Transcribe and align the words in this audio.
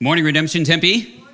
Morning, 0.00 0.24
Redemption 0.24 0.64
Tempe. 0.64 1.24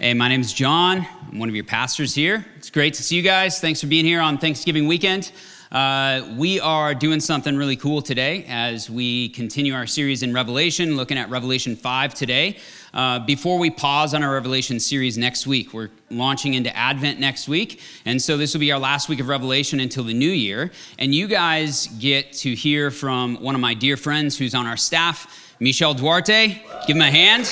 Hey, 0.00 0.14
my 0.14 0.28
name 0.28 0.40
is 0.40 0.52
John. 0.54 1.06
I'm 1.30 1.38
one 1.38 1.48
of 1.50 1.54
your 1.54 1.64
pastors 1.64 2.14
here. 2.14 2.46
It's 2.56 2.70
great 2.70 2.94
to 2.94 3.02
see 3.02 3.16
you 3.16 3.22
guys. 3.22 3.60
Thanks 3.60 3.80
for 3.80 3.88
being 3.88 4.06
here 4.06 4.20
on 4.20 4.38
Thanksgiving 4.38 4.86
weekend. 4.86 5.32
Uh, 5.70 6.22
we 6.38 6.60
are 6.60 6.94
doing 6.94 7.20
something 7.20 7.56
really 7.56 7.76
cool 7.76 8.00
today 8.00 8.46
as 8.48 8.88
we 8.88 9.28
continue 9.28 9.74
our 9.74 9.86
series 9.86 10.22
in 10.22 10.32
Revelation, 10.32 10.96
looking 10.96 11.18
at 11.18 11.28
Revelation 11.28 11.76
5 11.76 12.14
today. 12.14 12.56
Uh, 12.94 13.18
before 13.20 13.58
we 13.58 13.70
pause 13.70 14.14
on 14.14 14.22
our 14.22 14.32
Revelation 14.32 14.80
series 14.80 15.18
next 15.18 15.46
week, 15.46 15.72
we're 15.72 15.90
launching 16.10 16.54
into 16.54 16.74
Advent 16.76 17.20
next 17.20 17.48
week. 17.48 17.80
And 18.04 18.20
so 18.20 18.36
this 18.36 18.54
will 18.54 18.60
be 18.60 18.72
our 18.72 18.78
last 18.78 19.08
week 19.08 19.20
of 19.20 19.28
Revelation 19.28 19.80
until 19.80 20.04
the 20.04 20.14
new 20.14 20.30
year. 20.30 20.70
And 20.98 21.14
you 21.14 21.28
guys 21.28 21.86
get 21.98 22.32
to 22.34 22.54
hear 22.54 22.90
from 22.90 23.36
one 23.36 23.54
of 23.54 23.60
my 23.60 23.74
dear 23.74 23.96
friends 23.96 24.38
who's 24.38 24.54
on 24.54 24.66
our 24.66 24.76
staff, 24.76 25.54
Michel 25.60 25.94
Duarte. 25.94 26.62
Give 26.86 26.96
him 26.96 27.02
a 27.02 27.10
hand. 27.10 27.42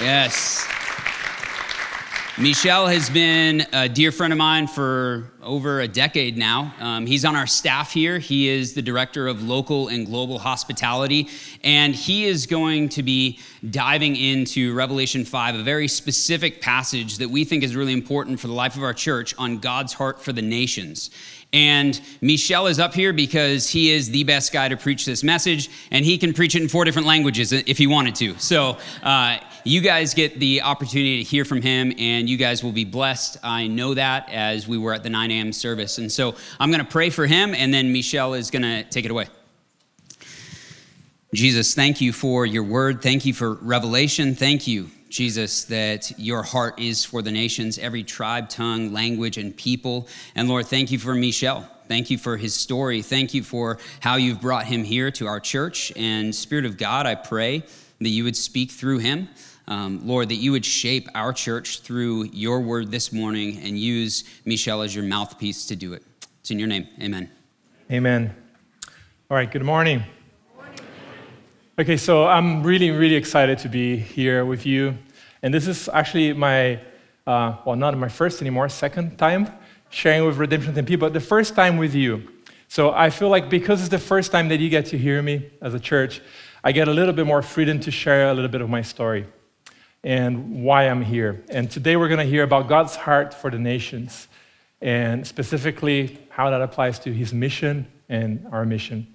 Yes. 0.00 0.77
Michel 2.40 2.86
has 2.86 3.10
been 3.10 3.66
a 3.72 3.88
dear 3.88 4.12
friend 4.12 4.32
of 4.32 4.38
mine 4.38 4.68
for 4.68 5.28
over 5.42 5.80
a 5.80 5.88
decade 5.88 6.38
now. 6.38 6.72
Um, 6.78 7.04
he's 7.04 7.24
on 7.24 7.34
our 7.34 7.48
staff 7.48 7.92
here. 7.92 8.20
He 8.20 8.48
is 8.48 8.74
the 8.74 8.82
director 8.82 9.26
of 9.26 9.42
local 9.42 9.88
and 9.88 10.06
global 10.06 10.38
hospitality, 10.38 11.28
and 11.64 11.96
he 11.96 12.26
is 12.26 12.46
going 12.46 12.90
to 12.90 13.02
be 13.02 13.40
diving 13.68 14.14
into 14.14 14.72
Revelation 14.72 15.24
5, 15.24 15.56
a 15.56 15.62
very 15.64 15.88
specific 15.88 16.60
passage 16.60 17.18
that 17.18 17.28
we 17.28 17.42
think 17.42 17.64
is 17.64 17.74
really 17.74 17.92
important 17.92 18.38
for 18.38 18.46
the 18.46 18.52
life 18.52 18.76
of 18.76 18.84
our 18.84 18.94
church 18.94 19.34
on 19.36 19.58
God's 19.58 19.94
heart 19.94 20.22
for 20.22 20.32
the 20.32 20.42
nations. 20.42 21.10
And 21.52 22.00
Michel 22.20 22.68
is 22.68 22.78
up 22.78 22.94
here 22.94 23.12
because 23.12 23.70
he 23.70 23.90
is 23.90 24.10
the 24.10 24.22
best 24.22 24.52
guy 24.52 24.68
to 24.68 24.76
preach 24.76 25.06
this 25.06 25.24
message, 25.24 25.70
and 25.90 26.04
he 26.04 26.18
can 26.18 26.32
preach 26.34 26.54
it 26.54 26.62
in 26.62 26.68
four 26.68 26.84
different 26.84 27.08
languages 27.08 27.52
if 27.52 27.78
he 27.78 27.88
wanted 27.88 28.14
to. 28.16 28.38
So, 28.38 28.76
uh, 29.02 29.38
you 29.64 29.80
guys 29.80 30.14
get 30.14 30.38
the 30.38 30.62
opportunity 30.62 31.22
to 31.22 31.28
hear 31.28 31.44
from 31.44 31.62
him, 31.62 31.92
and 31.98 32.28
you 32.28 32.36
guys 32.36 32.62
will 32.62 32.72
be 32.72 32.84
blessed. 32.84 33.38
I 33.42 33.66
know 33.66 33.94
that 33.94 34.28
as 34.30 34.66
we 34.66 34.78
were 34.78 34.94
at 34.94 35.02
the 35.02 35.10
9 35.10 35.30
a.m. 35.30 35.52
service. 35.52 35.98
And 35.98 36.10
so, 36.10 36.34
I'm 36.58 36.70
going 36.70 36.84
to 36.84 36.90
pray 36.90 37.10
for 37.10 37.26
him, 37.26 37.54
and 37.54 37.72
then 37.72 37.92
Michel 37.92 38.34
is 38.34 38.50
going 38.50 38.62
to 38.62 38.84
take 38.84 39.04
it 39.04 39.10
away. 39.10 39.26
Jesus, 41.34 41.74
thank 41.74 42.00
you 42.00 42.12
for 42.12 42.46
your 42.46 42.62
word. 42.62 43.02
Thank 43.02 43.26
you 43.26 43.34
for 43.34 43.54
revelation. 43.54 44.34
Thank 44.34 44.66
you 44.66 44.90
Jesus, 45.08 45.64
that 45.64 46.18
your 46.18 46.42
heart 46.42 46.78
is 46.78 47.04
for 47.04 47.22
the 47.22 47.32
nations, 47.32 47.78
every 47.78 48.04
tribe, 48.04 48.48
tongue, 48.48 48.92
language, 48.92 49.38
and 49.38 49.56
people. 49.56 50.06
And 50.34 50.48
Lord, 50.48 50.66
thank 50.66 50.90
you 50.90 50.98
for 50.98 51.14
Michel. 51.14 51.68
Thank 51.88 52.10
you 52.10 52.18
for 52.18 52.36
his 52.36 52.54
story. 52.54 53.00
Thank 53.00 53.32
you 53.32 53.42
for 53.42 53.78
how 54.00 54.16
you've 54.16 54.40
brought 54.40 54.66
him 54.66 54.84
here 54.84 55.10
to 55.12 55.26
our 55.26 55.40
church. 55.40 55.90
And 55.96 56.34
Spirit 56.34 56.66
of 56.66 56.76
God, 56.76 57.06
I 57.06 57.14
pray 57.14 57.62
that 58.00 58.08
you 58.08 58.24
would 58.24 58.36
speak 58.36 58.70
through 58.70 58.98
him. 58.98 59.28
Um, 59.66 60.06
Lord, 60.06 60.30
that 60.30 60.36
you 60.36 60.52
would 60.52 60.64
shape 60.64 61.08
our 61.14 61.32
church 61.32 61.80
through 61.80 62.24
your 62.32 62.60
word 62.60 62.90
this 62.90 63.12
morning 63.12 63.58
and 63.62 63.78
use 63.78 64.24
Michel 64.44 64.82
as 64.82 64.94
your 64.94 65.04
mouthpiece 65.04 65.66
to 65.66 65.76
do 65.76 65.92
it. 65.92 66.02
It's 66.40 66.50
in 66.50 66.58
your 66.58 66.68
name. 66.68 66.88
Amen. 67.02 67.30
Amen. 67.90 68.34
All 69.30 69.36
right, 69.36 69.50
good 69.50 69.64
morning. 69.64 70.02
Okay, 71.78 71.96
so 71.96 72.26
I'm 72.26 72.62
really, 72.62 72.90
really 72.90 73.14
excited 73.14 73.58
to 73.58 73.68
be 73.68 73.96
here 73.96 74.44
with 74.44 74.64
you. 74.64 74.96
And 75.42 75.52
this 75.52 75.68
is 75.68 75.88
actually 75.92 76.32
my, 76.32 76.80
uh, 77.26 77.56
well, 77.64 77.76
not 77.76 77.96
my 77.96 78.08
first 78.08 78.40
anymore, 78.40 78.68
second 78.68 79.18
time 79.18 79.52
sharing 79.90 80.26
with 80.26 80.36
Redemption 80.36 80.74
Tempe, 80.74 80.96
but 80.96 81.12
the 81.12 81.20
first 81.20 81.54
time 81.54 81.76
with 81.76 81.94
you. 81.94 82.28
So 82.68 82.92
I 82.92 83.10
feel 83.10 83.28
like 83.28 83.48
because 83.48 83.80
it's 83.80 83.88
the 83.88 83.98
first 83.98 84.32
time 84.32 84.48
that 84.48 84.60
you 84.60 84.68
get 84.68 84.86
to 84.86 84.98
hear 84.98 85.22
me 85.22 85.50
as 85.62 85.74
a 85.74 85.80
church, 85.80 86.20
I 86.64 86.72
get 86.72 86.88
a 86.88 86.92
little 86.92 87.12
bit 87.12 87.26
more 87.26 87.40
freedom 87.42 87.78
to 87.80 87.90
share 87.90 88.30
a 88.30 88.34
little 88.34 88.50
bit 88.50 88.60
of 88.60 88.68
my 88.68 88.82
story 88.82 89.26
and 90.02 90.64
why 90.64 90.84
I'm 90.88 91.02
here. 91.02 91.44
And 91.48 91.70
today 91.70 91.96
we're 91.96 92.08
going 92.08 92.18
to 92.18 92.24
hear 92.24 92.42
about 92.42 92.68
God's 92.68 92.96
heart 92.96 93.32
for 93.32 93.50
the 93.50 93.58
nations 93.58 94.26
and 94.80 95.26
specifically 95.26 96.18
how 96.30 96.50
that 96.50 96.60
applies 96.60 96.98
to 97.00 97.12
his 97.12 97.32
mission 97.32 97.86
and 98.08 98.46
our 98.50 98.64
mission. 98.64 99.06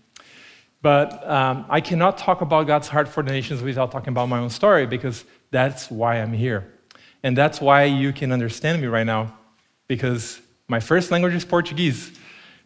But 0.81 1.29
um, 1.29 1.65
I 1.69 1.81
cannot 1.81 2.17
talk 2.17 2.41
about 2.41 2.67
God's 2.67 2.87
heart 2.87 3.07
for 3.07 3.23
the 3.23 3.31
nations 3.31 3.61
without 3.61 3.91
talking 3.91 4.09
about 4.09 4.27
my 4.29 4.39
own 4.39 4.49
story 4.49 4.85
because 4.85 5.25
that's 5.51 5.91
why 5.91 6.21
I'm 6.21 6.33
here. 6.33 6.73
And 7.23 7.37
that's 7.37 7.59
why 7.59 7.83
you 7.85 8.13
can 8.13 8.31
understand 8.31 8.81
me 8.81 8.87
right 8.87 9.05
now 9.05 9.37
because 9.87 10.39
my 10.67 10.79
first 10.79 11.11
language 11.11 11.33
is 11.33 11.45
Portuguese. 11.45 12.11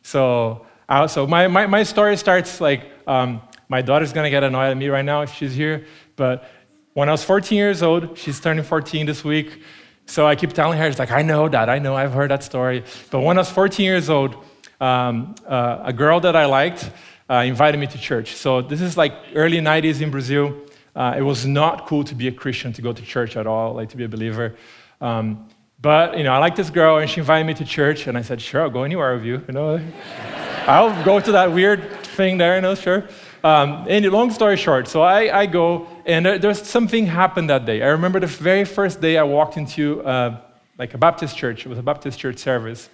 So, 0.03 0.65
uh, 0.87 1.07
so 1.07 1.25
my, 1.25 1.47
my, 1.47 1.65
my 1.65 1.83
story 1.83 2.15
starts 2.17 2.61
like 2.61 2.91
um, 3.05 3.41
my 3.67 3.81
daughter's 3.81 4.13
gonna 4.13 4.29
get 4.29 4.43
annoyed 4.43 4.71
at 4.71 4.77
me 4.77 4.87
right 4.89 5.05
now 5.05 5.21
if 5.21 5.33
she's 5.33 5.53
here. 5.53 5.85
But 6.15 6.49
when 6.93 7.09
I 7.09 7.11
was 7.11 7.23
14 7.23 7.57
years 7.57 7.83
old, 7.83 8.17
she's 8.17 8.39
turning 8.39 8.63
14 8.63 9.05
this 9.05 9.23
week. 9.23 9.61
So 10.05 10.25
I 10.25 10.35
keep 10.35 10.53
telling 10.53 10.79
her, 10.79 10.87
it's 10.87 10.99
like, 10.99 11.11
I 11.11 11.21
know 11.21 11.49
that, 11.49 11.69
I 11.69 11.79
know, 11.79 11.95
I've 11.95 12.13
heard 12.13 12.31
that 12.31 12.43
story. 12.43 12.83
But 13.11 13.21
when 13.21 13.37
I 13.37 13.41
was 13.41 13.51
14 13.51 13.85
years 13.85 14.09
old, 14.09 14.35
um, 14.79 15.35
uh, 15.45 15.79
a 15.83 15.93
girl 15.93 16.19
that 16.21 16.35
I 16.35 16.45
liked, 16.45 16.89
uh, 17.29 17.43
invited 17.45 17.77
me 17.77 17.87
to 17.87 17.97
church. 17.97 18.35
So 18.35 18.61
this 18.61 18.81
is 18.81 18.95
like 18.95 19.13
early 19.35 19.59
90s 19.59 20.01
in 20.01 20.11
Brazil. 20.11 20.55
Uh, 20.95 21.13
it 21.17 21.21
was 21.21 21.45
not 21.45 21.85
cool 21.85 22.03
to 22.05 22.15
be 22.15 22.27
a 22.27 22.31
Christian, 22.31 22.73
to 22.73 22.81
go 22.81 22.93
to 22.93 23.01
church 23.03 23.35
at 23.35 23.45
all, 23.45 23.73
like 23.73 23.89
to 23.89 23.97
be 23.97 24.05
a 24.05 24.09
believer. 24.09 24.55
Um, 25.01 25.47
but 25.79 26.17
you 26.17 26.23
know, 26.23 26.33
I 26.33 26.39
like 26.39 26.55
this 26.55 26.71
girl, 26.71 26.97
and 26.97 27.09
she 27.09 27.19
invited 27.19 27.45
me 27.45 27.53
to 27.55 27.65
church, 27.65 28.07
and 28.07 28.17
I 28.17 28.23
said, 28.23 28.41
"Sure, 28.41 28.63
I'll 28.63 28.69
go 28.71 28.83
anywhere 28.83 29.13
with 29.13 29.23
you." 29.23 29.43
You 29.47 29.53
know, 29.53 29.79
I'll 30.67 31.05
go 31.05 31.19
to 31.19 31.31
that 31.33 31.51
weird 31.51 32.01
thing 32.17 32.39
there. 32.39 32.55
You 32.55 32.61
know, 32.61 32.73
sure. 32.73 33.07
Um, 33.47 33.85
and 33.87 34.05
long 34.11 34.31
story 34.31 34.57
short, 34.57 34.87
so 34.87 35.01
I, 35.01 35.39
I 35.41 35.45
go, 35.45 35.87
and 36.05 36.25
there, 36.25 36.37
there's 36.37 36.61
something 36.67 37.05
happened 37.05 37.49
that 37.49 37.65
day. 37.65 37.81
I 37.81 37.87
remember 37.87 38.19
the 38.19 38.27
very 38.27 38.65
first 38.65 38.99
day 38.99 39.17
I 39.17 39.23
walked 39.23 39.55
into 39.55 40.03
uh, 40.03 40.41
like 40.77 40.93
a 40.93 40.97
Baptist 40.97 41.37
church. 41.37 41.65
It 41.65 41.69
was 41.69 41.79
a 41.79 41.87
Baptist 41.91 42.19
church 42.19 42.39
service, 42.39 42.89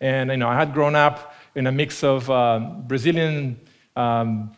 and 0.00 0.30
you 0.30 0.36
know, 0.36 0.48
I 0.48 0.56
had 0.56 0.74
grown 0.74 0.94
up 0.94 1.34
in 1.54 1.66
a 1.66 1.72
mix 1.72 2.04
of 2.04 2.28
um, 2.30 2.82
Brazilian 2.86 3.58
um, 3.96 4.54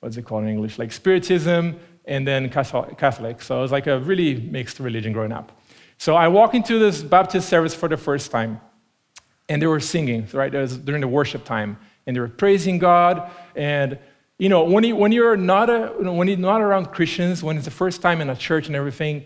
what's 0.00 0.16
it 0.16 0.24
called 0.26 0.42
in 0.42 0.50
English? 0.50 0.78
Like 0.78 0.90
Spiritism 0.92 1.78
and 2.04 2.26
then 2.26 2.50
Catholic. 2.50 3.40
So 3.40 3.58
it 3.58 3.62
was 3.62 3.72
like 3.72 3.86
a 3.86 4.00
really 4.00 4.34
mixed 4.34 4.80
religion 4.80 5.12
growing 5.12 5.32
up. 5.32 5.62
So 5.96 6.16
I 6.16 6.26
walk 6.28 6.54
into 6.54 6.78
this 6.78 7.02
Baptist 7.02 7.48
service 7.48 7.74
for 7.74 7.88
the 7.88 7.96
first 7.96 8.30
time, 8.30 8.60
and 9.48 9.62
they 9.62 9.66
were 9.66 9.80
singing, 9.80 10.26
right? 10.32 10.52
It 10.52 10.58
was 10.58 10.76
during 10.76 11.00
the 11.00 11.08
worship 11.08 11.44
time, 11.44 11.78
and 12.06 12.16
they 12.16 12.20
were 12.20 12.28
praising 12.28 12.78
God. 12.78 13.30
And 13.54 13.98
you 14.42 14.48
know, 14.48 14.64
when, 14.64 14.82
you, 14.82 14.96
when 14.96 15.12
you're 15.12 15.36
not 15.36 15.70
a, 15.70 15.86
when 16.18 16.26
you're 16.26 16.36
not 16.36 16.60
around 16.60 16.86
Christians, 16.86 17.44
when 17.44 17.56
it's 17.56 17.64
the 17.64 17.70
first 17.70 18.02
time 18.02 18.20
in 18.20 18.28
a 18.28 18.34
church 18.34 18.66
and 18.66 18.74
everything, 18.74 19.22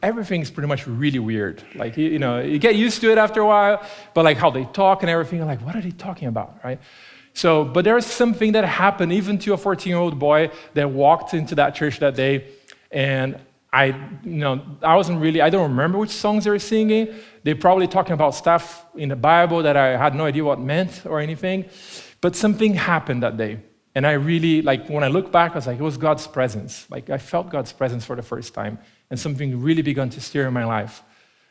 everything's 0.00 0.48
pretty 0.48 0.68
much 0.68 0.86
really 0.86 1.18
weird. 1.18 1.60
Like 1.74 1.96
you, 1.96 2.08
you 2.08 2.20
know, 2.20 2.38
you 2.38 2.60
get 2.60 2.76
used 2.76 3.00
to 3.00 3.10
it 3.10 3.18
after 3.18 3.40
a 3.40 3.46
while, 3.46 3.84
but 4.14 4.24
like 4.24 4.36
how 4.36 4.50
they 4.50 4.64
talk 4.66 5.02
and 5.02 5.10
everything, 5.10 5.38
you're 5.38 5.48
like, 5.48 5.60
what 5.66 5.74
are 5.74 5.80
they 5.80 5.90
talking 5.90 6.28
about, 6.28 6.60
right? 6.62 6.78
So, 7.32 7.64
but 7.64 7.84
there 7.84 7.96
was 7.96 8.06
something 8.06 8.52
that 8.52 8.64
happened 8.64 9.12
even 9.12 9.40
to 9.40 9.54
a 9.54 9.56
14 9.56 9.90
year 9.90 9.98
old 9.98 10.20
boy 10.20 10.52
that 10.74 10.88
walked 10.88 11.34
into 11.34 11.56
that 11.56 11.74
church 11.74 11.98
that 11.98 12.14
day. 12.14 12.46
And 12.92 13.40
I, 13.72 13.86
you 14.22 14.38
know, 14.44 14.62
I 14.84 14.94
wasn't 14.94 15.20
really, 15.20 15.40
I 15.40 15.50
don't 15.50 15.68
remember 15.68 15.98
which 15.98 16.12
songs 16.12 16.44
they 16.44 16.50
were 16.50 16.60
singing. 16.60 17.12
They're 17.42 17.56
probably 17.56 17.88
talking 17.88 18.12
about 18.12 18.36
stuff 18.36 18.86
in 18.94 19.08
the 19.08 19.16
Bible 19.16 19.64
that 19.64 19.76
I 19.76 19.96
had 19.96 20.14
no 20.14 20.26
idea 20.26 20.44
what 20.44 20.60
meant 20.60 21.02
or 21.06 21.18
anything. 21.18 21.64
But 22.20 22.36
something 22.36 22.74
happened 22.74 23.24
that 23.24 23.36
day. 23.36 23.58
And 23.94 24.06
I 24.06 24.12
really, 24.12 24.60
like, 24.62 24.88
when 24.88 25.04
I 25.04 25.08
look 25.08 25.30
back, 25.30 25.52
I 25.52 25.54
was 25.56 25.66
like, 25.66 25.78
it 25.78 25.82
was 25.82 25.96
God's 25.96 26.26
presence. 26.26 26.86
Like, 26.90 27.10
I 27.10 27.18
felt 27.18 27.50
God's 27.50 27.72
presence 27.72 28.04
for 28.04 28.16
the 28.16 28.22
first 28.22 28.52
time. 28.52 28.78
And 29.10 29.20
something 29.20 29.60
really 29.60 29.82
began 29.82 30.10
to 30.10 30.20
stir 30.20 30.48
in 30.48 30.54
my 30.54 30.64
life. 30.64 31.02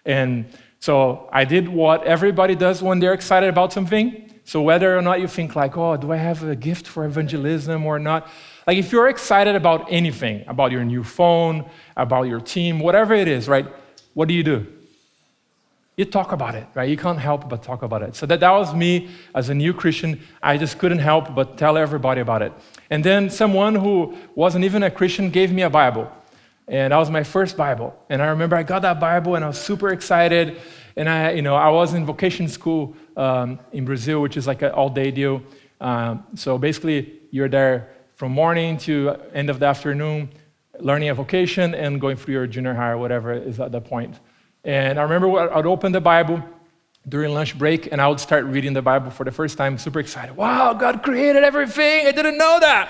And 0.05 0.45
so 0.79 1.29
I 1.31 1.45
did 1.45 1.69
what 1.69 2.03
everybody 2.03 2.55
does 2.55 2.83
when 2.83 2.99
they're 2.99 3.13
excited 3.13 3.47
about 3.47 3.71
something. 3.71 4.29
So 4.43 4.61
whether 4.61 4.97
or 4.97 5.01
not 5.01 5.21
you 5.21 5.27
think 5.27 5.55
like, 5.55 5.77
oh, 5.77 5.95
do 5.95 6.11
I 6.11 6.17
have 6.17 6.43
a 6.43 6.55
gift 6.55 6.85
for 6.85 7.05
evangelism 7.05 7.85
or 7.85 7.97
not? 7.97 8.27
Like 8.67 8.77
if 8.77 8.91
you're 8.91 9.07
excited 9.07 9.55
about 9.55 9.87
anything, 9.89 10.43
about 10.47 10.73
your 10.73 10.83
new 10.83 11.03
phone, 11.03 11.69
about 11.95 12.23
your 12.23 12.41
team, 12.41 12.79
whatever 12.79 13.13
it 13.13 13.29
is, 13.29 13.47
right? 13.47 13.65
What 14.13 14.27
do 14.27 14.33
you 14.33 14.43
do? 14.43 14.67
You 15.95 16.05
talk 16.05 16.31
about 16.31 16.55
it, 16.55 16.65
right? 16.73 16.89
You 16.89 16.97
can't 16.97 17.19
help 17.19 17.47
but 17.49 17.61
talk 17.61 17.83
about 17.83 18.01
it. 18.01 18.15
So 18.15 18.25
that, 18.25 18.39
that 18.39 18.51
was 18.51 18.73
me 18.73 19.09
as 19.35 19.49
a 19.49 19.53
new 19.53 19.73
Christian. 19.73 20.19
I 20.41 20.57
just 20.57 20.79
couldn't 20.79 20.99
help 20.99 21.35
but 21.35 21.55
tell 21.57 21.77
everybody 21.77 22.21
about 22.21 22.41
it. 22.41 22.51
And 22.89 23.03
then 23.03 23.29
someone 23.29 23.75
who 23.75 24.17
wasn't 24.33 24.65
even 24.65 24.81
a 24.81 24.89
Christian 24.89 25.29
gave 25.29 25.51
me 25.51 25.61
a 25.61 25.69
Bible. 25.69 26.11
And 26.67 26.93
that 26.93 26.97
was 26.97 27.11
my 27.11 27.23
first 27.23 27.57
Bible. 27.57 27.95
And 28.09 28.23
I 28.23 28.27
remember 28.27 28.55
I 28.55 28.63
got 28.63 28.81
that 28.81 28.99
Bible 28.99 29.35
and 29.35 29.45
I 29.45 29.47
was 29.47 29.61
super 29.61 29.89
excited. 29.89 30.57
And 30.95 31.07
I, 31.07 31.31
you 31.31 31.43
know, 31.43 31.55
I 31.55 31.69
was 31.69 31.93
in 31.93 32.05
vocation 32.05 32.47
school 32.47 32.95
um, 33.15 33.59
in 33.71 33.85
Brazil, 33.85 34.21
which 34.21 34.35
is 34.35 34.47
like 34.47 34.63
an 34.63 34.71
all-day 34.71 35.11
deal. 35.11 35.43
Um, 35.79 36.23
so 36.35 36.57
basically, 36.57 37.19
you're 37.29 37.49
there 37.49 37.89
from 38.15 38.31
morning 38.31 38.77
to 38.77 39.17
end 39.33 39.49
of 39.49 39.59
the 39.59 39.65
afternoon, 39.67 40.29
learning 40.79 41.09
a 41.09 41.13
vocation 41.13 41.75
and 41.75 42.01
going 42.01 42.15
through 42.15 42.33
your 42.33 42.47
junior 42.47 42.73
high 42.73 42.91
or 42.91 42.97
whatever 42.97 43.33
is 43.33 43.59
at 43.59 43.71
that 43.71 43.85
point. 43.85 44.19
And 44.63 44.99
I 44.99 45.03
remember 45.03 45.37
I'd 45.55 45.65
open 45.65 45.91
the 45.91 46.01
Bible, 46.01 46.43
during 47.07 47.33
lunch 47.33 47.57
break, 47.57 47.91
and 47.91 48.01
I 48.01 48.07
would 48.07 48.19
start 48.19 48.45
reading 48.45 48.73
the 48.73 48.81
Bible 48.81 49.11
for 49.11 49.25
the 49.25 49.31
first 49.31 49.57
time, 49.57 49.77
super 49.77 49.99
excited. 49.99 50.37
Wow, 50.37 50.73
God 50.73 51.03
created 51.03 51.43
everything. 51.43 52.07
I 52.07 52.11
didn't 52.11 52.37
know 52.37 52.59
that. 52.61 52.89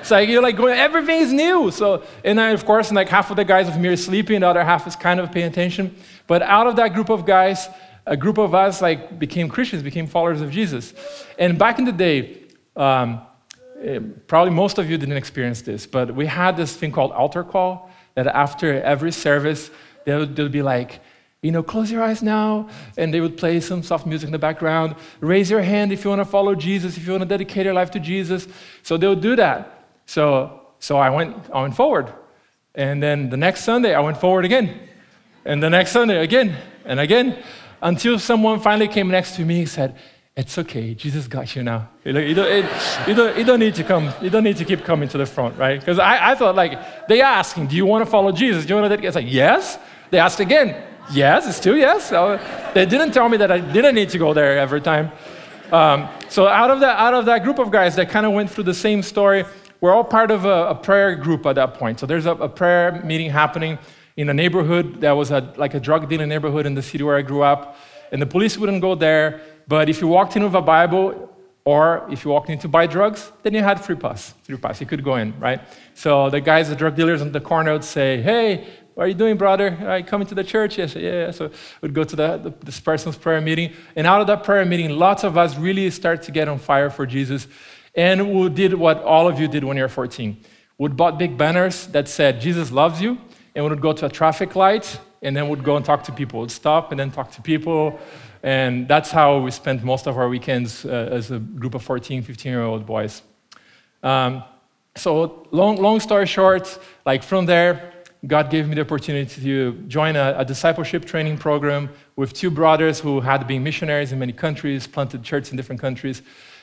It's 0.00 0.10
like 0.10 0.28
you're 0.28 0.42
like 0.42 0.56
going, 0.56 0.76
everything 0.78 1.20
is 1.20 1.32
new. 1.32 1.70
So, 1.70 2.02
and 2.24 2.38
then 2.38 2.54
of 2.54 2.64
course, 2.64 2.90
like 2.90 3.08
half 3.08 3.30
of 3.30 3.36
the 3.36 3.44
guys 3.44 3.66
with 3.66 3.76
me 3.76 3.88
are 3.88 3.96
sleeping, 3.96 4.40
the 4.40 4.48
other 4.48 4.64
half 4.64 4.86
is 4.86 4.96
kind 4.96 5.20
of 5.20 5.30
paying 5.30 5.46
attention. 5.46 5.94
But 6.26 6.42
out 6.42 6.66
of 6.66 6.76
that 6.76 6.94
group 6.94 7.10
of 7.10 7.26
guys, 7.26 7.68
a 8.06 8.16
group 8.16 8.38
of 8.38 8.54
us 8.54 8.82
like 8.82 9.18
became 9.18 9.48
Christians, 9.48 9.82
became 9.82 10.06
followers 10.06 10.40
of 10.40 10.50
Jesus. 10.50 10.94
And 11.38 11.58
back 11.58 11.78
in 11.78 11.84
the 11.84 11.92
day, 11.92 12.42
um, 12.74 13.20
eh, 13.80 14.00
probably 14.26 14.52
most 14.52 14.78
of 14.78 14.90
you 14.90 14.96
didn't 14.98 15.16
experience 15.16 15.62
this, 15.62 15.86
but 15.86 16.14
we 16.14 16.26
had 16.26 16.56
this 16.56 16.74
thing 16.74 16.90
called 16.90 17.12
altar 17.12 17.44
call 17.44 17.90
that 18.14 18.26
after 18.26 18.82
every 18.82 19.12
service, 19.12 19.70
they 20.04 20.16
would, 20.16 20.36
they 20.36 20.42
would 20.42 20.52
be 20.52 20.62
like, 20.62 21.00
you 21.42 21.50
know, 21.50 21.62
close 21.62 21.90
your 21.90 22.04
eyes 22.04 22.22
now, 22.22 22.68
and 22.96 23.12
they 23.12 23.20
would 23.20 23.36
play 23.36 23.58
some 23.58 23.82
soft 23.82 24.06
music 24.06 24.28
in 24.28 24.32
the 24.32 24.38
background. 24.38 24.94
Raise 25.20 25.50
your 25.50 25.60
hand 25.60 25.92
if 25.92 26.04
you 26.04 26.10
want 26.10 26.20
to 26.20 26.24
follow 26.24 26.54
Jesus, 26.54 26.96
if 26.96 27.04
you 27.04 27.10
want 27.10 27.22
to 27.22 27.28
dedicate 27.28 27.64
your 27.64 27.74
life 27.74 27.90
to 27.90 28.00
Jesus. 28.00 28.46
So 28.84 28.96
they 28.96 29.08
would 29.08 29.20
do 29.20 29.34
that. 29.34 29.86
So, 30.06 30.60
so 30.78 30.98
I 30.98 31.10
went, 31.10 31.36
I 31.52 31.62
went 31.62 31.74
forward, 31.74 32.12
and 32.76 33.02
then 33.02 33.28
the 33.28 33.36
next 33.36 33.64
Sunday 33.64 33.92
I 33.92 34.00
went 34.00 34.18
forward 34.18 34.44
again, 34.44 34.78
and 35.44 35.60
the 35.60 35.68
next 35.68 35.90
Sunday 35.90 36.22
again 36.22 36.56
and 36.84 37.00
again, 37.00 37.42
until 37.80 38.20
someone 38.20 38.60
finally 38.60 38.88
came 38.88 39.08
next 39.08 39.34
to 39.36 39.44
me 39.44 39.60
and 39.60 39.68
said, 39.68 39.96
"It's 40.36 40.56
okay, 40.58 40.94
Jesus 40.94 41.26
got 41.26 41.56
you 41.56 41.64
now. 41.64 41.88
You 42.04 42.12
don't, 42.12 42.26
you 42.26 42.34
don't, 42.34 43.38
you 43.38 43.44
don't, 43.44 43.60
need 43.60 43.74
to 43.74 43.84
come. 43.84 44.12
You 44.20 44.30
don't 44.30 44.44
need 44.44 44.58
to 44.58 44.64
keep 44.64 44.84
coming 44.84 45.08
to 45.08 45.18
the 45.18 45.26
front, 45.26 45.58
right?" 45.58 45.80
Because 45.80 45.98
I, 45.98 46.32
I 46.32 46.34
thought 46.36 46.54
like 46.54 47.08
they 47.08 47.20
are 47.20 47.32
asking, 47.32 47.66
"Do 47.66 47.74
you 47.74 47.86
want 47.86 48.04
to 48.04 48.10
follow 48.10 48.30
Jesus? 48.30 48.64
Do 48.64 48.68
you 48.68 48.80
want 48.80 48.84
to?" 48.84 48.88
dedicate?" 48.90 49.08
It's 49.08 49.16
like 49.16 49.32
yes. 49.32 49.78
They 50.12 50.18
asked 50.18 50.40
again. 50.40 50.76
Yes, 51.10 51.48
it's 51.48 51.56
still 51.56 51.74
yes. 51.74 52.10
They 52.74 52.84
didn't 52.84 53.12
tell 53.12 53.30
me 53.30 53.38
that 53.38 53.50
I 53.50 53.60
didn't 53.60 53.94
need 53.94 54.10
to 54.10 54.18
go 54.18 54.34
there 54.34 54.58
every 54.58 54.82
time. 54.82 55.10
Um, 55.72 56.06
so 56.28 56.46
out 56.46 56.70
of 56.70 56.80
that, 56.80 56.98
out 56.98 57.14
of 57.14 57.24
that 57.24 57.44
group 57.44 57.58
of 57.58 57.70
guys 57.70 57.96
that 57.96 58.10
kind 58.10 58.26
of 58.26 58.32
went 58.32 58.50
through 58.50 58.64
the 58.64 58.74
same 58.74 59.02
story, 59.02 59.46
we're 59.80 59.94
all 59.94 60.04
part 60.04 60.30
of 60.30 60.44
a, 60.44 60.68
a 60.68 60.74
prayer 60.74 61.16
group 61.16 61.46
at 61.46 61.54
that 61.54 61.74
point. 61.74 61.98
So 61.98 62.04
there's 62.04 62.26
a, 62.26 62.32
a, 62.32 62.48
prayer 62.48 63.00
meeting 63.02 63.30
happening 63.30 63.78
in 64.18 64.28
a 64.28 64.34
neighborhood 64.34 65.00
that 65.00 65.12
was 65.12 65.30
a, 65.30 65.50
like 65.56 65.72
a 65.72 65.80
drug 65.80 66.10
dealing 66.10 66.28
neighborhood 66.28 66.66
in 66.66 66.74
the 66.74 66.82
city 66.82 67.02
where 67.02 67.16
I 67.16 67.22
grew 67.22 67.42
up, 67.42 67.78
and 68.12 68.20
the 68.20 68.26
police 68.26 68.58
wouldn't 68.58 68.82
go 68.82 68.94
there. 68.94 69.40
But 69.66 69.88
if 69.88 70.02
you 70.02 70.08
walked 70.08 70.36
in 70.36 70.44
with 70.44 70.54
a 70.54 70.60
Bible, 70.60 71.30
or 71.64 72.06
if 72.10 72.24
you 72.24 72.32
walked 72.32 72.50
in 72.50 72.58
to 72.58 72.68
buy 72.68 72.86
drugs, 72.86 73.32
then 73.42 73.54
you 73.54 73.62
had 73.62 73.82
free 73.82 73.96
pass. 73.96 74.34
Free 74.42 74.58
pass. 74.58 74.78
You 74.80 74.86
could 74.86 75.02
go 75.02 75.16
in, 75.16 75.38
right? 75.40 75.60
So 75.94 76.28
the 76.28 76.40
guys, 76.40 76.68
the 76.68 76.76
drug 76.76 76.96
dealers 76.96 77.22
in 77.22 77.32
the 77.32 77.40
corner 77.40 77.72
would 77.72 77.84
say, 77.84 78.20
"Hey, 78.20 78.66
what 78.94 79.04
are 79.04 79.08
you 79.08 79.14
doing, 79.14 79.36
brother? 79.36 79.78
Are 79.86 79.98
you 79.98 80.04
coming 80.04 80.26
to 80.26 80.34
the 80.34 80.44
church? 80.44 80.78
Yes, 80.78 80.94
yeah. 80.94 81.30
So 81.30 81.50
we'd 81.80 81.94
go 81.94 82.04
to 82.04 82.16
the, 82.16 82.36
the, 82.36 82.54
this 82.64 82.78
person's 82.78 83.16
prayer 83.16 83.40
meeting. 83.40 83.72
And 83.96 84.06
out 84.06 84.20
of 84.20 84.26
that 84.26 84.44
prayer 84.44 84.64
meeting, 84.64 84.90
lots 84.90 85.24
of 85.24 85.38
us 85.38 85.56
really 85.56 85.90
start 85.90 86.22
to 86.22 86.30
get 86.30 86.48
on 86.48 86.58
fire 86.58 86.90
for 86.90 87.06
Jesus. 87.06 87.46
And 87.94 88.34
we 88.34 88.48
did 88.48 88.74
what 88.74 89.02
all 89.02 89.28
of 89.28 89.40
you 89.40 89.48
did 89.48 89.64
when 89.64 89.76
you 89.76 89.82
were 89.82 89.88
14. 89.88 90.36
We 90.78 90.82
would 90.82 90.96
bought 90.96 91.18
big 91.18 91.38
banners 91.38 91.86
that 91.88 92.08
said, 92.08 92.40
Jesus 92.40 92.70
loves 92.70 93.00
you. 93.00 93.18
And 93.54 93.64
we 93.64 93.70
would 93.70 93.80
go 93.80 93.92
to 93.92 94.06
a 94.06 94.08
traffic 94.08 94.56
light, 94.56 94.98
and 95.20 95.36
then 95.36 95.48
we'd 95.48 95.62
go 95.62 95.76
and 95.76 95.84
talk 95.84 96.04
to 96.04 96.12
people. 96.12 96.40
We'd 96.40 96.50
stop 96.50 96.90
and 96.90 96.98
then 96.98 97.10
talk 97.10 97.30
to 97.32 97.42
people. 97.42 98.00
And 98.42 98.88
that's 98.88 99.10
how 99.10 99.38
we 99.38 99.50
spent 99.50 99.84
most 99.84 100.06
of 100.06 100.16
our 100.16 100.28
weekends 100.28 100.84
uh, 100.84 101.08
as 101.12 101.30
a 101.30 101.38
group 101.38 101.74
of 101.74 101.82
14, 101.82 102.22
15 102.22 102.50
year 102.50 102.62
old 102.62 102.86
boys. 102.86 103.22
Um, 104.02 104.42
so, 104.96 105.46
long, 105.50 105.76
long 105.76 106.00
story 106.00 106.26
short, 106.26 106.78
like 107.06 107.22
from 107.22 107.46
there, 107.46 107.91
God 108.26 108.50
gave 108.50 108.68
me 108.68 108.76
the 108.76 108.82
opportunity 108.82 109.42
to 109.42 109.72
join 109.88 110.14
a, 110.14 110.36
a, 110.38 110.44
discipleship 110.44 111.04
training 111.04 111.38
program 111.38 111.90
with 112.14 112.32
two 112.32 112.50
brothers 112.50 113.00
who 113.00 113.20
had 113.20 113.48
been 113.48 113.64
missionaries 113.64 114.12
in 114.12 114.20
many 114.20 114.32
countries, 114.32 114.86
planted 114.86 115.24
churches 115.24 115.50
in 115.50 115.56
different 115.56 115.80
countries. 115.80 116.22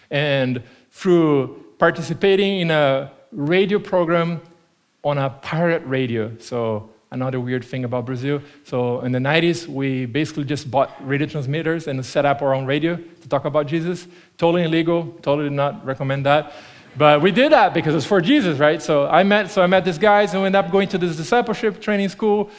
And 0.09 0.63
through 0.91 1.65
participating 1.77 2.61
in 2.61 2.71
a 2.71 3.11
radio 3.33 3.77
program 3.77 4.41
on 5.03 5.17
a 5.17 5.29
pirate 5.29 5.83
radio, 5.85 6.31
so 6.39 6.89
another 7.11 7.41
weird 7.41 7.65
thing 7.65 7.83
about 7.83 8.06
Brazil. 8.06 8.41
So 8.63 9.01
in 9.01 9.11
the 9.11 9.19
90s, 9.19 9.67
we 9.67 10.06
basically 10.06 10.45
just 10.45 10.71
bought 10.71 10.95
radio 11.06 11.27
transmitters 11.27 11.88
and 11.88 12.06
set 12.06 12.25
up 12.25 12.41
our 12.41 12.53
own 12.53 12.65
radio 12.65 12.95
to 12.95 13.29
talk 13.29 13.45
about 13.45 13.67
Jesus. 13.67 14.07
Totally 14.38 14.63
illegal, 14.63 15.13
totally 15.21 15.50
not 15.50 15.85
recommend 15.85 16.25
that. 16.25 16.53
But 16.97 17.21
we 17.21 17.31
did 17.31 17.51
that 17.51 17.74
because 17.74 17.95
it's 17.95 18.06
for 18.06 18.21
Jesus, 18.21 18.59
right? 18.59 18.81
So 18.81 19.07
I 19.07 19.24
met, 19.24 19.51
so 19.51 19.62
I 19.62 19.68
met 19.68 19.86
these 19.86 19.97
guys 19.97 20.33
and 20.33 20.41
we 20.41 20.47
ended 20.47 20.65
up 20.65 20.71
going 20.71 20.89
to 20.89 20.97
this 20.97 21.15
discipleship 21.15 21.80
training 21.80 22.09
school. 22.09 22.50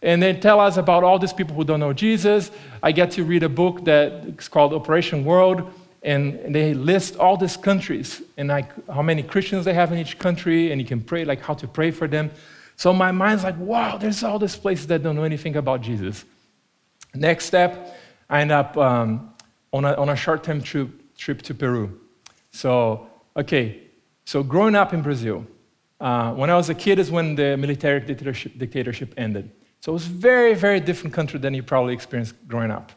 And 0.00 0.22
they 0.22 0.32
tell 0.34 0.60
us 0.60 0.76
about 0.76 1.02
all 1.02 1.18
these 1.18 1.32
people 1.32 1.56
who 1.56 1.64
don't 1.64 1.80
know 1.80 1.92
Jesus. 1.92 2.50
I 2.82 2.92
get 2.92 3.10
to 3.12 3.24
read 3.24 3.42
a 3.42 3.48
book 3.48 3.84
that's 3.84 4.48
called 4.48 4.72
Operation 4.72 5.24
World, 5.24 5.72
and 6.04 6.54
they 6.54 6.72
list 6.72 7.16
all 7.16 7.36
these 7.36 7.56
countries 7.56 8.22
and 8.36 8.48
like 8.48 8.70
how 8.88 9.02
many 9.02 9.24
Christians 9.24 9.64
they 9.64 9.74
have 9.74 9.90
in 9.90 9.98
each 9.98 10.18
country, 10.18 10.70
and 10.70 10.80
you 10.80 10.86
can 10.86 11.00
pray, 11.00 11.24
like 11.24 11.42
how 11.42 11.54
to 11.54 11.66
pray 11.66 11.90
for 11.90 12.06
them. 12.06 12.30
So 12.76 12.92
my 12.92 13.10
mind's 13.10 13.42
like, 13.42 13.58
wow, 13.58 13.98
there's 13.98 14.22
all 14.22 14.38
these 14.38 14.54
places 14.54 14.86
that 14.86 15.02
don't 15.02 15.16
know 15.16 15.24
anything 15.24 15.56
about 15.56 15.80
Jesus. 15.80 16.24
Next 17.12 17.46
step, 17.46 17.98
I 18.30 18.42
end 18.42 18.52
up 18.52 18.76
um, 18.76 19.34
on 19.72 19.84
a, 19.84 19.94
on 19.94 20.10
a 20.10 20.16
short 20.16 20.44
term 20.44 20.62
trip, 20.62 20.90
trip 21.16 21.42
to 21.42 21.54
Peru. 21.54 21.98
So 22.52 23.08
Okay, 23.36 23.82
so 24.24 24.42
growing 24.42 24.74
up 24.74 24.92
in 24.92 25.02
Brazil, 25.02 25.46
uh, 26.00 26.32
when 26.32 26.50
I 26.50 26.56
was 26.56 26.68
a 26.68 26.74
kid 26.74 26.98
is 26.98 27.10
when 27.10 27.34
the 27.34 27.56
military 27.56 28.00
dictatorship, 28.00 28.58
dictatorship 28.58 29.14
ended. 29.16 29.50
So 29.80 29.92
it 29.92 29.94
was 29.94 30.06
a 30.06 30.10
very, 30.10 30.54
very 30.54 30.80
different 30.80 31.14
country 31.14 31.38
than 31.38 31.54
you 31.54 31.62
probably 31.62 31.94
experienced 31.94 32.34
growing 32.46 32.70
up. 32.70 32.92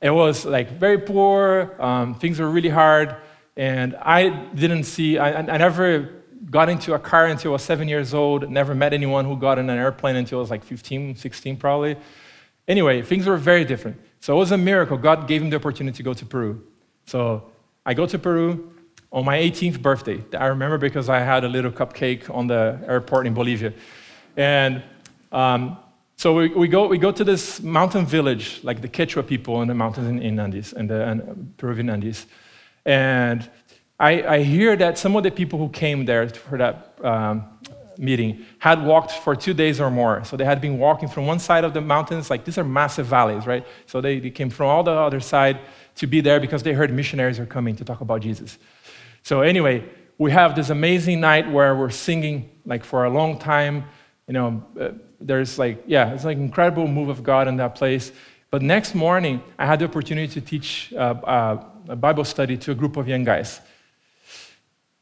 It 0.00 0.10
was 0.10 0.44
like 0.44 0.70
very 0.78 0.98
poor, 0.98 1.74
um, 1.80 2.14
things 2.14 2.38
were 2.38 2.50
really 2.50 2.68
hard, 2.68 3.16
and 3.56 3.96
I 4.00 4.28
didn't 4.54 4.84
see, 4.84 5.18
I, 5.18 5.38
I 5.38 5.56
never 5.56 6.18
got 6.50 6.68
into 6.68 6.94
a 6.94 6.98
car 6.98 7.26
until 7.26 7.52
I 7.52 7.54
was 7.54 7.62
seven 7.62 7.88
years 7.88 8.14
old, 8.14 8.48
never 8.48 8.74
met 8.74 8.92
anyone 8.92 9.24
who 9.24 9.36
got 9.36 9.58
in 9.58 9.68
an 9.68 9.78
airplane 9.78 10.16
until 10.16 10.38
I 10.38 10.40
was 10.42 10.50
like 10.50 10.64
15, 10.64 11.16
16 11.16 11.56
probably. 11.56 11.96
Anyway, 12.68 13.02
things 13.02 13.26
were 13.26 13.36
very 13.36 13.64
different. 13.64 13.98
So 14.20 14.36
it 14.36 14.38
was 14.38 14.52
a 14.52 14.58
miracle. 14.58 14.96
God 14.96 15.26
gave 15.26 15.42
him 15.42 15.50
the 15.50 15.56
opportunity 15.56 15.96
to 15.96 16.02
go 16.02 16.14
to 16.14 16.26
Peru. 16.26 16.62
So 17.06 17.50
I 17.84 17.94
go 17.94 18.06
to 18.06 18.18
Peru, 18.18 18.72
on 19.12 19.24
my 19.24 19.38
18th 19.38 19.80
birthday. 19.80 20.22
I 20.36 20.46
remember 20.46 20.78
because 20.78 21.08
I 21.08 21.20
had 21.20 21.44
a 21.44 21.48
little 21.48 21.70
cupcake 21.70 22.34
on 22.34 22.46
the 22.46 22.78
airport 22.86 23.26
in 23.26 23.34
Bolivia. 23.34 23.72
And 24.36 24.82
um, 25.32 25.78
so 26.16 26.34
we, 26.34 26.48
we, 26.48 26.68
go, 26.68 26.86
we 26.88 26.98
go 26.98 27.12
to 27.12 27.24
this 27.24 27.62
mountain 27.62 28.04
village, 28.04 28.60
like 28.62 28.80
the 28.82 28.88
Quechua 28.88 29.26
people 29.26 29.62
in 29.62 29.68
the 29.68 29.74
mountains 29.74 30.08
in, 30.08 30.20
in 30.20 30.40
Andes, 30.40 30.72
in 30.72 30.86
the 30.86 31.08
in 31.10 31.54
Peruvian 31.56 31.90
Andes. 31.90 32.26
And 32.84 33.48
I, 34.00 34.22
I, 34.22 34.42
hear 34.42 34.76
that 34.76 34.96
some 34.96 35.16
of 35.16 35.22
the 35.22 35.30
people 35.30 35.58
who 35.58 35.68
came 35.68 36.04
there 36.04 36.28
for 36.28 36.58
that 36.58 36.98
um, 37.02 37.57
meeting 37.98 38.46
had 38.58 38.82
walked 38.84 39.10
for 39.10 39.34
two 39.34 39.52
days 39.52 39.80
or 39.80 39.90
more. 39.90 40.24
So 40.24 40.36
they 40.36 40.44
had 40.44 40.60
been 40.60 40.78
walking 40.78 41.08
from 41.08 41.26
one 41.26 41.40
side 41.40 41.64
of 41.64 41.74
the 41.74 41.80
mountains, 41.80 42.30
like 42.30 42.44
these 42.44 42.56
are 42.56 42.64
massive 42.64 43.06
valleys, 43.06 43.46
right? 43.46 43.66
So 43.86 44.00
they, 44.00 44.20
they 44.20 44.30
came 44.30 44.50
from 44.50 44.66
all 44.66 44.84
the 44.84 44.92
other 44.92 45.20
side 45.20 45.58
to 45.96 46.06
be 46.06 46.20
there 46.20 46.38
because 46.38 46.62
they 46.62 46.72
heard 46.72 46.92
missionaries 46.92 47.40
are 47.40 47.46
coming 47.46 47.74
to 47.76 47.84
talk 47.84 48.00
about 48.00 48.20
Jesus. 48.20 48.58
So, 49.24 49.42
anyway, 49.42 49.84
we 50.16 50.30
have 50.30 50.54
this 50.54 50.70
amazing 50.70 51.20
night 51.20 51.50
where 51.50 51.74
we're 51.74 51.90
singing 51.90 52.48
like 52.64 52.84
for 52.84 53.04
a 53.04 53.10
long 53.10 53.38
time. 53.38 53.84
You 54.28 54.34
know, 54.34 54.62
uh, 54.80 54.90
there's 55.20 55.58
like, 55.58 55.82
yeah, 55.86 56.14
it's 56.14 56.24
like 56.24 56.38
incredible 56.38 56.86
move 56.86 57.08
of 57.08 57.22
God 57.22 57.48
in 57.48 57.56
that 57.56 57.74
place. 57.74 58.12
But 58.50 58.62
next 58.62 58.94
morning, 58.94 59.42
I 59.58 59.66
had 59.66 59.80
the 59.80 59.86
opportunity 59.86 60.32
to 60.34 60.40
teach 60.40 60.92
uh, 60.94 60.96
uh, 60.96 61.64
a 61.88 61.96
Bible 61.96 62.24
study 62.24 62.56
to 62.58 62.70
a 62.70 62.74
group 62.74 62.96
of 62.96 63.08
young 63.08 63.24
guys. 63.24 63.60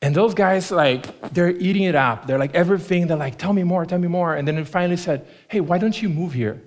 And 0.07 0.15
those 0.15 0.35
guys, 0.35 0.71
like, 0.71 1.33
they're 1.33 1.51
eating 1.51 1.83
it 1.83 1.97
up. 1.97 2.29
They're 2.29 2.39
like, 2.39 2.55
everything, 2.55 3.09
they're 3.09 3.17
like, 3.17 3.39
tell 3.39 3.53
me 3.53 3.65
more, 3.65 3.85
tell 3.85 3.99
me 3.99 4.07
more. 4.07 4.37
And 4.37 4.47
then 4.47 4.55
they 4.55 4.63
finally 4.63 4.97
said, 4.97 5.27
hey, 5.49 5.59
why 5.59 5.79
don't 5.79 6.01
you 6.01 6.09
move 6.09 6.33
here? 6.33 6.63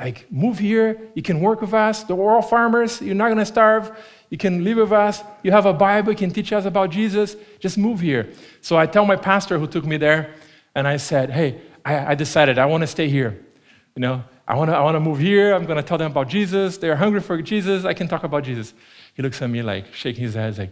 Like, 0.00 0.26
move 0.32 0.58
here, 0.58 1.00
you 1.14 1.22
can 1.22 1.40
work 1.40 1.60
with 1.60 1.74
us. 1.74 2.04
We're 2.08 2.34
all 2.34 2.42
farmers, 2.42 3.00
you're 3.00 3.14
not 3.14 3.28
gonna 3.28 3.46
starve. 3.46 3.96
You 4.30 4.36
can 4.36 4.64
live 4.64 4.78
with 4.78 4.90
us. 4.90 5.22
You 5.44 5.52
have 5.52 5.64
a 5.64 5.72
Bible. 5.72 6.10
You 6.10 6.18
can 6.18 6.32
teach 6.32 6.52
us 6.52 6.64
about 6.64 6.90
Jesus. 6.90 7.36
Just 7.60 7.78
move 7.78 8.00
here. 8.00 8.32
So 8.62 8.76
I 8.76 8.86
tell 8.86 9.04
my 9.04 9.14
pastor 9.14 9.60
who 9.60 9.68
took 9.68 9.84
me 9.84 9.96
there, 9.96 10.34
and 10.74 10.88
I 10.88 10.96
said, 10.96 11.30
Hey, 11.30 11.60
I, 11.84 12.12
I 12.12 12.14
decided 12.16 12.58
I 12.58 12.66
want 12.66 12.80
to 12.80 12.88
stay 12.88 13.08
here. 13.08 13.46
You 13.94 14.00
know, 14.00 14.24
I 14.48 14.56
want 14.56 14.70
to 14.72 14.76
I 14.76 14.82
wanna 14.82 14.98
move 14.98 15.20
here. 15.20 15.54
I'm 15.54 15.66
going 15.66 15.76
to 15.76 15.84
tell 15.84 15.98
them 15.98 16.10
about 16.10 16.28
Jesus. 16.28 16.78
They're 16.78 16.96
hungry 16.96 17.20
for 17.20 17.40
Jesus. 17.42 17.84
I 17.84 17.94
can 17.94 18.08
talk 18.08 18.24
about 18.24 18.42
Jesus. 18.42 18.74
He 19.14 19.22
looks 19.22 19.40
at 19.40 19.50
me 19.50 19.62
like, 19.62 19.94
shaking 19.94 20.24
his 20.24 20.34
head, 20.34 20.58
like, 20.58 20.70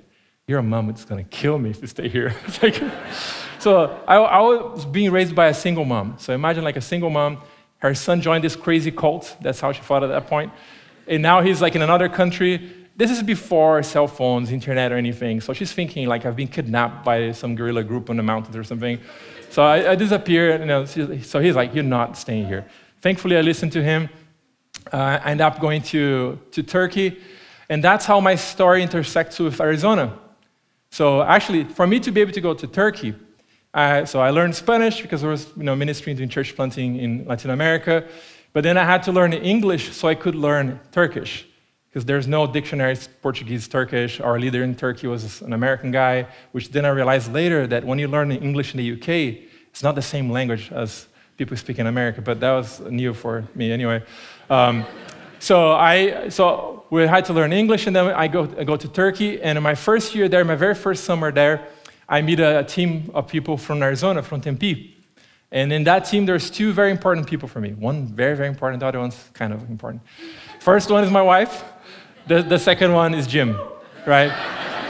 You're 0.50 0.58
a 0.58 0.64
mom. 0.64 0.90
It's 0.90 1.04
going 1.04 1.24
to 1.24 1.30
kill 1.30 1.58
me 1.60 1.70
if 1.70 1.80
you 1.80 1.86
stay 1.86 2.08
here. 2.08 2.34
so 3.60 4.02
I, 4.08 4.16
I 4.16 4.40
was 4.40 4.84
being 4.84 5.12
raised 5.12 5.32
by 5.32 5.46
a 5.46 5.54
single 5.54 5.84
mom. 5.84 6.16
So 6.18 6.34
imagine 6.34 6.64
like 6.64 6.76
a 6.76 6.80
single 6.80 7.08
mom. 7.08 7.38
Her 7.78 7.94
son 7.94 8.20
joined 8.20 8.42
this 8.42 8.56
crazy 8.56 8.90
cult. 8.90 9.36
That's 9.40 9.60
how 9.60 9.70
she 9.70 9.80
thought 9.80 10.02
at 10.02 10.08
that 10.08 10.26
point. 10.26 10.50
And 11.06 11.22
now 11.22 11.40
he's 11.40 11.62
like 11.62 11.76
in 11.76 11.82
another 11.82 12.08
country 12.08 12.72
this 12.96 13.12
is 13.12 13.22
before 13.22 13.82
cell 13.82 14.08
phones, 14.08 14.50
internet, 14.50 14.90
or 14.92 14.96
anything. 14.96 15.40
So 15.40 15.54
she's 15.54 15.72
thinking 15.72 16.08
like 16.08 16.26
I've 16.26 16.36
been 16.36 16.48
kidnapped 16.48 17.04
by 17.04 17.32
some 17.32 17.54
guerrilla 17.54 17.84
group 17.84 18.10
in 18.10 18.16
the 18.16 18.22
mountains 18.22 18.56
or 18.56 18.64
something. 18.64 18.98
So 19.50 19.62
I, 19.62 19.92
I 19.92 19.94
disappear. 19.94 20.58
You 20.58 20.66
know, 20.66 20.84
so 20.84 21.40
he's 21.40 21.56
like, 21.56 21.74
"You're 21.74 21.92
not 21.98 22.18
staying 22.18 22.46
here." 22.46 22.66
Thankfully, 23.00 23.38
I 23.38 23.40
listened 23.40 23.72
to 23.72 23.82
him, 23.82 24.10
uh, 24.92 24.96
I 24.96 25.30
ended 25.30 25.46
up 25.46 25.60
going 25.60 25.80
to, 25.94 26.38
to 26.50 26.62
Turkey, 26.62 27.18
and 27.70 27.82
that's 27.82 28.04
how 28.04 28.20
my 28.20 28.34
story 28.34 28.82
intersects 28.82 29.38
with 29.38 29.58
Arizona. 29.60 30.18
So 30.90 31.22
actually, 31.22 31.64
for 31.64 31.86
me 31.86 32.00
to 32.00 32.10
be 32.10 32.20
able 32.20 32.32
to 32.32 32.40
go 32.40 32.54
to 32.54 32.66
Turkey, 32.66 33.14
uh, 33.72 34.04
so 34.04 34.20
I 34.20 34.30
learned 34.30 34.56
Spanish 34.56 35.00
because 35.00 35.20
there 35.20 35.30
was 35.30 35.46
you 35.56 35.62
know, 35.62 35.76
ministry 35.76 36.12
doing 36.14 36.28
church 36.28 36.56
planting 36.56 36.96
in 36.96 37.24
Latin 37.26 37.50
America, 37.50 38.04
but 38.52 38.64
then 38.64 38.76
I 38.76 38.84
had 38.84 39.02
to 39.04 39.12
learn 39.12 39.32
English 39.32 39.92
so 39.92 40.08
I 40.08 40.16
could 40.16 40.34
learn 40.34 40.80
Turkish 40.90 41.46
because 41.88 42.04
there's 42.04 42.26
no 42.26 42.46
dictionaries 42.46 43.08
Portuguese, 43.22 43.68
Turkish. 43.68 44.20
Our 44.20 44.40
leader 44.40 44.64
in 44.64 44.74
Turkey 44.74 45.06
was 45.06 45.42
an 45.42 45.52
American 45.52 45.92
guy, 45.92 46.26
which 46.52 46.70
then 46.70 46.84
I 46.84 46.88
realized 46.88 47.32
later 47.32 47.66
that 47.68 47.84
when 47.84 47.98
you 47.98 48.08
learn 48.08 48.32
English 48.32 48.74
in 48.74 48.78
the 48.78 48.92
UK, 48.92 49.44
it's 49.70 49.82
not 49.82 49.94
the 49.94 50.02
same 50.02 50.30
language 50.30 50.72
as 50.72 51.06
people 51.36 51.56
speak 51.56 51.78
in 51.78 51.86
America, 51.86 52.20
but 52.20 52.40
that 52.40 52.52
was 52.52 52.80
new 52.80 53.14
for 53.14 53.44
me 53.54 53.70
anyway. 53.70 54.02
Um, 54.48 54.84
so 55.38 55.72
I 55.72 56.28
so 56.28 56.79
we 56.90 57.06
had 57.06 57.24
to 57.26 57.32
learn 57.32 57.52
English, 57.52 57.86
and 57.86 57.94
then 57.94 58.06
I 58.08 58.26
go, 58.26 58.42
I 58.58 58.64
go 58.64 58.76
to 58.76 58.88
Turkey. 58.88 59.40
And 59.40 59.56
in 59.56 59.62
my 59.62 59.74
first 59.74 60.14
year 60.14 60.28
there, 60.28 60.44
my 60.44 60.56
very 60.56 60.74
first 60.74 61.04
summer 61.04 61.30
there, 61.30 61.68
I 62.08 62.20
meet 62.22 62.40
a, 62.40 62.60
a 62.60 62.64
team 62.64 63.10
of 63.14 63.28
people 63.28 63.56
from 63.56 63.82
Arizona, 63.82 64.22
from 64.22 64.40
Tempe. 64.40 64.96
And 65.52 65.72
in 65.72 65.84
that 65.84 66.00
team, 66.04 66.26
there's 66.26 66.50
two 66.50 66.72
very 66.72 66.90
important 66.90 67.26
people 67.26 67.48
for 67.48 67.60
me. 67.60 67.70
One 67.74 68.06
very, 68.06 68.36
very 68.36 68.48
important, 68.48 68.80
the 68.80 68.86
other 68.86 68.98
one's 68.98 69.30
kind 69.32 69.52
of 69.52 69.68
important. 69.68 70.02
First 70.60 70.90
one 70.90 71.04
is 71.04 71.10
my 71.10 71.22
wife. 71.22 71.64
The, 72.26 72.42
the 72.42 72.58
second 72.58 72.92
one 72.92 73.14
is 73.14 73.26
Jim, 73.26 73.56
right? 74.06 74.30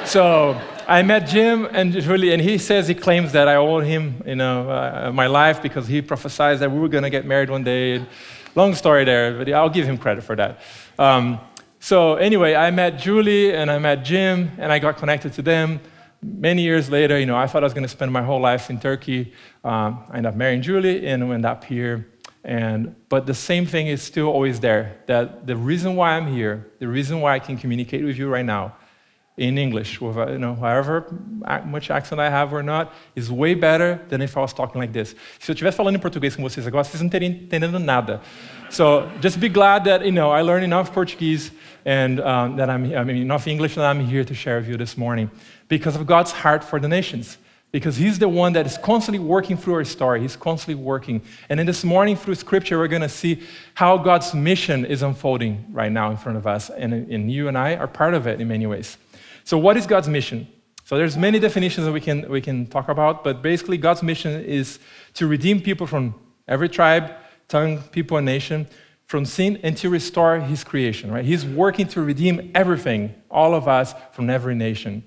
so 0.07 0.61
I 0.89 1.03
met 1.03 1.29
Jim 1.29 1.69
and 1.71 1.93
Julie, 1.93 2.33
and 2.33 2.43
he 2.43 2.59
says 2.59 2.89
he 2.89 2.95
claims 2.95 3.33
that 3.33 3.47
I 3.47 3.57
owe 3.57 3.81
him, 3.81 4.23
you 4.27 4.35
know, 4.35 4.69
uh, 4.69 5.13
my 5.15 5.27
life 5.29 5.63
because 5.63 5.87
he 5.87 6.03
prophesied 6.03 6.59
that 6.59 6.71
we 6.71 6.79
were 6.79 6.89
going 6.89 7.05
to 7.05 7.11
get 7.11 7.25
married 7.25 7.49
one 7.49 7.63
day. 7.63 8.05
Long 8.57 8.75
story 8.75 9.05
there, 9.05 9.39
but 9.39 9.51
I'll 9.53 9.71
give 9.71 9.87
him 9.87 9.97
credit 9.97 10.25
for 10.25 10.35
that. 10.35 10.61
Um, 10.99 11.39
so 11.81 12.17
anyway, 12.17 12.55
I 12.55 12.71
met 12.71 12.99
Julie 12.99 13.53
and 13.53 13.71
I 13.71 13.79
met 13.79 14.05
Jim, 14.05 14.53
and 14.59 14.71
I 14.71 14.79
got 14.79 14.99
connected 14.99 15.33
to 15.33 15.43
them. 15.43 15.81
Many 16.23 16.63
years 16.63 16.91
later, 16.91 17.19
you 17.19 17.25
know, 17.25 17.37
I 17.37 17.47
thought 17.47 17.63
I 17.63 17.67
was 17.67 17.73
going 17.73 17.85
to 17.85 17.89
spend 17.89 18.13
my 18.13 18.23
whole 18.23 18.41
life 18.41 18.69
in 18.69 18.79
Turkey. 18.79 19.33
Um, 19.65 20.05
I 20.11 20.19
ended 20.19 20.27
up 20.27 20.37
marrying 20.37 20.61
Julie 20.61 21.07
and 21.07 21.27
we 21.27 21.35
ended 21.35 21.51
up 21.51 21.65
here. 21.65 22.07
And, 22.45 22.95
but 23.09 23.25
the 23.25 23.33
same 23.33 23.65
thing 23.65 23.87
is 23.87 24.03
still 24.03 24.27
always 24.27 24.61
there 24.61 24.99
that 25.07 25.47
the 25.47 25.57
reason 25.57 25.97
why 25.97 26.17
I'm 26.17 26.27
here, 26.27 26.71
the 26.79 26.89
reason 26.89 27.23
why 27.23 27.35
I 27.35 27.39
can 27.39 27.57
communicate 27.57 28.05
with 28.05 28.19
you 28.19 28.29
right 28.29 28.45
now 28.45 28.77
in 29.39 29.57
English, 29.57 30.01
with, 30.03 30.17
you 30.17 30.39
know, 30.39 30.55
however 30.55 31.07
much 31.65 31.91
accent 31.91 32.21
I 32.21 32.29
have 32.29 32.53
or 32.53 32.63
not, 32.63 32.93
is 33.17 33.33
way 33.33 33.55
better 33.55 33.99
than 34.11 34.21
if 34.21 34.37
I 34.37 34.41
was 34.41 34.53
talking 34.53 34.79
like 34.79 34.93
this. 34.93 35.15
Se 35.39 35.51
eu 35.51 35.55
estivesse 35.55 35.77
falando 35.77 35.97
em 35.97 35.99
português 35.99 36.37
com 36.37 36.43
vocês 36.43 36.67
agora, 36.67 36.85
vocês 36.85 37.01
não 37.01 37.09
teriam 37.09 37.33
entendendo 37.33 37.79
nada. 37.79 38.21
So 38.69 39.09
just 39.23 39.39
be 39.39 39.49
glad 39.49 39.85
that 39.85 40.05
you 40.05 40.13
know 40.13 40.31
I 40.31 40.43
learned 40.43 40.65
enough 40.65 40.93
Portuguese 40.93 41.53
and 41.85 42.21
um, 42.21 42.57
that 42.57 42.69
I'm, 42.69 42.93
I 42.95 43.05
mean 43.05 43.17
enough 43.17 43.47
English 43.47 43.75
that 43.75 43.85
I'm 43.85 44.01
here 44.01 44.25
to 44.25 44.35
share 44.35 44.59
with 44.59 44.69
you 44.69 44.77
this 44.77 44.97
morning, 44.97 45.31
because 45.69 45.97
of 45.97 46.07
God's 46.07 46.33
heart 46.33 46.63
for 46.65 46.81
the 46.81 46.89
nations. 46.89 47.39
Because 47.73 47.97
He's 47.97 48.19
the 48.19 48.29
one 48.29 48.53
that 48.55 48.67
is 48.67 48.77
constantly 48.79 49.21
working 49.21 49.57
through 49.57 49.75
our 49.75 49.85
story. 49.85 50.21
He's 50.21 50.35
constantly 50.35 50.83
working. 50.83 51.23
And 51.49 51.61
in 51.61 51.67
this 51.67 51.85
morning, 51.85 52.17
through 52.17 52.35
Scripture, 52.35 52.79
we're 52.79 52.89
going 52.89 53.03
to 53.03 53.09
see 53.09 53.43
how 53.75 53.97
God's 53.97 54.35
mission 54.35 54.85
is 54.85 55.03
unfolding 55.03 55.67
right 55.71 55.93
now 55.93 56.11
in 56.11 56.17
front 56.17 56.37
of 56.37 56.47
us, 56.47 56.69
and, 56.71 56.93
and 56.93 57.31
you 57.31 57.47
and 57.47 57.57
I 57.57 57.77
are 57.77 57.87
part 57.87 58.15
of 58.15 58.27
it 58.27 58.41
in 58.41 58.49
many 58.49 58.67
ways. 58.67 58.97
So, 59.45 59.57
what 59.57 59.77
is 59.77 59.87
God's 59.87 60.09
mission? 60.09 60.49
So, 60.85 60.97
there's 60.97 61.17
many 61.17 61.39
definitions 61.39 61.87
that 61.87 61.93
we 61.93 62.01
can, 62.01 62.29
we 62.29 62.41
can 62.41 62.67
talk 62.67 62.89
about, 62.89 63.23
but 63.23 63.41
basically, 63.41 63.79
God's 63.79 64.03
mission 64.03 64.45
is 64.45 64.81
to 65.15 65.29
redeem 65.29 65.61
people 65.61 65.87
from 65.87 66.15
every 66.49 66.69
tribe, 66.69 67.13
tongue, 67.47 67.83
people, 67.93 68.17
and 68.17 68.27
nation 68.27 68.67
from 69.11 69.25
sin 69.25 69.59
and 69.65 69.77
to 69.77 69.91
restore 69.91 70.39
his 70.39 70.63
creation, 70.63 71.11
right? 71.11 71.25
He's 71.25 71.45
working 71.45 71.89
to 71.89 72.01
redeem 72.01 72.53
everything, 72.55 73.13
all 73.29 73.55
of 73.57 73.67
us, 73.67 73.93
from 74.13 74.31
every 74.31 74.55
nation. 74.55 75.03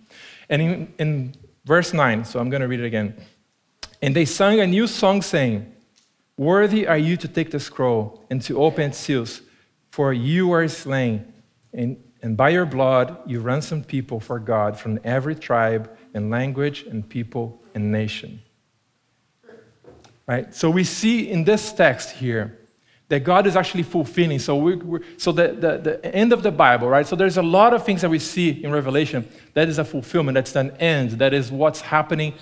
And 0.50 0.62
in, 0.62 0.94
in 1.00 1.36
verse 1.64 1.94
9, 1.94 2.26
so 2.26 2.42
I'm 2.42 2.50
going 2.50 2.60
to 2.60 2.68
read 2.68 2.82
it 2.82 2.86
again. 2.86 3.16
And 4.02 4.14
they 4.14 4.26
sang 4.26 4.60
a 4.60 4.68
new 4.68 4.88
song 4.88 5.22
saying, 5.22 5.74
Worthy 6.36 6.86
are 6.86 6.98
you 6.98 7.16
to 7.16 7.30
take 7.30 7.52
the 7.52 7.62
scroll 7.62 8.26
and 8.30 8.42
to 8.42 8.62
open 8.62 8.90
its 8.90 8.98
seals, 8.98 9.42
for 9.90 10.12
you 10.12 10.52
are 10.52 10.68
slain, 10.68 11.32
and 11.72 11.96
and 12.22 12.36
by 12.36 12.50
your 12.50 12.66
blood, 12.66 13.18
you 13.26 13.40
ransomed 13.40 13.88
people 13.88 14.20
for 14.20 14.40
God 14.40 14.78
from 14.78 15.00
every 15.04 15.36
tribe 15.36 15.90
and 16.14 16.30
language 16.30 16.84
and 16.84 17.08
people 17.08 17.62
and 17.74 17.92
nation. 17.92 18.42
Right? 20.26 20.54
So 20.54 20.70
we 20.70 20.84
see 20.84 21.30
in 21.30 21.44
this 21.44 21.72
text 21.72 22.12
here 22.12 22.63
that 23.10 23.24
God 23.24 23.46
is 23.46 23.56
actually 23.56 23.84
fulfilling. 23.84 24.40
So, 24.40 24.56
we, 24.56 25.00
so 25.18 25.32
the, 25.32 25.50
the, 25.50 25.78
the 25.78 26.16
end 26.16 26.34
of 26.34 26.42
the 26.42 26.52
Bible, 26.52 26.88
right? 26.90 27.06
So 27.06 27.16
there's 27.16 27.38
a 27.38 27.44
lot 27.44 27.74
of 27.74 27.86
things 27.86 28.02
that 28.02 28.10
we 28.10 28.20
see 28.20 28.64
in 28.64 28.72
Revelation 28.72 29.28
that 29.54 29.70
is 29.70 29.78
a 29.78 29.86
fulfillment, 29.86 30.36
that's 30.36 30.56
an 30.56 30.72
end, 30.78 31.12
that 31.12 31.34
is 31.34 31.52
what's 31.52 31.82
happening 31.82 32.34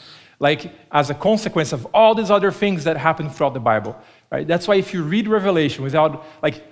like 0.42 0.74
as 0.92 1.12
a 1.12 1.14
consequence 1.14 1.72
of 1.72 1.86
all 1.94 2.16
these 2.16 2.32
other 2.32 2.52
things 2.52 2.84
that 2.84 2.98
happen 2.98 3.30
throughout 3.30 3.54
the 3.54 3.60
Bible. 3.60 3.96
Right? 4.32 4.46
That's 4.46 4.68
why 4.68 4.76
if 4.76 4.92
you 4.92 5.04
read 5.04 5.28
Revelation 5.28 5.84
without 5.84 6.26
like 6.42 6.66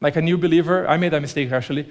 like 0.00 0.16
a 0.16 0.22
new 0.22 0.38
believer, 0.38 0.86
I 0.86 0.96
made 0.96 1.12
that 1.12 1.20
mistake 1.20 1.50
actually. 1.50 1.90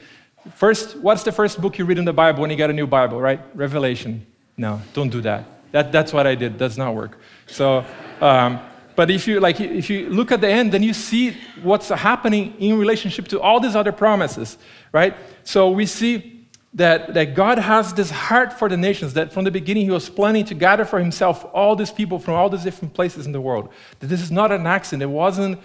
First, 0.55 0.97
what's 0.97 1.23
the 1.23 1.31
first 1.31 1.61
book 1.61 1.77
you 1.77 1.85
read 1.85 1.97
in 1.97 2.05
the 2.05 2.13
Bible 2.13 2.41
when 2.41 2.49
you 2.49 2.55
get 2.55 2.69
a 2.69 2.73
new 2.73 2.87
Bible, 2.87 3.19
right? 3.19 3.41
Revelation. 3.53 4.25
No, 4.55 4.81
don't 4.93 5.09
do 5.09 5.19
that. 5.21 5.45
that 5.71 5.91
that's 5.91 6.13
what 6.13 6.25
I 6.25 6.35
did. 6.35 6.57
Does 6.57 6.77
not 6.77 6.95
work. 6.95 7.19
So, 7.47 7.83
um, 8.21 8.61
but 8.95 9.09
if 9.09 9.27
you 9.27 9.39
like, 9.39 9.59
if 9.59 9.89
you 9.89 10.09
look 10.09 10.31
at 10.31 10.41
the 10.41 10.49
end, 10.49 10.71
then 10.71 10.83
you 10.83 10.93
see 10.93 11.37
what's 11.61 11.89
happening 11.89 12.55
in 12.59 12.77
relationship 12.77 13.27
to 13.29 13.41
all 13.41 13.59
these 13.59 13.75
other 13.75 13.91
promises, 13.91 14.57
right? 14.91 15.15
So 15.43 15.69
we 15.69 15.85
see 15.85 16.47
that, 16.75 17.13
that 17.13 17.35
God 17.35 17.59
has 17.59 17.93
this 17.93 18.09
heart 18.09 18.51
for 18.53 18.67
the 18.67 18.77
nations, 18.77 19.13
that 19.13 19.31
from 19.31 19.43
the 19.43 19.51
beginning 19.51 19.85
He 19.85 19.91
was 19.91 20.09
planning 20.09 20.45
to 20.45 20.53
gather 20.53 20.85
for 20.85 20.99
Himself 20.99 21.45
all 21.53 21.75
these 21.75 21.91
people 21.91 22.19
from 22.19 22.33
all 22.33 22.49
these 22.49 22.63
different 22.63 22.93
places 22.93 23.25
in 23.25 23.31
the 23.31 23.41
world. 23.41 23.69
That 23.99 24.07
this 24.07 24.21
is 24.21 24.31
not 24.31 24.51
an 24.51 24.65
accident. 24.65 25.03
It 25.03 25.13
wasn't 25.13 25.59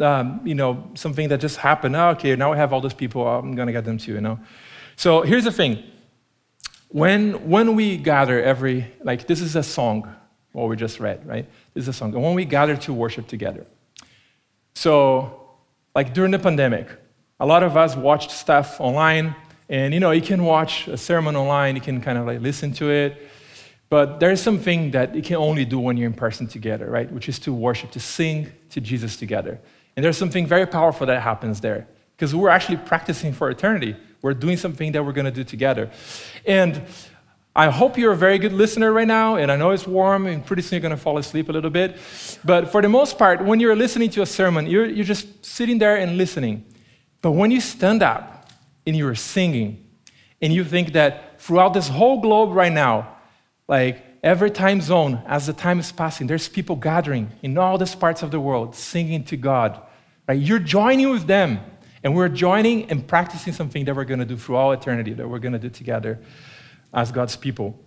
um, 0.00 0.40
you 0.44 0.54
know, 0.54 0.90
something 0.94 1.28
that 1.28 1.40
just 1.40 1.56
happened. 1.56 1.96
Oh, 1.96 2.10
okay, 2.10 2.36
now 2.36 2.52
I 2.52 2.56
have 2.56 2.72
all 2.72 2.80
these 2.80 2.94
people, 2.94 3.26
I'm 3.26 3.54
going 3.54 3.66
to 3.66 3.72
get 3.72 3.84
them 3.84 3.98
too, 3.98 4.14
you 4.14 4.20
know. 4.20 4.38
So 4.96 5.22
here's 5.22 5.44
the 5.44 5.52
thing. 5.52 5.82
When, 6.88 7.48
when 7.48 7.76
we 7.76 7.96
gather 7.96 8.42
every, 8.42 8.92
like, 9.02 9.26
this 9.26 9.40
is 9.40 9.56
a 9.56 9.62
song, 9.62 10.14
what 10.52 10.68
we 10.68 10.76
just 10.76 11.00
read, 11.00 11.26
right? 11.26 11.48
Is 11.74 11.88
a 11.88 11.92
song. 11.92 12.12
When 12.12 12.34
we 12.34 12.44
gather 12.44 12.76
to 12.76 12.92
worship 12.92 13.26
together. 13.28 13.66
So, 14.74 15.40
like 15.94 16.12
during 16.14 16.30
the 16.32 16.38
pandemic, 16.38 16.88
a 17.38 17.46
lot 17.46 17.62
of 17.62 17.76
us 17.76 17.96
watched 17.96 18.30
stuff 18.30 18.80
online, 18.80 19.34
and 19.68 19.94
you 19.94 20.00
know, 20.00 20.10
you 20.10 20.22
can 20.22 20.44
watch 20.44 20.88
a 20.88 20.96
sermon 20.96 21.36
online, 21.36 21.76
you 21.76 21.80
can 21.80 22.00
kind 22.00 22.18
of 22.18 22.26
like 22.26 22.40
listen 22.40 22.72
to 22.74 22.90
it, 22.90 23.30
but 23.90 24.20
there's 24.20 24.40
something 24.40 24.92
that 24.92 25.14
you 25.14 25.22
can 25.22 25.36
only 25.36 25.64
do 25.64 25.78
when 25.78 25.96
you're 25.96 26.06
in 26.06 26.14
person 26.14 26.46
together, 26.46 26.88
right? 26.88 27.10
Which 27.12 27.28
is 27.28 27.38
to 27.40 27.52
worship, 27.52 27.90
to 27.92 28.00
sing 28.00 28.50
to 28.70 28.80
Jesus 28.80 29.16
together. 29.16 29.60
And 29.96 30.04
there's 30.04 30.16
something 30.16 30.46
very 30.46 30.66
powerful 30.66 31.06
that 31.08 31.20
happens 31.20 31.60
there 31.60 31.88
because 32.16 32.34
we're 32.34 32.50
actually 32.50 32.76
practicing 32.76 33.32
for 33.32 33.50
eternity. 33.50 33.96
We're 34.22 34.34
doing 34.34 34.56
something 34.56 34.92
that 34.92 35.04
we're 35.04 35.12
going 35.12 35.24
to 35.24 35.32
do 35.32 35.42
together. 35.42 35.90
And 36.46 36.82
I 37.54 37.68
hope 37.68 37.98
you're 37.98 38.12
a 38.12 38.16
very 38.16 38.38
good 38.38 38.52
listener 38.52 38.92
right 38.92 39.08
now, 39.08 39.34
and 39.34 39.50
I 39.50 39.56
know 39.56 39.72
it's 39.72 39.86
warm, 39.86 40.26
and 40.26 40.46
pretty 40.46 40.62
soon 40.62 40.76
you're 40.76 40.82
going 40.82 40.96
to 40.96 41.02
fall 41.02 41.18
asleep 41.18 41.48
a 41.48 41.52
little 41.52 41.70
bit. 41.70 41.96
But 42.44 42.70
for 42.70 42.80
the 42.80 42.88
most 42.88 43.18
part, 43.18 43.44
when 43.44 43.58
you're 43.58 43.74
listening 43.74 44.08
to 44.10 44.22
a 44.22 44.26
sermon, 44.26 44.68
you're, 44.68 44.86
you're 44.86 45.04
just 45.04 45.44
sitting 45.44 45.78
there 45.78 45.96
and 45.96 46.16
listening. 46.16 46.64
But 47.22 47.32
when 47.32 47.50
you 47.50 47.60
stand 47.60 48.04
up 48.04 48.50
and 48.86 48.96
you're 48.96 49.16
singing, 49.16 49.84
and 50.40 50.52
you 50.52 50.64
think 50.64 50.92
that 50.92 51.40
throughout 51.40 51.74
this 51.74 51.88
whole 51.88 52.20
globe 52.20 52.52
right 52.52 52.72
now, 52.72 53.16
like 53.66 54.00
every 54.22 54.52
time 54.52 54.80
zone, 54.80 55.20
as 55.26 55.48
the 55.48 55.52
time 55.52 55.80
is 55.80 55.90
passing, 55.90 56.28
there's 56.28 56.48
people 56.48 56.76
gathering 56.76 57.32
in 57.42 57.58
all 57.58 57.76
these 57.78 57.96
parts 57.96 58.22
of 58.22 58.30
the 58.30 58.38
world 58.38 58.76
singing 58.76 59.24
to 59.24 59.36
God. 59.36 59.80
Right? 60.28 60.40
You're 60.40 60.60
joining 60.60 61.10
with 61.10 61.26
them, 61.26 61.58
and 62.04 62.14
we're 62.14 62.28
joining 62.28 62.88
and 62.92 63.06
practicing 63.06 63.52
something 63.52 63.84
that 63.86 63.96
we're 63.96 64.04
going 64.04 64.20
to 64.20 64.24
do 64.24 64.36
through 64.36 64.54
all 64.54 64.70
eternity, 64.70 65.14
that 65.14 65.28
we're 65.28 65.40
going 65.40 65.52
to 65.52 65.58
do 65.58 65.68
together 65.68 66.20
as 66.92 67.12
God's 67.12 67.36
people. 67.36 67.78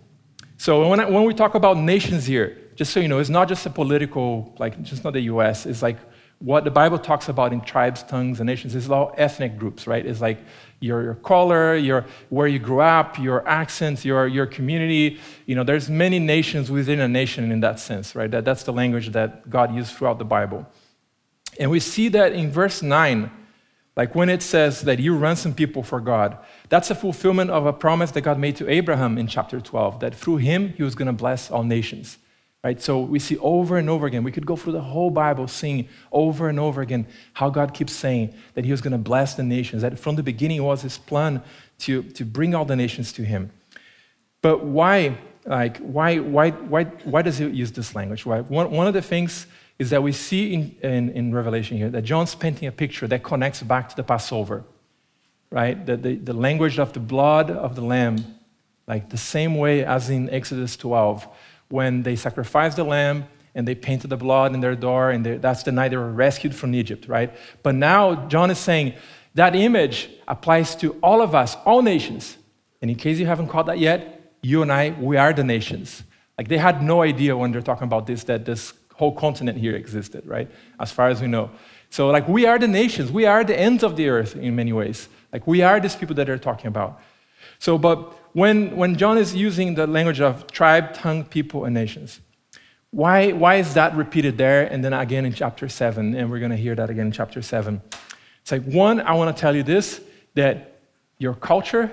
So 0.56 0.88
when, 0.88 1.00
I, 1.00 1.08
when 1.08 1.24
we 1.24 1.34
talk 1.34 1.54
about 1.54 1.76
nations 1.76 2.26
here, 2.26 2.58
just 2.74 2.92
so 2.92 3.00
you 3.00 3.08
know, 3.08 3.18
it's 3.18 3.30
not 3.30 3.48
just 3.48 3.66
a 3.66 3.70
political, 3.70 4.54
like, 4.58 4.80
just 4.82 5.04
not 5.04 5.12
the 5.12 5.20
US, 5.22 5.66
it's 5.66 5.82
like 5.82 5.98
what 6.38 6.64
the 6.64 6.70
Bible 6.70 6.98
talks 6.98 7.28
about 7.28 7.52
in 7.52 7.60
tribes, 7.60 8.02
tongues, 8.02 8.40
and 8.40 8.46
nations 8.46 8.74
is 8.74 8.90
all 8.90 9.14
ethnic 9.16 9.56
groups, 9.56 9.86
right? 9.86 10.04
It's 10.04 10.20
like 10.20 10.38
your, 10.80 11.02
your 11.02 11.14
color, 11.14 11.76
your, 11.76 12.04
where 12.28 12.46
you 12.46 12.58
grew 12.58 12.80
up, 12.80 13.18
your 13.18 13.46
accents, 13.48 14.04
your, 14.04 14.26
your 14.26 14.46
community. 14.46 15.20
You 15.46 15.54
know, 15.54 15.64
there's 15.64 15.88
many 15.88 16.18
nations 16.18 16.70
within 16.70 17.00
a 17.00 17.08
nation 17.08 17.50
in 17.50 17.60
that 17.60 17.80
sense, 17.80 18.14
right? 18.14 18.30
That, 18.30 18.44
that's 18.44 18.64
the 18.64 18.72
language 18.72 19.12
that 19.12 19.48
God 19.48 19.74
used 19.74 19.94
throughout 19.94 20.18
the 20.18 20.24
Bible. 20.24 20.66
And 21.58 21.70
we 21.70 21.80
see 21.80 22.08
that 22.08 22.32
in 22.32 22.50
verse 22.50 22.82
9, 22.82 23.30
like 23.96 24.14
when 24.14 24.28
it 24.28 24.42
says 24.42 24.82
that 24.82 24.98
you 24.98 25.16
ransom 25.16 25.54
people 25.54 25.82
for 25.82 26.00
God, 26.00 26.36
that's 26.68 26.90
a 26.90 26.94
fulfillment 26.94 27.50
of 27.50 27.64
a 27.66 27.72
promise 27.72 28.10
that 28.12 28.22
God 28.22 28.38
made 28.38 28.56
to 28.56 28.68
Abraham 28.68 29.18
in 29.18 29.28
chapter 29.28 29.60
12, 29.60 30.00
that 30.00 30.14
through 30.14 30.38
him 30.38 30.70
he 30.70 30.82
was 30.82 30.94
going 30.94 31.06
to 31.06 31.12
bless 31.12 31.50
all 31.50 31.62
nations. 31.62 32.18
right? 32.64 32.80
So 32.80 33.00
we 33.00 33.18
see 33.18 33.36
over 33.38 33.76
and 33.76 33.88
over 33.88 34.06
again. 34.06 34.24
We 34.24 34.32
could 34.32 34.46
go 34.46 34.56
through 34.56 34.72
the 34.72 34.80
whole 34.80 35.10
Bible 35.10 35.46
seeing 35.46 35.88
over 36.10 36.48
and 36.48 36.58
over 36.58 36.80
again 36.80 37.06
how 37.34 37.50
God 37.50 37.74
keeps 37.74 37.92
saying 37.92 38.34
that 38.54 38.64
He 38.64 38.72
was 38.72 38.80
going 38.80 38.92
to 38.92 38.98
bless 38.98 39.34
the 39.34 39.44
nations, 39.44 39.82
that 39.82 39.98
from 39.98 40.16
the 40.16 40.22
beginning 40.22 40.62
was 40.64 40.82
His 40.82 40.98
plan 40.98 41.42
to, 41.80 42.02
to 42.02 42.24
bring 42.24 42.54
all 42.54 42.64
the 42.64 42.74
nations 42.74 43.12
to 43.12 43.22
Him. 43.22 43.52
But 44.42 44.64
why, 44.64 45.18
like, 45.44 45.76
why, 45.78 46.18
why, 46.18 46.50
why, 46.50 46.84
why 46.84 47.22
does 47.22 47.38
He 47.38 47.46
use 47.46 47.70
this 47.70 47.94
language? 47.94 48.26
Why? 48.26 48.40
One, 48.40 48.70
one 48.70 48.86
of 48.86 48.94
the 48.94 49.02
things 49.02 49.46
is 49.78 49.90
that 49.90 50.02
we 50.02 50.12
see 50.12 50.54
in, 50.54 50.76
in, 50.82 51.10
in 51.10 51.34
Revelation 51.34 51.76
here 51.76 51.90
that 51.90 52.02
John's 52.02 52.34
painting 52.34 52.68
a 52.68 52.72
picture 52.72 53.08
that 53.08 53.22
connects 53.22 53.62
back 53.62 53.88
to 53.88 53.96
the 53.96 54.04
Passover, 54.04 54.64
right? 55.50 55.84
The, 55.84 55.96
the, 55.96 56.14
the 56.16 56.32
language 56.32 56.78
of 56.78 56.92
the 56.92 57.00
blood 57.00 57.50
of 57.50 57.74
the 57.74 57.82
Lamb, 57.82 58.24
like 58.86 59.10
the 59.10 59.16
same 59.16 59.56
way 59.56 59.84
as 59.84 60.10
in 60.10 60.30
Exodus 60.30 60.76
12 60.76 61.26
when 61.68 62.02
they 62.02 62.16
sacrificed 62.16 62.76
the 62.76 62.84
lamb 62.84 63.24
and 63.54 63.66
they 63.66 63.74
painted 63.74 64.10
the 64.10 64.16
blood 64.16 64.54
in 64.54 64.60
their 64.60 64.74
door, 64.74 65.10
and 65.10 65.24
that's 65.24 65.62
the 65.62 65.72
night 65.72 65.88
they 65.90 65.96
were 65.96 66.12
rescued 66.12 66.54
from 66.54 66.74
Egypt, 66.74 67.06
right? 67.08 67.32
But 67.62 67.74
now 67.74 68.26
John 68.26 68.50
is 68.50 68.58
saying 68.58 68.94
that 69.34 69.54
image 69.54 70.10
applies 70.26 70.74
to 70.76 70.92
all 71.02 71.22
of 71.22 71.34
us, 71.34 71.56
all 71.64 71.82
nations. 71.82 72.36
And 72.82 72.90
in 72.90 72.96
case 72.96 73.18
you 73.18 73.26
haven't 73.26 73.48
caught 73.48 73.66
that 73.66 73.78
yet, 73.78 74.32
you 74.42 74.62
and 74.62 74.72
I, 74.72 74.90
we 74.90 75.16
are 75.16 75.32
the 75.32 75.44
nations. 75.44 76.02
Like 76.36 76.48
they 76.48 76.58
had 76.58 76.82
no 76.82 77.02
idea 77.02 77.36
when 77.36 77.52
they're 77.52 77.62
talking 77.62 77.84
about 77.84 78.06
this 78.06 78.24
that 78.24 78.44
this 78.44 78.72
whole 78.94 79.12
continent 79.12 79.58
here 79.58 79.74
existed, 79.74 80.26
right? 80.26 80.50
As 80.78 80.90
far 80.90 81.08
as 81.08 81.20
we 81.20 81.26
know. 81.26 81.50
So, 81.90 82.08
like, 82.10 82.26
we 82.28 82.46
are 82.46 82.58
the 82.58 82.68
nations. 82.68 83.12
We 83.12 83.26
are 83.26 83.44
the 83.44 83.58
ends 83.58 83.82
of 83.82 83.96
the 83.96 84.08
earth 84.08 84.36
in 84.36 84.56
many 84.56 84.72
ways. 84.72 85.08
Like, 85.32 85.46
we 85.46 85.62
are 85.62 85.78
these 85.80 85.96
people 85.96 86.14
that 86.16 86.26
they're 86.26 86.38
talking 86.38 86.66
about. 86.66 87.00
So, 87.58 87.78
but 87.78 88.12
when, 88.32 88.76
when 88.76 88.96
John 88.96 89.16
is 89.16 89.34
using 89.34 89.74
the 89.74 89.86
language 89.86 90.20
of 90.20 90.50
tribe, 90.50 90.94
tongue, 90.94 91.24
people, 91.24 91.64
and 91.64 91.74
nations, 91.74 92.20
why, 92.90 93.32
why 93.32 93.56
is 93.56 93.74
that 93.74 93.94
repeated 93.96 94.38
there 94.38 94.66
and 94.66 94.84
then 94.84 94.92
again 94.92 95.24
in 95.24 95.32
chapter 95.32 95.68
7? 95.68 96.14
And 96.14 96.30
we're 96.30 96.38
going 96.38 96.50
to 96.50 96.56
hear 96.56 96.74
that 96.74 96.90
again 96.90 97.06
in 97.06 97.12
chapter 97.12 97.42
7. 97.42 97.82
It's 98.42 98.52
like, 98.52 98.64
one, 98.64 99.00
I 99.00 99.14
want 99.14 99.36
to 99.36 99.40
tell 99.40 99.54
you 99.54 99.62
this 99.62 100.00
that 100.34 100.80
your 101.18 101.34
culture, 101.34 101.90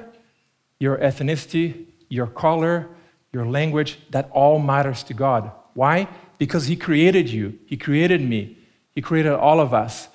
your 0.79 0.97
ethnicity, 0.97 1.85
your 2.09 2.27
color, 2.27 2.87
your 3.31 3.45
language, 3.45 3.99
that 4.09 4.29
all 4.31 4.59
matters 4.59 5.03
to 5.03 5.13
God. 5.13 5.51
Why? 5.73 6.07
Because 6.41 6.65
He 6.65 6.75
created 6.75 7.29
you, 7.29 7.59
He 7.67 7.77
created 7.77 8.19
me, 8.19 8.57
He 8.95 9.01
created 9.01 9.33
all 9.33 9.59
of 9.59 9.75
us. 9.75 10.07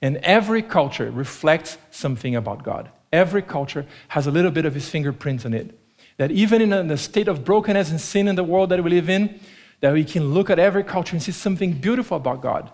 And 0.00 0.18
every 0.18 0.62
culture 0.62 1.10
reflects 1.10 1.76
something 1.90 2.36
about 2.36 2.62
God. 2.62 2.88
Every 3.12 3.42
culture 3.42 3.84
has 4.06 4.28
a 4.28 4.30
little 4.30 4.52
bit 4.52 4.64
of 4.64 4.74
his 4.74 4.88
fingerprint 4.88 5.44
on 5.44 5.54
it. 5.54 5.76
That 6.18 6.30
even 6.30 6.72
in 6.72 6.86
the 6.86 6.96
state 6.96 7.26
of 7.26 7.44
brokenness 7.44 7.90
and 7.90 8.00
sin 8.00 8.28
in 8.28 8.36
the 8.36 8.44
world 8.44 8.68
that 8.68 8.82
we 8.84 8.90
live 8.90 9.10
in, 9.10 9.40
that 9.80 9.92
we 9.92 10.04
can 10.04 10.32
look 10.32 10.50
at 10.50 10.60
every 10.60 10.84
culture 10.84 11.16
and 11.16 11.22
see 11.22 11.32
something 11.32 11.72
beautiful 11.72 12.16
about 12.16 12.42
God. 12.42 12.70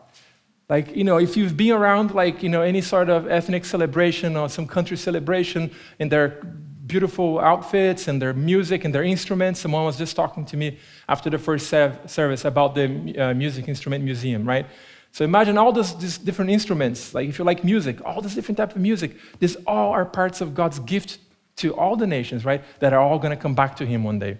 Like, 0.68 0.94
you 0.94 1.04
know, 1.04 1.16
if 1.16 1.34
you've 1.34 1.56
been 1.56 1.72
around 1.72 2.14
like, 2.14 2.42
you 2.42 2.50
know, 2.50 2.60
any 2.60 2.82
sort 2.82 3.08
of 3.08 3.26
ethnic 3.26 3.64
celebration 3.64 4.36
or 4.36 4.50
some 4.50 4.66
country 4.66 4.98
celebration 4.98 5.70
in 5.98 6.10
their 6.10 6.42
beautiful 6.88 7.38
outfits 7.38 8.08
and 8.08 8.20
their 8.20 8.32
music 8.32 8.84
and 8.84 8.94
their 8.94 9.04
instruments. 9.04 9.60
Someone 9.60 9.84
was 9.84 9.96
just 9.96 10.16
talking 10.16 10.44
to 10.46 10.56
me 10.56 10.78
after 11.08 11.30
the 11.30 11.38
first 11.38 11.68
service 11.68 12.44
about 12.44 12.74
the 12.74 13.16
uh, 13.16 13.34
music 13.34 13.68
instrument 13.68 14.02
museum, 14.02 14.48
right? 14.48 14.66
So 15.12 15.24
imagine 15.24 15.58
all 15.58 15.72
those, 15.72 15.96
these 15.98 16.18
different 16.18 16.50
instruments, 16.50 17.14
like 17.14 17.28
if 17.28 17.38
you 17.38 17.44
like 17.44 17.64
music, 17.64 18.04
all 18.04 18.20
these 18.20 18.34
different 18.34 18.58
type 18.58 18.74
of 18.74 18.80
music. 18.80 19.16
These 19.38 19.56
all 19.66 19.92
are 19.92 20.04
parts 20.04 20.40
of 20.40 20.54
God's 20.54 20.78
gift 20.80 21.18
to 21.56 21.74
all 21.74 21.96
the 21.96 22.06
nations, 22.06 22.44
right? 22.44 22.62
That 22.80 22.92
are 22.92 23.00
all 23.00 23.18
going 23.18 23.36
to 23.36 23.42
come 23.42 23.54
back 23.54 23.76
to 23.76 23.86
Him 23.86 24.04
one 24.04 24.18
day. 24.18 24.38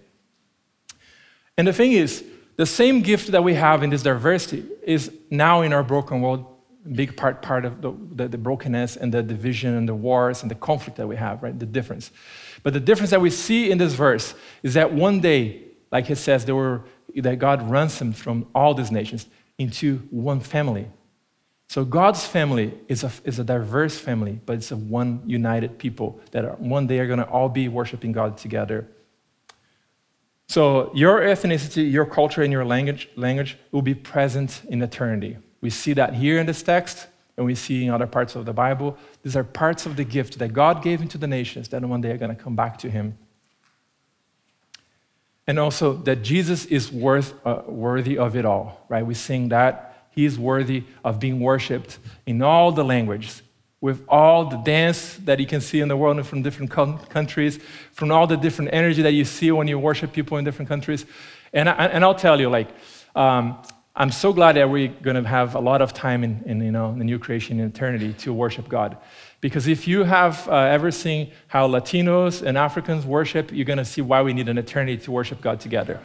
And 1.57 1.67
the 1.67 1.73
thing 1.73 1.93
is, 1.93 2.25
the 2.57 2.67
same 2.67 3.03
gift 3.03 3.33
that 3.33 3.43
we 3.43 3.55
have 3.55 3.83
in 3.83 3.91
this 3.91 4.03
diversity 4.03 4.65
is 4.83 5.13
now 5.31 5.63
in 5.63 5.73
our 5.73 5.83
broken 5.83 6.21
world, 6.21 6.47
big 6.93 7.17
part 7.17 7.43
part 7.43 7.65
of 7.65 7.83
the, 7.83 7.93
the, 8.13 8.29
the 8.29 8.39
brokenness 8.39 8.97
and 8.97 9.13
the 9.13 9.23
division 9.23 9.75
and 9.75 9.89
the 9.89 9.95
wars 9.95 10.43
and 10.43 10.51
the 10.51 10.55
conflict 10.55 10.97
that 10.97 11.07
we 11.07 11.17
have, 11.17 11.43
right? 11.43 11.59
The 11.59 11.67
difference. 11.67 12.11
But 12.63 12.73
the 12.73 12.81
difference 12.81 13.11
that 13.11 13.21
we 13.21 13.31
see 13.31 13.71
in 13.71 13.79
this 13.79 13.95
verse 13.95 14.35
is 14.63 14.75
that 14.75 14.93
one 14.93 15.21
day, 15.21 15.65
like 15.93 16.11
it 16.11 16.17
says, 16.17 16.45
there 16.45 16.55
were 16.55 16.83
that 17.17 17.39
God 17.39 17.69
ransomed 17.71 18.17
from 18.17 18.47
all 18.55 18.75
these 18.75 18.91
nations 18.91 19.27
into 19.59 19.99
one 20.11 20.41
family. 20.41 20.89
So 21.69 21.85
God's 21.85 22.25
family 22.25 22.75
is 22.89 23.05
a, 23.05 23.13
is 23.25 23.39
a 23.39 23.45
diverse 23.45 23.99
family, 23.99 24.41
but 24.47 24.57
it's 24.57 24.71
a 24.71 24.77
one 24.77 25.23
united 25.27 25.79
people 25.79 26.21
that 26.31 26.45
are, 26.45 26.57
one 26.57 26.87
day 26.87 26.99
are 26.99 27.07
going 27.07 27.19
to 27.19 27.29
all 27.29 27.49
be 27.49 27.69
worshiping 27.69 28.13
God 28.13 28.39
together. 28.39 28.89
So 30.49 30.91
your 30.95 31.21
ethnicity, 31.21 31.91
your 31.93 32.07
culture, 32.07 32.43
and 32.43 32.51
your 32.51 32.65
language, 32.65 33.11
language 33.17 33.59
will 33.71 33.83
be 33.83 33.95
present 33.95 34.63
in 34.71 34.81
eternity. 34.81 35.37
We 35.61 35.71
see 35.71 35.93
that 35.95 36.15
here 36.15 36.39
in 36.39 36.47
this 36.47 36.63
text, 36.63 37.07
and 37.37 37.47
we 37.47 37.55
see 37.55 37.87
in 37.87 37.91
other 37.91 38.07
parts 38.07 38.35
of 38.35 38.45
the 38.45 38.53
Bible. 38.53 38.97
These 39.23 39.37
are 39.37 39.45
parts 39.45 39.87
of 39.87 39.97
the 39.97 40.05
gift 40.05 40.39
that 40.39 40.53
God 40.53 40.83
gave 40.83 41.01
into 41.01 41.19
the 41.19 41.27
nations 41.27 41.69
that 41.69 41.85
one 41.85 42.01
day 42.01 42.11
are 42.11 42.19
going 42.19 42.35
to 42.35 42.43
come 42.43 42.57
back 42.57 42.79
to 42.79 42.91
Him 42.91 43.17
and 45.49 45.59
also 45.59 45.95
that 45.95 46.23
Jesus 46.23 46.67
is 46.67 46.93
worth, 46.93 47.35
uh, 47.45 47.63
worthy 47.67 48.19
of 48.19 48.37
it 48.37 48.45
all, 48.45 48.85
right? 48.91 49.05
We 49.05 49.15
sing 49.15 49.49
that 49.49 50.07
he 50.11 50.27
is 50.27 50.39
worthy 50.39 50.85
of 51.03 51.19
being 51.19 51.41
worshiped 51.41 51.99
in 52.27 52.43
all 52.43 52.71
the 52.71 52.85
languages, 52.85 53.43
with 53.81 54.05
all 54.09 54.45
the 54.45 54.59
dance 54.59 55.17
that 55.25 55.41
you 55.41 55.47
can 55.47 55.63
see 55.63 55.81
in 55.81 55.89
the 55.89 55.97
world 55.97 56.19
and 56.19 56.27
from 56.27 56.43
different 56.43 56.71
countries, 56.71 57.59
from 57.93 58.13
all 58.13 58.27
the 58.27 58.37
different 58.37 58.75
energy 58.75 59.01
that 59.01 59.13
you 59.13 59.25
see 59.25 59.51
when 59.51 59.67
you 59.67 59.79
worship 59.79 60.13
people 60.13 60.37
in 60.37 60.45
different 60.45 60.69
countries. 60.69 61.07
And, 61.55 61.69
I, 61.69 61.87
and 61.87 62.05
I'll 62.05 62.15
tell 62.15 62.39
you, 62.39 62.51
like, 62.51 62.69
um, 63.17 63.57
I'm 64.01 64.13
so 64.13 64.33
glad 64.33 64.55
that 64.55 64.71
we're 64.71 64.87
going 65.03 65.21
to 65.21 65.29
have 65.29 65.57
a 65.57 65.59
lot 65.59 65.83
of 65.83 65.93
time 65.93 66.23
in, 66.23 66.41
in 66.47 66.61
you 66.61 66.71
know, 66.71 66.97
the 66.97 67.03
new 67.03 67.19
creation 67.19 67.59
in 67.59 67.67
eternity 67.67 68.13
to 68.19 68.33
worship 68.33 68.69
God. 68.69 68.97
Because 69.41 69.67
if 69.67 69.89
you 69.89 70.05
have 70.05 70.49
uh, 70.49 70.55
ever 70.55 70.93
seen 70.93 71.33
how 71.49 71.67
Latinos 71.67 72.41
and 72.47 72.57
Africans 72.57 73.05
worship, 73.05 73.51
you're 73.51 73.65
going 73.65 73.79
to 73.79 73.85
see 73.85 74.01
why 74.01 74.23
we 74.23 74.33
need 74.33 74.49
an 74.49 74.57
eternity 74.57 74.99
to 74.99 75.11
worship 75.11 75.41
God 75.41 75.59
together, 75.59 75.99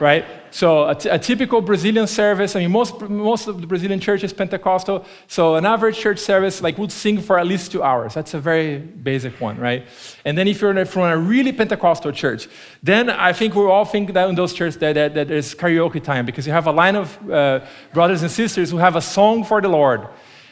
right? 0.00 0.24
So 0.50 0.88
a, 0.88 0.94
t- 0.94 1.08
a 1.08 1.18
typical 1.18 1.60
Brazilian 1.60 2.06
service, 2.06 2.54
I 2.54 2.60
mean, 2.60 2.70
most, 2.70 3.00
most 3.00 3.48
of 3.48 3.60
the 3.60 3.66
Brazilian 3.66 3.98
church 3.98 4.22
is 4.22 4.32
Pentecostal. 4.32 5.04
So 5.26 5.56
an 5.56 5.66
average 5.66 5.98
church 5.98 6.18
service, 6.18 6.62
like, 6.62 6.78
would 6.78 6.92
sing 6.92 7.20
for 7.20 7.38
at 7.38 7.46
least 7.46 7.72
two 7.72 7.82
hours. 7.82 8.14
That's 8.14 8.34
a 8.34 8.40
very 8.40 8.78
basic 8.78 9.40
one, 9.40 9.58
right? 9.58 9.86
And 10.24 10.38
then 10.38 10.46
if 10.46 10.60
you're 10.60 10.86
from 10.86 11.02
a 11.02 11.16
really 11.16 11.52
Pentecostal 11.52 12.12
church, 12.12 12.48
then 12.82 13.10
I 13.10 13.32
think 13.32 13.54
we 13.54 13.62
all 13.62 13.84
think 13.84 14.12
that 14.12 14.28
in 14.28 14.34
those 14.34 14.52
churches 14.52 14.78
that, 14.78 14.94
that, 14.94 15.14
that 15.14 15.28
there's 15.28 15.54
karaoke 15.54 16.02
time 16.02 16.24
because 16.24 16.46
you 16.46 16.52
have 16.52 16.66
a 16.66 16.72
line 16.72 16.96
of 16.96 17.30
uh, 17.30 17.60
brothers 17.92 18.22
and 18.22 18.30
sisters 18.30 18.70
who 18.70 18.78
have 18.78 18.96
a 18.96 19.02
song 19.02 19.44
for 19.44 19.60
the 19.60 19.68
Lord 19.68 20.08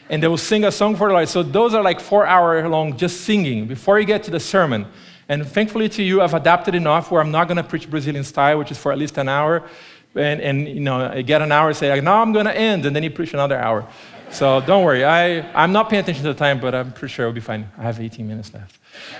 and 0.09 0.23
they 0.23 0.29
will 0.29 0.37
sing 0.37 0.65
a 0.65 0.73
song 0.73 0.97
for 0.97 1.09
the 1.09 1.15
Lord. 1.15 1.29
So 1.29 1.43
those 1.43 1.75
are 1.75 1.83
like 1.83 2.01
four 2.01 2.27
hour 2.27 2.69
long 2.69 2.97
just 2.97 3.23
singing 3.23 3.67
before 3.67 3.99
you 3.99 4.05
get 4.05 4.23
to 4.25 4.31
the 4.31 4.41
sermon. 4.41 4.87
And 5.29 5.47
thankfully 5.47 5.89
to 5.91 6.03
you, 6.03 6.21
I've 6.21 6.35
adapted 6.35 6.75
enough 6.75 7.11
where 7.11 7.21
I'm 7.21 7.31
not 7.31 7.49
going 7.49 7.57
to 7.57 7.63
preach 7.63 7.89
Brazilian 7.89 8.25
style, 8.25 8.59
which 8.59 8.71
is 8.71 8.79
for 8.79 8.93
at 8.93 8.99
least 8.99 9.19
an 9.19 9.29
hour. 9.29 9.69
And, 10.15 10.41
and 10.41 10.69
you 10.69 10.81
know, 10.81 11.07
I 11.07 11.23
get 11.23 11.41
an 11.43 11.53
hour 11.53 11.69
and 11.69 11.77
say, 11.77 12.01
now 12.01 12.21
I'm 12.21 12.33
going 12.33 12.47
to 12.47 12.57
end, 12.57 12.85
and 12.85 12.95
then 12.95 13.03
you 13.03 13.11
preach 13.11 13.33
another 13.33 13.59
hour. 13.59 13.89
So 14.31 14.61
don't 14.63 14.85
worry. 14.85 15.05
I, 15.05 15.41
I'm 15.53 15.73
not 15.73 15.91
paying 15.91 16.03
attention 16.03 16.25
to 16.25 16.33
the 16.33 16.39
time, 16.39 16.59
but 16.61 16.75
I'm 16.75 16.93
pretty 16.93 17.13
sure 17.13 17.27
it'll 17.27 17.35
be 17.35 17.41
fine. 17.41 17.71
I 17.79 17.83
have 17.83 18.01
18 18.01 18.27
minutes 18.27 18.53
left. 18.53 18.79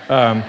Um, 0.09 0.43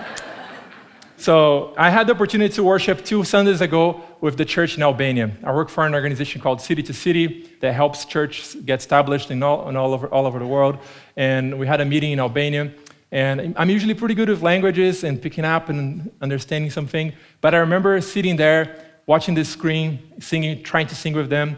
so 1.17 1.75
I 1.79 1.91
had 1.91 2.07
the 2.07 2.15
opportunity 2.15 2.53
to 2.55 2.65
worship 2.65 3.05
two 3.05 3.25
Sundays 3.25 3.61
ago 3.61 4.03
with 4.21 4.37
the 4.37 4.45
church 4.45 4.77
in 4.77 4.83
Albania. 4.83 5.31
I 5.43 5.55
work 5.55 5.69
for 5.69 5.87
an 5.87 5.95
organization 5.95 6.41
called 6.41 6.61
City 6.61 6.83
to 6.83 6.93
City 6.93 7.51
that 7.61 7.73
helps 7.73 8.05
churches 8.05 8.57
get 8.65 8.81
established 8.81 9.31
in 9.31 9.43
all, 9.43 9.69
in 9.69 9.77
all, 9.77 9.95
over, 9.95 10.09
all 10.09 10.27
over 10.27 10.39
the 10.39 10.47
world. 10.47 10.79
And 11.17 11.59
we 11.59 11.67
had 11.67 11.81
a 11.81 11.85
meeting 11.85 12.13
in 12.13 12.21
Albania. 12.21 12.73
And 13.15 13.55
I'm 13.57 13.71
usually 13.71 13.95
pretty 13.95 14.17
good 14.17 14.29
with 14.29 14.43
languages 14.43 15.05
and 15.05 15.23
picking 15.23 15.45
up 15.45 15.69
and 15.69 16.11
understanding 16.21 16.69
something. 16.73 17.13
But 17.41 17.55
I 17.55 17.59
remember 17.59 18.01
sitting 18.01 18.35
there, 18.35 18.85
watching 19.07 19.37
this 19.37 19.49
screen, 19.49 20.01
singing, 20.19 20.65
trying 20.65 20.89
to 20.89 20.97
sing 20.97 21.15
with 21.15 21.31
them. 21.31 21.57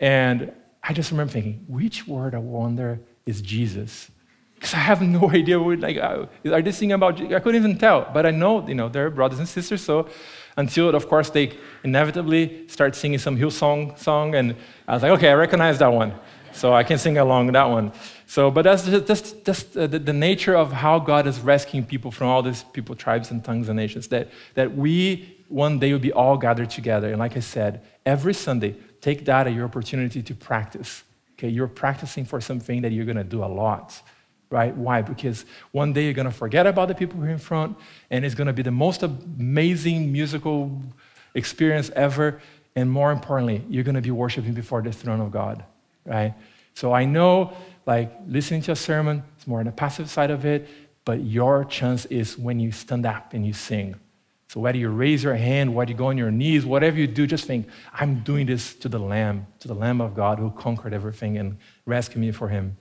And 0.00 0.50
I 0.82 0.92
just 0.92 1.12
remember 1.12 1.32
thinking, 1.32 1.64
which 1.68 2.08
word 2.08 2.34
I 2.34 2.38
wonder 2.38 2.98
is 3.26 3.40
Jesus? 3.40 4.10
Because 4.56 4.74
I 4.74 4.78
have 4.78 5.00
no 5.18 5.30
idea 5.30 5.60
what, 5.60 5.78
like, 5.78 5.98
uh, 5.98 6.26
are 6.52 6.62
they 6.62 6.72
singing 6.72 6.94
about, 6.94 7.20
I 7.20 7.38
couldn't 7.38 7.62
even 7.62 7.78
tell, 7.78 8.10
but 8.12 8.26
I 8.26 8.32
know, 8.32 8.66
you 8.66 8.74
know, 8.74 8.88
they're 8.88 9.08
brothers 9.08 9.38
and 9.38 9.46
sisters, 9.46 9.82
so 9.82 10.08
until, 10.56 10.92
of 10.96 11.08
course, 11.08 11.30
they 11.30 11.52
inevitably 11.84 12.66
start 12.66 12.96
singing 12.96 13.20
some 13.20 13.36
Hillsong 13.36 13.96
song, 13.96 14.34
and 14.34 14.56
I 14.88 14.94
was 14.94 15.04
like, 15.04 15.12
okay, 15.12 15.28
I 15.28 15.34
recognize 15.34 15.78
that 15.78 15.92
one, 15.92 16.12
so 16.50 16.74
I 16.74 16.82
can 16.82 16.98
sing 16.98 17.18
along 17.18 17.52
that 17.52 17.70
one. 17.70 17.92
So, 18.28 18.50
but 18.50 18.60
that's 18.60 18.84
just, 18.84 19.42
that's 19.46 19.74
uh, 19.74 19.86
the, 19.86 19.98
the, 19.98 20.12
nature 20.12 20.54
of 20.54 20.70
how 20.70 20.98
God 20.98 21.26
is 21.26 21.40
rescuing 21.40 21.86
people 21.86 22.10
from 22.10 22.26
all 22.26 22.42
these 22.42 22.62
people, 22.62 22.94
tribes, 22.94 23.30
and 23.30 23.42
tongues 23.42 23.70
and 23.70 23.76
nations, 23.76 24.08
that, 24.08 24.28
that 24.52 24.76
we 24.76 25.34
one 25.48 25.78
day 25.78 25.90
will 25.92 25.98
be 25.98 26.12
all 26.12 26.36
gathered 26.36 26.68
together. 26.68 27.08
And 27.08 27.18
like 27.18 27.38
I 27.38 27.40
said, 27.40 27.80
every 28.04 28.34
Sunday, 28.34 28.76
take 29.00 29.24
that 29.24 29.46
as 29.46 29.54
your 29.54 29.64
opportunity 29.64 30.22
to 30.22 30.34
practice. 30.34 31.04
Okay, 31.38 31.48
you're 31.48 31.68
practicing 31.68 32.26
for 32.26 32.38
something 32.38 32.82
that 32.82 32.92
you're 32.92 33.06
going 33.06 33.16
to 33.16 33.24
do 33.24 33.42
a 33.42 33.46
lot 33.46 34.00
right? 34.50 34.74
Why? 34.74 35.02
Because 35.02 35.44
one 35.72 35.92
day 35.92 36.04
you're 36.04 36.14
going 36.14 36.24
to 36.24 36.32
forget 36.32 36.66
about 36.66 36.88
the 36.88 36.94
people 36.94 37.20
here 37.20 37.30
in 37.30 37.38
front, 37.38 37.76
and 38.10 38.24
it's 38.24 38.34
going 38.34 38.46
to 38.46 38.54
be 38.54 38.62
the 38.62 38.70
most 38.70 39.02
amazing 39.02 40.10
musical 40.10 40.80
experience 41.34 41.90
ever. 41.90 42.40
And 42.74 42.90
more 42.90 43.12
importantly, 43.12 43.62
you're 43.68 43.84
going 43.84 43.94
to 43.94 44.00
be 44.00 44.10
worshiping 44.10 44.54
before 44.54 44.80
the 44.80 44.90
throne 44.90 45.20
of 45.20 45.30
God, 45.30 45.64
right? 46.06 46.32
So 46.78 46.92
I 46.92 47.04
know, 47.04 47.52
like, 47.88 48.12
listening 48.26 48.60
to 48.62 48.72
a 48.72 48.76
sermon 48.76 49.24
it's 49.36 49.46
more 49.46 49.60
on 49.60 49.64
the 49.64 49.72
passive 49.72 50.10
side 50.10 50.30
of 50.30 50.44
it, 50.44 50.68
but 51.06 51.24
your 51.24 51.64
chance 51.64 52.04
is 52.06 52.36
when 52.36 52.60
you 52.60 52.70
stand 52.70 53.06
up 53.06 53.32
and 53.32 53.46
you 53.46 53.54
sing. 53.54 53.96
So 54.48 54.60
whether 54.60 54.76
you 54.76 54.90
raise 54.90 55.24
your 55.24 55.34
hand, 55.34 55.74
whether 55.74 55.90
you 55.90 55.96
go 55.96 56.08
on 56.08 56.18
your 56.18 56.30
knees, 56.30 56.66
whatever 56.66 56.98
you 56.98 57.06
do, 57.06 57.26
just 57.26 57.46
think, 57.46 57.66
I'm 57.94 58.20
doing 58.20 58.46
this 58.46 58.74
to 58.76 58.90
the 58.90 58.98
Lamb, 58.98 59.46
to 59.60 59.68
the 59.68 59.74
Lamb 59.74 60.02
of 60.02 60.14
God 60.14 60.38
who 60.38 60.50
conquered 60.50 60.92
everything 60.92 61.38
and 61.38 61.56
rescued 61.86 62.20
me 62.20 62.30
for 62.30 62.48
him. 62.48 62.76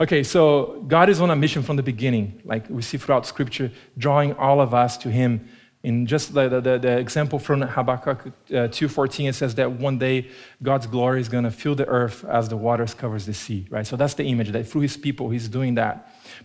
Okay, 0.00 0.22
so 0.22 0.84
God 0.86 1.08
is 1.08 1.20
on 1.20 1.30
a 1.30 1.36
mission 1.36 1.62
from 1.62 1.76
the 1.76 1.82
beginning, 1.82 2.40
like 2.44 2.68
we 2.68 2.82
see 2.82 2.98
throughout 2.98 3.26
Scripture, 3.26 3.72
drawing 3.96 4.32
all 4.34 4.60
of 4.60 4.72
us 4.72 4.96
to 4.98 5.10
Him. 5.10 5.48
In 5.88 6.06
just 6.06 6.34
the, 6.34 6.48
the, 6.48 6.78
the 6.78 6.98
example 6.98 7.38
from 7.38 7.62
Habakkuk 7.62 8.26
uh, 8.26 8.68
2.14, 8.78 9.30
it 9.30 9.34
says 9.34 9.54
that 9.54 9.70
one 9.70 9.96
day 9.98 10.28
God's 10.62 10.86
glory 10.86 11.20
is 11.20 11.28
going 11.28 11.44
to 11.44 11.50
fill 11.50 11.74
the 11.74 11.86
earth 11.86 12.24
as 12.24 12.48
the 12.48 12.58
waters 12.66 12.92
covers 13.02 13.24
the 13.24 13.32
sea, 13.32 13.66
right? 13.70 13.86
So 13.86 13.96
that's 13.96 14.14
the 14.14 14.24
image, 14.24 14.50
that 14.50 14.68
through 14.68 14.82
His 14.82 14.96
people, 14.96 15.30
He's 15.30 15.48
doing 15.48 15.76
that. 15.76 15.94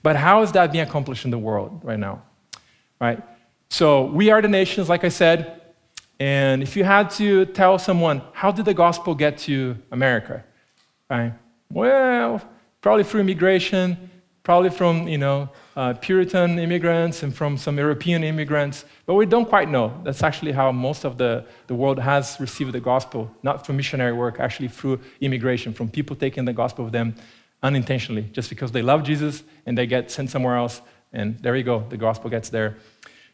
But 0.01 0.15
how 0.15 0.43
is 0.43 0.51
that 0.53 0.71
being 0.71 0.87
accomplished 0.87 1.25
in 1.25 1.31
the 1.31 1.37
world 1.49 1.81
right 1.83 1.99
now? 1.99 2.23
right? 3.03 3.21
So 3.69 4.05
we 4.05 4.29
are 4.31 4.41
the 4.41 4.47
nations, 4.47 4.87
like 4.87 5.03
I 5.03 5.09
said. 5.09 5.61
And 6.19 6.63
if 6.63 6.77
you 6.77 6.85
had 6.85 7.09
to 7.21 7.45
tell 7.45 7.77
someone, 7.77 8.21
how 8.31 8.49
did 8.51 8.65
the 8.65 8.73
gospel 8.73 9.13
get 9.13 9.37
to 9.39 9.77
America? 9.91 10.43
Right? 11.09 11.33
Well, 11.69 12.41
probably 12.79 13.03
through 13.03 13.21
immigration, 13.21 14.09
probably 14.43 14.69
from, 14.69 15.07
you 15.07 15.17
know, 15.17 15.49
uh, 15.75 15.93
Puritan 15.93 16.59
immigrants 16.59 17.23
and 17.23 17.35
from 17.35 17.57
some 17.57 17.77
European 17.77 18.23
immigrants, 18.23 18.85
but 19.05 19.15
we 19.15 19.25
don't 19.25 19.45
quite 19.45 19.69
know. 19.69 19.99
That's 20.03 20.21
actually 20.23 20.51
how 20.51 20.71
most 20.71 21.03
of 21.03 21.17
the, 21.17 21.45
the 21.67 21.75
world 21.75 21.99
has 21.99 22.37
received 22.39 22.73
the 22.73 22.79
gospel, 22.79 23.31
not 23.41 23.65
from 23.65 23.77
missionary 23.77 24.13
work, 24.13 24.39
actually 24.39 24.67
through 24.67 24.99
immigration, 25.21 25.73
from 25.73 25.89
people 25.89 26.15
taking 26.15 26.45
the 26.45 26.53
gospel 26.53 26.85
of 26.85 26.91
them 26.91 27.15
unintentionally, 27.63 28.29
just 28.33 28.49
because 28.49 28.71
they 28.71 28.81
love 28.81 29.03
Jesus 29.03 29.43
and 29.65 29.77
they 29.77 29.87
get 29.87 30.11
sent 30.11 30.29
somewhere 30.29 30.57
else, 30.57 30.81
and 31.11 31.39
there 31.39 31.55
you 31.55 31.63
go, 31.63 31.85
the 31.89 31.97
gospel 31.97 32.29
gets 32.29 32.49
there. 32.49 32.77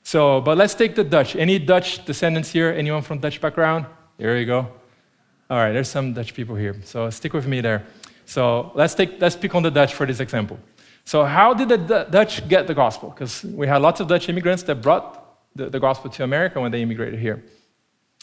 So, 0.03 0.39
but 0.41 0.57
let's 0.57 0.73
take 0.73 0.95
the 0.95 1.03
Dutch. 1.03 1.35
Any 1.35 1.59
Dutch 1.59 2.05
descendants 2.05 2.51
here? 2.51 2.69
Anyone 2.71 3.01
from 3.01 3.19
Dutch 3.19 3.41
background? 3.41 3.85
There 4.17 4.37
you 4.37 4.45
go. 4.45 4.67
All 5.49 5.57
right, 5.57 5.71
there's 5.71 5.89
some 5.89 6.13
Dutch 6.13 6.33
people 6.33 6.55
here. 6.55 6.75
So 6.83 7.09
stick 7.09 7.33
with 7.33 7.47
me 7.47 7.59
there. 7.61 7.85
So 8.25 8.71
let's 8.75 8.93
take 8.93 9.19
let's 9.19 9.35
pick 9.35 9.55
on 9.55 9.63
the 9.63 9.71
Dutch 9.71 9.95
for 9.95 10.05
this 10.05 10.19
example. 10.19 10.59
So 11.09 11.25
how 11.25 11.55
did 11.55 11.69
the 11.69 12.05
Dutch 12.11 12.47
get 12.47 12.67
the 12.67 12.75
gospel? 12.75 13.09
Because 13.09 13.43
we 13.43 13.65
had 13.65 13.81
lots 13.81 13.99
of 13.99 14.07
Dutch 14.07 14.29
immigrants 14.29 14.61
that 14.61 14.75
brought 14.75 15.05
the, 15.55 15.67
the 15.67 15.79
gospel 15.79 16.11
to 16.11 16.23
America 16.23 16.61
when 16.61 16.71
they 16.71 16.83
immigrated 16.83 17.19
here. 17.19 17.43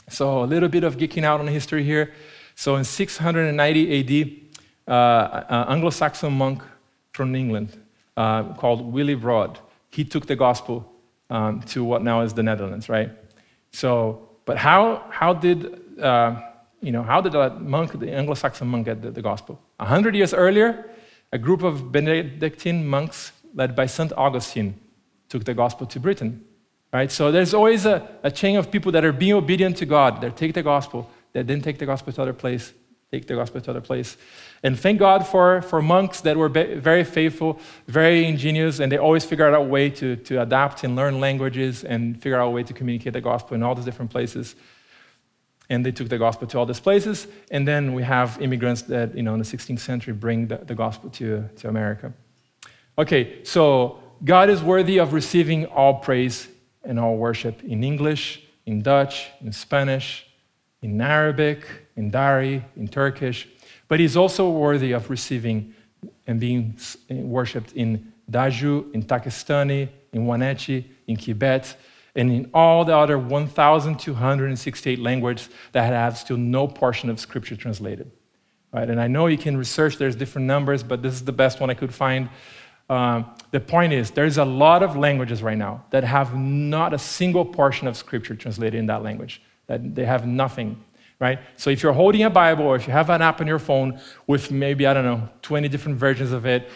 So 0.08 0.44
a 0.44 0.46
little 0.46 0.68
bit 0.68 0.84
of 0.84 0.96
geeking 0.96 1.24
out 1.24 1.40
on 1.40 1.48
history 1.48 1.82
here. 1.82 2.12
So 2.54 2.76
in 2.76 2.84
690 2.84 3.58
AD, 3.98 4.92
uh, 4.92 5.44
an 5.48 5.68
Anglo-Saxon 5.74 6.32
monk 6.32 6.62
from 7.10 7.34
England 7.34 7.76
uh, 8.16 8.54
called 8.54 8.94
Willibrord, 8.94 9.20
Broad, 9.20 9.58
he 9.90 10.04
took 10.04 10.26
the 10.26 10.36
gospel 10.36 10.88
um, 11.28 11.62
to 11.62 11.82
what 11.82 12.04
now 12.04 12.20
is 12.20 12.34
the 12.34 12.44
Netherlands, 12.44 12.88
right? 12.88 13.10
So, 13.72 14.28
but 14.44 14.58
how, 14.58 15.02
how 15.10 15.34
did, 15.34 16.00
uh, 16.00 16.40
you 16.80 16.92
know, 16.92 17.02
how 17.02 17.20
did 17.20 17.32
that 17.32 17.60
monk, 17.60 17.98
the 17.98 18.12
Anglo-Saxon 18.12 18.68
monk, 18.68 18.84
get 18.84 19.02
the, 19.02 19.10
the 19.10 19.22
gospel? 19.22 19.60
A 19.80 19.86
hundred 19.86 20.14
years 20.14 20.32
earlier, 20.32 20.88
a 21.32 21.38
group 21.38 21.62
of 21.62 21.92
Benedictine 21.92 22.86
monks 22.86 23.32
led 23.54 23.74
by 23.74 23.86
St. 23.86 24.12
Augustine 24.16 24.78
took 25.28 25.44
the 25.44 25.54
gospel 25.54 25.86
to 25.86 25.98
Britain, 25.98 26.44
right? 26.92 27.10
So 27.10 27.32
there's 27.32 27.54
always 27.54 27.86
a, 27.86 28.08
a 28.22 28.30
chain 28.30 28.56
of 28.56 28.70
people 28.70 28.92
that 28.92 29.04
are 29.04 29.12
being 29.12 29.32
obedient 29.32 29.76
to 29.78 29.86
God, 29.86 30.20
that 30.20 30.36
take 30.36 30.54
the 30.54 30.62
gospel, 30.62 31.10
that 31.32 31.46
didn't 31.46 31.64
take 31.64 31.78
the 31.78 31.86
gospel 31.86 32.12
to 32.12 32.22
other 32.22 32.32
place, 32.32 32.72
take 33.10 33.26
the 33.26 33.34
gospel 33.34 33.60
to 33.60 33.70
other 33.70 33.80
place. 33.80 34.16
And 34.62 34.78
thank 34.78 34.98
God 34.98 35.26
for, 35.26 35.62
for 35.62 35.82
monks 35.82 36.20
that 36.22 36.36
were 36.36 36.48
very 36.48 37.04
faithful, 37.04 37.58
very 37.86 38.24
ingenious, 38.26 38.80
and 38.80 38.90
they 38.90 38.98
always 38.98 39.24
figured 39.24 39.52
out 39.52 39.60
a 39.60 39.64
way 39.64 39.90
to, 39.90 40.16
to 40.16 40.42
adapt 40.42 40.84
and 40.84 40.96
learn 40.96 41.20
languages 41.20 41.84
and 41.84 42.20
figure 42.22 42.38
out 42.40 42.46
a 42.46 42.50
way 42.50 42.62
to 42.62 42.72
communicate 42.72 43.12
the 43.12 43.20
gospel 43.20 43.54
in 43.54 43.62
all 43.62 43.74
these 43.74 43.84
different 43.84 44.10
places. 44.10 44.54
And 45.68 45.84
they 45.84 45.92
took 45.92 46.08
the 46.08 46.18
gospel 46.18 46.46
to 46.48 46.58
all 46.58 46.66
these 46.66 46.80
places. 46.80 47.26
And 47.50 47.66
then 47.66 47.92
we 47.94 48.02
have 48.02 48.40
immigrants 48.40 48.82
that, 48.82 49.16
you 49.16 49.22
know, 49.22 49.34
in 49.34 49.40
the 49.40 49.44
16th 49.44 49.80
century 49.80 50.12
bring 50.12 50.46
the, 50.46 50.58
the 50.58 50.74
gospel 50.74 51.10
to, 51.10 51.48
to 51.56 51.68
America. 51.68 52.12
Okay, 52.98 53.44
so 53.44 53.98
God 54.24 54.48
is 54.48 54.62
worthy 54.62 54.98
of 54.98 55.12
receiving 55.12 55.66
all 55.66 55.94
praise 55.94 56.48
and 56.84 56.98
all 56.98 57.16
worship 57.16 57.62
in 57.64 57.84
English, 57.84 58.42
in 58.64 58.80
Dutch, 58.80 59.28
in 59.40 59.52
Spanish, 59.52 60.26
in 60.82 61.00
Arabic, 61.00 61.66
in 61.96 62.10
Dari, 62.10 62.64
in 62.76 62.88
Turkish, 62.88 63.48
but 63.88 64.00
he's 64.00 64.16
also 64.16 64.48
worthy 64.50 64.92
of 64.92 65.10
receiving 65.10 65.74
and 66.26 66.40
being 66.40 66.76
eh, 67.10 67.22
worshipped 67.22 67.72
in 67.72 68.12
Daju, 68.30 68.92
in 68.92 69.02
Takistani, 69.02 69.88
in 70.12 70.26
Waneti, 70.26 70.84
in 71.06 71.16
Tibet, 71.16 71.76
and 72.16 72.32
in 72.32 72.50
all 72.52 72.84
the 72.84 72.96
other 72.96 73.18
1,268 73.18 74.98
languages 74.98 75.48
that 75.72 75.92
have 75.92 76.18
still 76.18 76.36
no 76.36 76.66
portion 76.66 77.10
of 77.10 77.20
scripture 77.20 77.56
translated. 77.56 78.10
Right? 78.72 78.88
And 78.88 79.00
I 79.00 79.06
know 79.06 79.26
you 79.26 79.38
can 79.38 79.56
research, 79.56 79.96
there's 79.96 80.16
different 80.16 80.46
numbers, 80.46 80.82
but 80.82 81.02
this 81.02 81.14
is 81.14 81.24
the 81.24 81.32
best 81.32 81.60
one 81.60 81.70
I 81.70 81.74
could 81.74 81.94
find. 81.94 82.28
Um, 82.88 83.26
the 83.50 83.60
point 83.60 83.92
is, 83.92 84.10
there's 84.10 84.38
a 84.38 84.44
lot 84.44 84.82
of 84.82 84.96
languages 84.96 85.42
right 85.42 85.58
now 85.58 85.84
that 85.90 86.04
have 86.04 86.36
not 86.36 86.94
a 86.94 86.98
single 86.98 87.44
portion 87.44 87.88
of 87.88 87.96
scripture 87.96 88.34
translated 88.34 88.78
in 88.78 88.86
that 88.86 89.02
language, 89.02 89.42
that 89.66 89.94
they 89.94 90.04
have 90.04 90.26
nothing 90.26 90.82
right? 91.18 91.38
So 91.56 91.70
if 91.70 91.82
you're 91.82 91.92
holding 91.92 92.22
a 92.24 92.30
Bible 92.30 92.64
or 92.64 92.76
if 92.76 92.86
you 92.86 92.92
have 92.92 93.10
an 93.10 93.22
app 93.22 93.40
on 93.40 93.46
your 93.46 93.58
phone 93.58 94.00
with 94.26 94.50
maybe, 94.50 94.86
I 94.86 94.94
don't 94.94 95.04
know, 95.04 95.28
20 95.42 95.68
different 95.68 95.98
versions 95.98 96.32
of 96.32 96.46
it, 96.46 96.68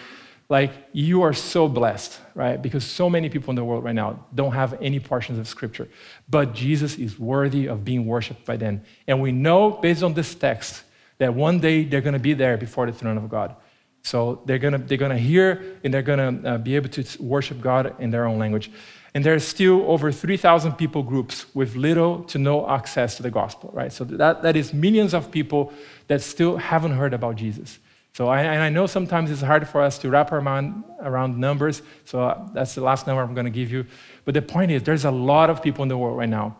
like 0.51 0.73
you 0.93 1.23
are 1.23 1.33
so 1.33 1.69
blessed, 1.69 2.19
right? 2.35 2.61
Because 2.61 2.85
so 2.85 3.09
many 3.09 3.29
people 3.29 3.51
in 3.51 3.57
the 3.57 3.65
world 3.65 3.85
right 3.85 3.95
now 3.95 4.27
don't 4.35 4.53
have 4.53 4.77
any 4.83 4.99
portions 4.99 5.39
of 5.39 5.47
scripture. 5.47 5.89
But 6.29 6.55
Jesus 6.55 6.99
is 6.99 7.19
worthy 7.19 7.67
of 7.67 7.85
being 7.85 8.05
worshiped 8.05 8.45
by 8.45 8.57
them. 8.57 8.83
And 9.07 9.23
we 9.23 9.31
know 9.31 9.71
based 9.71 10.03
on 10.03 10.13
this 10.13 10.35
text 10.35 10.83
that 11.19 11.33
one 11.33 11.61
day 11.61 11.85
they're 11.85 12.01
going 12.01 12.15
to 12.15 12.19
be 12.19 12.35
there 12.35 12.57
before 12.57 12.87
the 12.87 12.93
throne 12.93 13.17
of 13.17 13.29
God. 13.29 13.55
So 14.03 14.43
they're 14.45 14.59
going 14.59 14.73
to, 14.73 14.79
they're 14.79 14.99
going 14.99 15.13
to 15.13 15.19
hear 15.19 15.79
and 15.85 15.95
they're 15.95 16.03
going 16.03 16.43
to 16.43 16.51
uh, 16.51 16.59
be 16.59 16.75
able 16.75 16.89
to 16.89 17.23
worship 17.23 17.61
God 17.61 17.95
in 18.01 18.11
their 18.11 18.27
own 18.27 18.39
language. 18.39 18.73
And 19.15 19.25
there 19.25 19.35
are 19.35 19.41
still 19.41 19.89
over 19.89 20.11
3,000 20.11 20.73
people 20.73 21.05
groups 21.05 21.47
with 21.55 21.77
little 21.77 22.25
to 22.25 22.39
no 22.39 22.69
access 22.69 23.17
to 23.17 23.23
the 23.23 23.31
gospel, 23.31 23.71
right? 23.73 23.93
So 23.93 24.03
that, 24.05 24.43
that 24.43 24.57
is 24.57 24.73
millions 24.73 25.15
of 25.15 25.31
people 25.31 25.73
that 26.09 26.23
still 26.23 26.57
haven't 26.57 26.93
heard 26.93 27.15
about 27.15 27.37
Jesus. 27.37 27.79
So 28.13 28.29
I, 28.29 28.43
and 28.43 28.63
I 28.63 28.69
know 28.69 28.87
sometimes 28.87 29.31
it's 29.31 29.41
hard 29.41 29.69
for 29.69 29.81
us 29.81 29.99
to 29.99 30.11
wrap 30.11 30.33
our 30.33 30.41
mind 30.41 30.85
around 31.01 31.39
numbers. 31.39 31.83
So 32.05 32.23
uh, 32.23 32.49
that's 32.53 32.75
the 32.75 32.81
last 32.81 33.07
number 33.07 33.23
I'm 33.23 33.35
going 33.35 33.45
to 33.45 33.51
give 33.51 33.71
you. 33.71 33.87
But 34.25 34.35
the 34.35 34.43
point 34.43 34.71
is, 34.73 34.83
there's 34.83 35.05
a 35.05 35.11
lot 35.11 35.49
of 35.49 35.63
people 35.63 35.83
in 35.83 35.89
the 35.89 35.97
world 35.97 36.19
right 36.19 36.29
now 36.29 36.59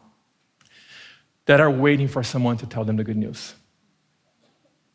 that 1.47 1.61
are 1.61 1.71
waiting 1.71 2.09
for 2.09 2.23
someone 2.23 2.57
to 2.59 2.67
tell 2.67 2.85
them 2.85 2.97
the 2.97 3.05
good 3.05 3.17
news. 3.17 3.55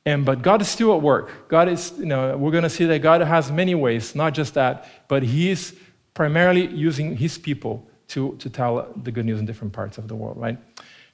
And 0.05 0.23
but 0.23 0.41
God 0.41 0.61
is 0.61 0.69
still 0.69 0.95
at 0.95 1.01
work. 1.01 1.49
God 1.49 1.67
is, 1.67 1.91
you 1.97 2.05
know, 2.05 2.37
we're 2.37 2.51
going 2.51 2.63
to 2.63 2.69
see 2.69 2.85
that 2.85 2.99
God 2.99 3.21
has 3.21 3.51
many 3.51 3.75
ways, 3.75 4.15
not 4.15 4.33
just 4.33 4.53
that, 4.53 4.87
but 5.07 5.23
He's 5.23 5.73
primarily 6.15 6.67
using 6.67 7.15
his 7.15 7.37
people 7.37 7.87
to, 8.07 8.35
to 8.37 8.49
tell 8.49 8.91
the 9.03 9.11
good 9.11 9.25
news 9.25 9.39
in 9.39 9.45
different 9.45 9.73
parts 9.73 9.99
of 9.99 10.07
the 10.07 10.15
world, 10.15 10.37
right? 10.37 10.57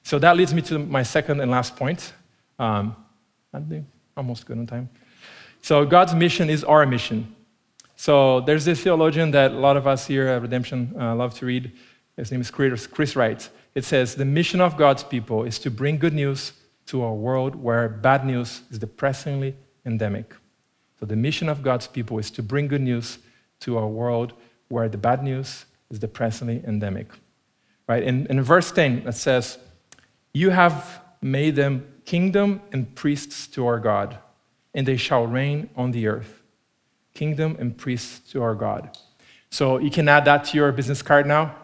So 0.02 0.18
that 0.20 0.36
leads 0.36 0.54
me 0.54 0.62
to 0.62 0.78
my 0.78 1.02
second 1.02 1.40
and 1.40 1.50
last 1.50 1.76
point. 1.76 2.12
Um, 2.58 2.96
I'm 3.52 3.86
almost 4.16 4.46
good 4.46 4.56
on 4.56 4.66
time. 4.66 4.88
So 5.62 5.86
God's 5.86 6.14
mission 6.14 6.50
is 6.50 6.64
our 6.64 6.84
mission. 6.84 7.34
So 7.94 8.40
there's 8.40 8.64
this 8.64 8.82
theologian 8.82 9.30
that 9.30 9.52
a 9.52 9.58
lot 9.58 9.76
of 9.76 9.86
us 9.86 10.06
here 10.06 10.26
at 10.26 10.42
Redemption 10.42 10.92
uh, 10.98 11.14
love 11.14 11.34
to 11.34 11.46
read. 11.46 11.70
His 12.16 12.32
name 12.32 12.40
is 12.40 12.50
Chris, 12.50 12.86
Chris 12.88 13.14
Wright. 13.14 13.48
It 13.74 13.84
says, 13.84 14.16
The 14.16 14.24
mission 14.24 14.60
of 14.60 14.76
God's 14.76 15.04
people 15.04 15.44
is 15.44 15.60
to 15.60 15.70
bring 15.70 15.98
good 15.98 16.12
news 16.12 16.52
to 16.86 17.04
a 17.04 17.14
world 17.14 17.54
where 17.54 17.88
bad 17.88 18.26
news 18.26 18.62
is 18.70 18.78
depressingly 18.80 19.54
endemic. 19.86 20.34
So 20.98 21.06
the 21.06 21.16
mission 21.16 21.48
of 21.48 21.62
God's 21.62 21.86
people 21.86 22.18
is 22.18 22.30
to 22.32 22.42
bring 22.42 22.66
good 22.66 22.80
news 22.80 23.18
to 23.60 23.78
a 23.78 23.86
world 23.86 24.32
where 24.68 24.88
the 24.88 24.98
bad 24.98 25.22
news 25.22 25.64
is 25.90 26.00
depressingly 26.00 26.62
endemic. 26.66 27.06
Right? 27.88 28.02
In, 28.02 28.26
in 28.26 28.42
verse 28.42 28.72
10, 28.72 29.06
it 29.06 29.14
says, 29.14 29.58
You 30.34 30.50
have 30.50 31.02
made 31.20 31.54
them 31.54 31.86
kingdom 32.04 32.62
and 32.72 32.92
priests 32.96 33.46
to 33.48 33.66
our 33.66 33.78
God, 33.78 34.18
and 34.74 34.86
they 34.86 34.96
shall 34.96 35.26
reign 35.26 35.68
on 35.76 35.90
the 35.90 36.06
earth. 36.06 36.42
Kingdom 37.14 37.56
and 37.58 37.76
priests 37.76 38.30
to 38.32 38.42
our 38.42 38.54
God. 38.54 38.96
So 39.50 39.78
you 39.78 39.90
can 39.90 40.08
add 40.08 40.24
that 40.24 40.44
to 40.46 40.56
your 40.56 40.72
business 40.72 41.02
card 41.02 41.26
now. 41.26 41.54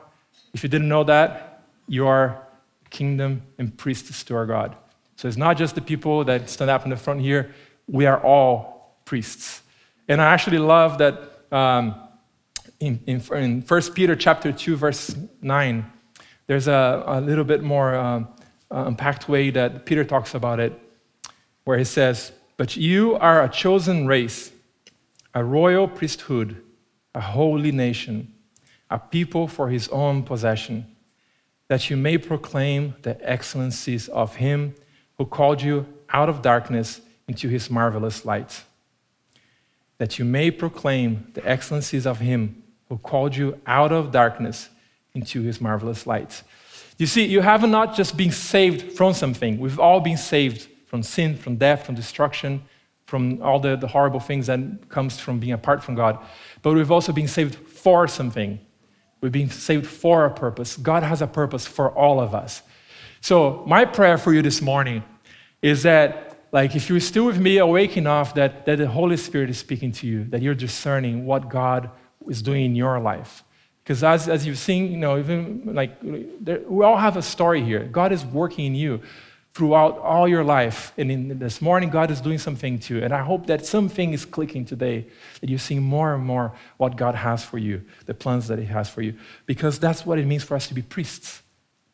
If 0.53 0.63
you 0.63 0.69
didn't 0.69 0.89
know 0.89 1.05
that, 1.05 1.65
you 1.87 2.07
are 2.07 2.47
kingdom 2.91 3.43
and 3.59 3.77
priests 3.77 4.23
to 4.25 4.37
our 4.37 4.47
God. 4.47 4.77
So 5.17 5.27
it's 5.27 5.37
not 5.37 5.57
just 5.57 5.75
the 5.75 5.81
people 5.81 6.25
that 6.25 6.49
stand 6.51 6.71
up 6.71 6.85
in 6.85 6.91
the 6.91 6.97
front 6.97 7.21
here, 7.21 7.53
we 7.87 8.07
are 8.07 8.23
all 8.23 8.99
priests. 9.05 9.63
And 10.07 10.21
I 10.21 10.33
actually 10.33 10.59
love 10.59 10.99
that 10.99 11.43
um, 11.51 11.95
in, 12.81 13.01
in, 13.07 13.23
in 13.33 13.63
1 13.63 13.83
Peter 13.95 14.15
chapter 14.15 14.53
2, 14.53 14.77
verse 14.77 15.17
9, 15.43 15.91
there's 16.47 16.69
a, 16.69 17.05
a 17.07 17.21
little 17.21 17.45
bit 17.45 17.63
more 17.63 17.95
um, 17.95 18.29
uh, 18.71 18.85
unpacked 18.87 19.29
way 19.29 19.51
that 19.51 19.87
Peter 19.87 20.05
talks 20.05 20.35
about 20.35 20.61
it, 20.61 20.79
where 21.65 21.79
he 21.79 21.85
says, 21.85 22.33
But 22.59 22.77
you 22.77 23.15
are 23.15 23.43
a 23.43 23.49
chosen 23.49 24.07
race, 24.07 24.51
a 25.33 25.45
royal 25.45 25.87
priesthood, 25.87 26.61
a 27.15 27.21
holy 27.21 27.71
nation, 27.71 28.35
a 28.91 28.99
people 28.99 29.47
for 29.47 29.69
his 29.69 29.89
own 29.91 30.25
possession, 30.25 30.85
that 31.69 31.89
you 31.89 31.97
may 31.97 32.19
proclaim 32.19 32.97
the 33.03 33.17
excellencies 33.23 34.09
of 34.09 34.37
him 34.37 34.75
who 35.17 35.25
called 35.25 35.63
you 35.63 35.87
out 36.11 36.29
of 36.29 36.43
darkness 36.43 37.01
into 37.29 37.49
his 37.49 37.71
marvelous 37.71 38.25
light. 38.25 38.65
That 39.99 40.19
you 40.19 40.25
may 40.25 40.51
proclaim 40.51 41.31
the 41.35 41.49
excellencies 41.49 42.07
of 42.07 42.19
him 42.19 42.65
who 42.89 42.99
called 42.99 43.37
you 43.37 43.61
out 43.69 43.93
of 43.93 44.11
darkness 44.11 44.69
into 45.15 45.43
his 45.43 45.61
marvelous 45.61 46.09
light. 46.09 46.43
You 46.97 47.07
see, 47.07 47.25
you 47.25 47.41
have 47.41 47.69
not 47.69 47.95
just 47.95 48.17
been 48.17 48.33
saved 48.33 48.97
from 48.97 49.15
something. 49.15 49.61
We've 49.61 49.79
all 49.79 50.01
been 50.01 50.17
saved 50.17 50.69
from 50.89 51.03
sin, 51.03 51.37
from 51.37 51.57
death, 51.57 51.87
from 51.87 51.95
destruction, 51.95 52.63
from 53.07 53.41
all 53.43 53.61
the, 53.61 53.77
the 53.77 53.87
horrible 53.87 54.21
things 54.21 54.47
that 54.47 54.89
comes 54.89 55.19
from 55.19 55.39
being 55.39 55.53
apart 55.53 55.85
from 55.85 55.95
God. 55.95 56.19
But 56.63 56.75
we've 56.75 56.91
also 56.91 57.13
been 57.13 57.29
saved 57.29 57.55
for 57.55 58.09
something. 58.09 58.59
We've 59.21 59.33
been 59.33 59.51
saved 59.51 59.87
for 59.87 60.25
a 60.25 60.31
purpose. 60.31 60.77
God 60.77 61.03
has 61.03 61.23
a 61.23 61.27
purpose 61.27 61.67
for 61.67 61.91
all 61.91 62.21
of 62.21 62.35
us. 62.35 62.63
So 63.21 63.65
my 63.67 63.85
prayer 63.85 64.17
for 64.19 64.33
you 64.33 64.43
this 64.43 64.63
morning 64.63 65.03
is 65.61 65.83
that, 65.83 66.47
like, 66.53 66.75
if 66.75 66.89
you're 66.89 67.01
still 67.01 67.27
with 67.27 67.39
me, 67.39 67.59
awake 67.59 67.97
enough 67.97 68.35
that, 68.35 68.65
that 68.65 68.79
the 68.79 68.87
Holy 68.87 69.17
Spirit 69.17 69.51
is 69.51 69.59
speaking 69.59 69.93
to 69.93 70.07
you, 70.07 70.25
that 70.25 70.41
you're 70.41 70.55
discerning 70.55 71.27
what 71.27 71.49
God 71.49 71.91
is 72.29 72.41
doing 72.43 72.65
in 72.65 72.75
your 72.75 72.99
life. 73.01 73.45
Because 73.83 74.05
as, 74.05 74.29
as 74.29 74.47
you've 74.47 74.59
seen, 74.59 74.93
you 74.93 74.99
know, 74.99 75.19
even 75.19 75.75
like 75.75 75.99
there, 76.41 76.61
we 76.67 76.85
all 76.85 76.99
have 76.99 77.17
a 77.17 77.23
story 77.23 77.63
here. 77.63 77.85
God 77.85 78.13
is 78.13 78.25
working 78.25 78.67
in 78.67 78.75
you 78.75 79.01
throughout 79.59 79.99
all 79.99 80.29
your 80.29 80.45
life. 80.45 80.93
And 80.97 81.11
in 81.11 81.41
this 81.41 81.61
morning, 81.61 81.91
God 81.91 82.13
is 82.13 82.21
doing 82.21 82.39
something 82.39 82.79
too. 82.79 83.03
And 83.03 83.13
I 83.13 83.25
hope 83.25 83.49
that 83.49 83.67
something 83.67 84.13
is 84.13 84.25
clicking 84.25 84.65
today, 84.65 85.09
that 85.41 85.51
you're 85.51 85.59
seeing 85.59 85.83
more 85.83 86.15
and 86.15 86.25
more 86.25 86.53
what 86.77 86.97
God 86.97 87.17
has 87.17 87.43
for 87.43 87.59
you, 87.59 87.85
the 88.07 88.15
plans 88.15 88.47
that 88.47 88.61
He 88.61 88.67
has 88.67 88.89
for 88.89 89.03
you. 89.03 89.15
Because 89.47 89.81
that's 89.81 90.07
what 90.07 90.17
it 90.17 90.27
means 90.27 90.45
for 90.45 90.55
us 90.55 90.69
to 90.69 90.75
be 90.75 90.83
priests. 90.83 91.43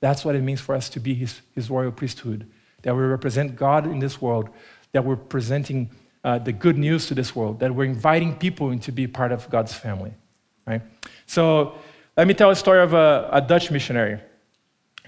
That's 0.00 0.26
what 0.26 0.34
it 0.34 0.42
means 0.42 0.60
for 0.60 0.74
us 0.74 0.90
to 0.90 1.00
be 1.00 1.14
His, 1.14 1.40
his 1.54 1.70
royal 1.70 1.90
priesthood, 1.90 2.46
that 2.82 2.94
we 2.94 3.00
represent 3.00 3.56
God 3.56 3.86
in 3.86 3.98
this 3.98 4.20
world, 4.20 4.50
that 4.92 5.02
we're 5.02 5.16
presenting 5.16 5.90
uh, 6.22 6.40
the 6.40 6.52
good 6.52 6.76
news 6.76 7.06
to 7.06 7.14
this 7.14 7.34
world, 7.34 7.60
that 7.60 7.74
we're 7.74 7.86
inviting 7.86 8.36
people 8.36 8.72
in 8.72 8.78
to 8.80 8.92
be 8.92 9.06
part 9.06 9.32
of 9.32 9.48
God's 9.48 9.72
family. 9.72 10.12
Right? 10.66 10.82
So 11.24 11.78
let 12.14 12.26
me 12.26 12.34
tell 12.34 12.50
a 12.50 12.56
story 12.56 12.82
of 12.82 12.92
a, 12.92 13.30
a 13.32 13.40
Dutch 13.40 13.70
missionary. 13.70 14.20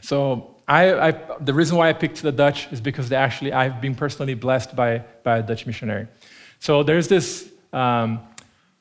So 0.01 0.56
I, 0.69 1.09
I, 1.09 1.11
the 1.41 1.55
reason 1.55 1.77
why 1.77 1.89
I 1.89 1.93
picked 1.93 2.23
the 2.23 2.33
Dutch 2.33 2.73
is 2.73 2.81
because 2.81 3.09
they 3.09 3.17
actually 3.17 3.53
I've 3.53 3.81
been 3.81 3.95
personally 3.95 4.35
blessed 4.35 4.75
by, 4.75 5.05
by 5.23 5.39
a 5.39 5.43
Dutch 5.43 5.67
missionary. 5.67 6.09
So 6.59 6.83
there's 6.83 7.09
this 7.09 7.51
um, 7.73 8.21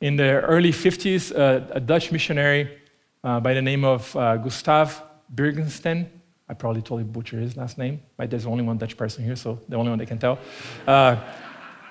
in 0.02 0.16
the 0.16 0.42
early 0.42 0.72
50s 0.72 1.38
uh, 1.38 1.66
a 1.72 1.80
Dutch 1.80 2.12
missionary 2.12 2.80
uh, 3.24 3.40
by 3.40 3.54
the 3.54 3.62
name 3.62 3.84
of 3.84 4.16
uh, 4.16 4.38
Gustav 4.38 5.02
Birgensten. 5.34 6.08
I 6.48 6.54
probably 6.54 6.82
totally 6.82 7.04
butchered 7.04 7.42
his 7.42 7.58
last 7.58 7.78
name. 7.78 8.02
Right? 8.18 8.30
There's 8.30 8.46
only 8.46 8.64
one 8.64 8.78
Dutch 8.78 8.98
person 8.98 9.24
here, 9.24 9.36
so 9.36 9.60
the 9.68 9.76
only 9.76 9.90
one 9.90 10.00
that 10.00 10.08
can 10.08 10.20
tell. 10.20 10.40
Uh, 10.88 11.18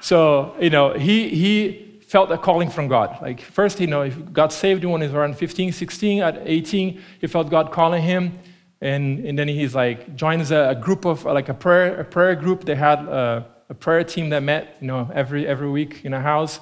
so 0.01 0.55
you 0.61 0.71
know 0.71 0.93
he 0.93 1.29
he 1.29 2.01
felt 2.07 2.31
a 2.31 2.39
calling 2.39 2.71
from 2.71 2.87
God. 2.87 3.19
Like 3.21 3.41
first, 3.41 3.81
you 3.81 3.89
know, 3.89 4.09
got 4.11 4.53
saved 4.53 4.85
when 4.85 5.01
he 5.01 5.07
was 5.09 5.15
around 5.15 5.37
15, 5.37 5.73
16. 5.73 6.23
At 6.23 6.43
18, 6.45 7.03
he 7.21 7.27
felt 7.27 7.51
God 7.51 7.73
calling 7.73 8.03
him, 8.03 8.39
and, 8.85 9.25
and 9.25 9.39
then 9.39 9.49
he's 9.49 9.75
like 9.75 10.15
joins 10.15 10.51
a, 10.51 10.69
a 10.69 10.75
group 10.75 11.07
of 11.07 11.25
like 11.25 11.49
a 11.49 11.55
prayer 11.55 12.01
a 12.01 12.05
prayer 12.05 12.37
group. 12.37 12.65
They 12.65 12.75
had 12.75 12.99
a, 13.01 13.47
a 13.71 13.75
prayer 13.75 14.05
team 14.05 14.29
that 14.29 14.43
met, 14.43 14.77
you 14.81 14.87
know, 14.87 15.11
every 15.15 15.47
every 15.47 15.71
week 15.71 16.05
in 16.05 16.13
a 16.13 16.21
house, 16.21 16.61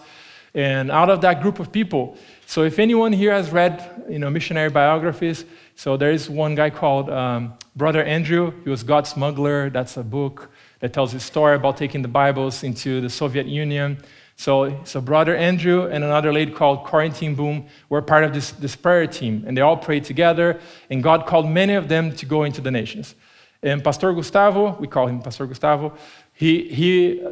and 0.55 0.91
out 0.91 1.11
of 1.11 1.21
that 1.23 1.43
group 1.43 1.59
of 1.59 1.73
people. 1.73 2.17
So 2.47 2.63
if 2.63 2.79
anyone 2.79 3.13
here 3.13 3.33
has 3.33 3.51
read, 3.51 4.05
you 4.09 4.21
know, 4.21 4.31
missionary 4.31 4.71
biographies, 4.71 5.45
so 5.75 5.97
there 5.97 6.13
is 6.13 6.31
one 6.31 6.55
guy 6.55 6.71
called 6.71 7.11
um, 7.11 7.55
Brother 7.75 8.05
Andrew. 8.05 8.53
He 8.63 8.71
was 8.71 8.85
God's 8.85 9.11
smuggler. 9.11 9.69
That's 9.69 9.97
a 9.97 10.05
book 10.05 10.51
that 10.79 10.93
tells 10.93 11.11
his 11.13 11.25
story 11.25 11.57
about 11.57 11.77
taking 11.77 12.03
the 12.03 12.09
Bibles 12.09 12.63
into 12.63 13.01
the 13.01 13.11
Soviet 13.11 13.47
Union. 13.47 13.99
So, 14.43 14.81
so 14.83 15.01
brother 15.01 15.37
Andrew 15.37 15.87
and 15.87 16.03
another 16.03 16.33
lady 16.33 16.51
called 16.51 16.85
Corrie 16.85 17.11
ten 17.11 17.37
Boom 17.37 17.67
were 17.89 18.03
part 18.03 18.25
of 18.25 18.35
this, 18.35 18.51
this 18.51 18.75
prayer 18.75 19.07
team, 19.07 19.45
and 19.47 19.57
they 19.57 19.61
all 19.61 19.77
prayed 19.77 20.03
together, 20.03 20.59
and 20.91 21.01
God 21.01 21.27
called 21.27 21.49
many 21.49 21.75
of 21.75 21.87
them 21.87 22.13
to 22.17 22.27
go 22.27 22.43
into 22.43 22.61
the 22.61 22.73
nations. 22.73 23.15
And 23.63 23.85
Pastor 23.85 24.13
Gustavo, 24.13 24.77
we 24.81 24.89
call 24.89 25.07
him 25.07 25.23
Pastor 25.23 25.47
Gustavo, 25.47 25.97
he, 26.33 26.65
he 26.65 27.25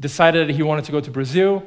decided 0.00 0.50
he 0.50 0.64
wanted 0.64 0.84
to 0.86 0.90
go 0.90 0.98
to 0.98 1.10
Brazil. 1.12 1.62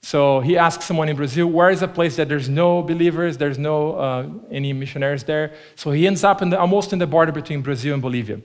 So 0.00 0.40
he 0.40 0.56
asked 0.56 0.84
someone 0.84 1.10
in 1.10 1.16
Brazil, 1.16 1.46
where 1.46 1.68
is 1.68 1.82
a 1.82 1.88
place 1.88 2.16
that 2.16 2.30
there's 2.30 2.48
no 2.48 2.82
believers, 2.82 3.36
there's 3.36 3.58
no 3.58 3.92
uh, 3.96 4.26
any 4.50 4.72
missionaries 4.72 5.22
there. 5.22 5.52
So 5.76 5.90
he 5.90 6.06
ends 6.06 6.24
up 6.24 6.40
in 6.40 6.48
the, 6.48 6.58
almost 6.58 6.94
in 6.94 6.98
the 6.98 7.06
border 7.06 7.32
between 7.32 7.60
Brazil 7.60 7.92
and 7.92 8.00
Bolivia. 8.00 8.40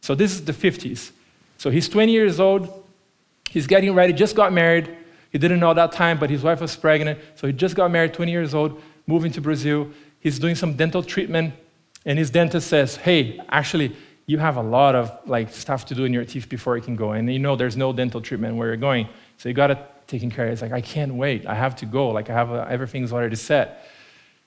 So 0.00 0.14
this 0.14 0.32
is 0.32 0.46
the 0.46 0.54
50s. 0.54 1.10
So 1.58 1.68
he's 1.68 1.86
20 1.86 2.10
years 2.12 2.40
old. 2.40 2.82
He's 3.50 3.66
getting 3.66 3.94
ready, 3.94 4.14
just 4.14 4.34
got 4.34 4.50
married. 4.50 5.03
He 5.34 5.38
didn't 5.38 5.58
know 5.58 5.74
that 5.74 5.90
time, 5.90 6.20
but 6.20 6.30
his 6.30 6.44
wife 6.44 6.60
was 6.60 6.76
pregnant. 6.76 7.18
So 7.34 7.48
he 7.48 7.52
just 7.52 7.74
got 7.74 7.90
married, 7.90 8.14
20 8.14 8.30
years 8.30 8.54
old, 8.54 8.80
moving 9.04 9.32
to 9.32 9.40
Brazil. 9.40 9.90
He's 10.20 10.38
doing 10.38 10.54
some 10.54 10.74
dental 10.74 11.02
treatment, 11.02 11.54
and 12.06 12.16
his 12.16 12.30
dentist 12.30 12.68
says, 12.68 12.94
Hey, 12.94 13.40
actually, 13.48 13.96
you 14.26 14.38
have 14.38 14.56
a 14.58 14.62
lot 14.62 14.94
of 14.94 15.10
like 15.26 15.50
stuff 15.50 15.86
to 15.86 15.94
do 15.96 16.04
in 16.04 16.12
your 16.12 16.24
teeth 16.24 16.48
before 16.48 16.76
you 16.76 16.84
can 16.84 16.94
go. 16.94 17.10
And 17.10 17.30
you 17.32 17.40
know 17.40 17.56
there's 17.56 17.76
no 17.76 17.92
dental 17.92 18.20
treatment 18.20 18.54
where 18.54 18.68
you're 18.68 18.76
going. 18.76 19.08
So 19.38 19.48
you 19.48 19.56
got 19.56 19.66
to 19.66 19.78
take 20.06 20.30
care. 20.30 20.46
It's 20.46 20.62
like, 20.62 20.70
I 20.70 20.80
can't 20.80 21.14
wait. 21.14 21.46
I 21.46 21.54
have 21.56 21.74
to 21.76 21.86
go. 21.86 22.10
Like, 22.10 22.30
I 22.30 22.32
have 22.32 22.52
a, 22.52 22.68
everything's 22.70 23.12
already 23.12 23.34
set. 23.34 23.88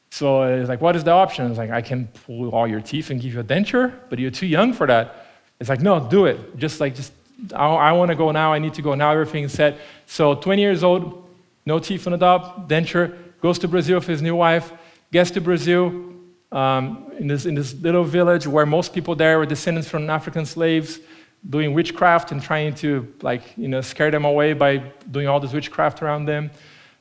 So 0.10 0.43
uh, 0.43 0.47
it's 0.47 0.69
like, 0.69 0.80
what 0.80 0.95
is 0.95 1.04
the 1.04 1.12
option? 1.12 1.50
It's 1.50 1.58
like, 1.58 1.69
I 1.69 1.82
can 1.82 2.08
pull 2.08 2.50
all 2.52 2.65
your 2.65 2.80
teeth 2.80 3.10
and 3.10 3.19
give 3.19 3.34
you 3.34 3.41
a 3.41 3.43
denture, 3.43 3.93
but 4.10 4.19
you're 4.19 4.32
too 4.32 4.47
young 4.47 4.71
for 4.71 4.88
that. 4.88 5.26
It's 5.60 5.69
like, 5.69 5.82
no, 5.82 6.00
do 6.10 6.28
it. 6.28 6.56
Just 6.56 6.80
like, 6.80 6.95
just 6.95 7.12
I, 7.54 7.65
I 7.67 7.91
want 7.91 8.10
to 8.10 8.15
go 8.15 8.32
now, 8.32 8.54
I 8.54 8.60
need 8.60 8.73
to 8.76 8.82
go 8.82 8.95
now, 8.95 9.12
everything's 9.12 9.54
set. 9.54 9.78
So 10.06 10.36
20 10.36 10.62
years 10.62 10.84
old, 10.84 11.28
no 11.65 11.80
teeth 11.80 12.08
on 12.08 12.12
the 12.12 12.17
top, 12.17 12.69
denture, 12.69 13.15
goes 13.41 13.60
to 13.60 13.67
Brazil 13.67 14.00
with 14.00 14.08
his 14.08 14.21
new 14.21 14.36
wife, 14.36 14.71
gets 15.12 15.32
to 15.32 15.41
Brazil 15.41 16.13
um, 16.52 17.12
in, 17.19 17.28
this, 17.28 17.45
in 17.45 17.56
this 17.56 17.73
little 17.76 18.04
village 18.04 18.47
where 18.47 18.65
most 18.65 18.93
people 18.93 19.15
there 19.15 19.38
were 19.38 19.45
descendants 19.45 19.89
from 19.89 20.10
African 20.10 20.45
slaves 20.45 21.00
doing 21.47 21.73
witchcraft 21.73 22.32
and 22.32 22.41
trying 22.41 22.73
to 22.73 23.13
like 23.21 23.43
you 23.58 23.67
know 23.67 23.80
scare 23.80 24.10
them 24.10 24.26
away 24.26 24.54
by 24.54 24.78
doing 25.12 25.28
all 25.28 25.39
this 25.39 25.54
witchcraft 25.54 26.02
around 26.02 26.26
them 26.26 26.50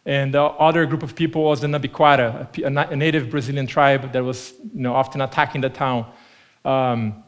and 0.06 0.32
the 0.32 0.42
other 0.42 0.86
group 0.86 1.02
of 1.02 1.16
people 1.16 1.42
was 1.42 1.60
the 1.60 1.66
Nambiquara, 1.66 2.58
a, 2.62 2.92
a 2.92 2.96
native 2.96 3.28
Brazilian 3.28 3.66
tribe 3.66 4.12
that 4.12 4.22
was 4.22 4.54
you 4.72 4.80
know, 4.82 4.94
often 4.94 5.20
attacking 5.20 5.60
the 5.60 5.68
town. 5.68 6.06
Um, 6.64 7.24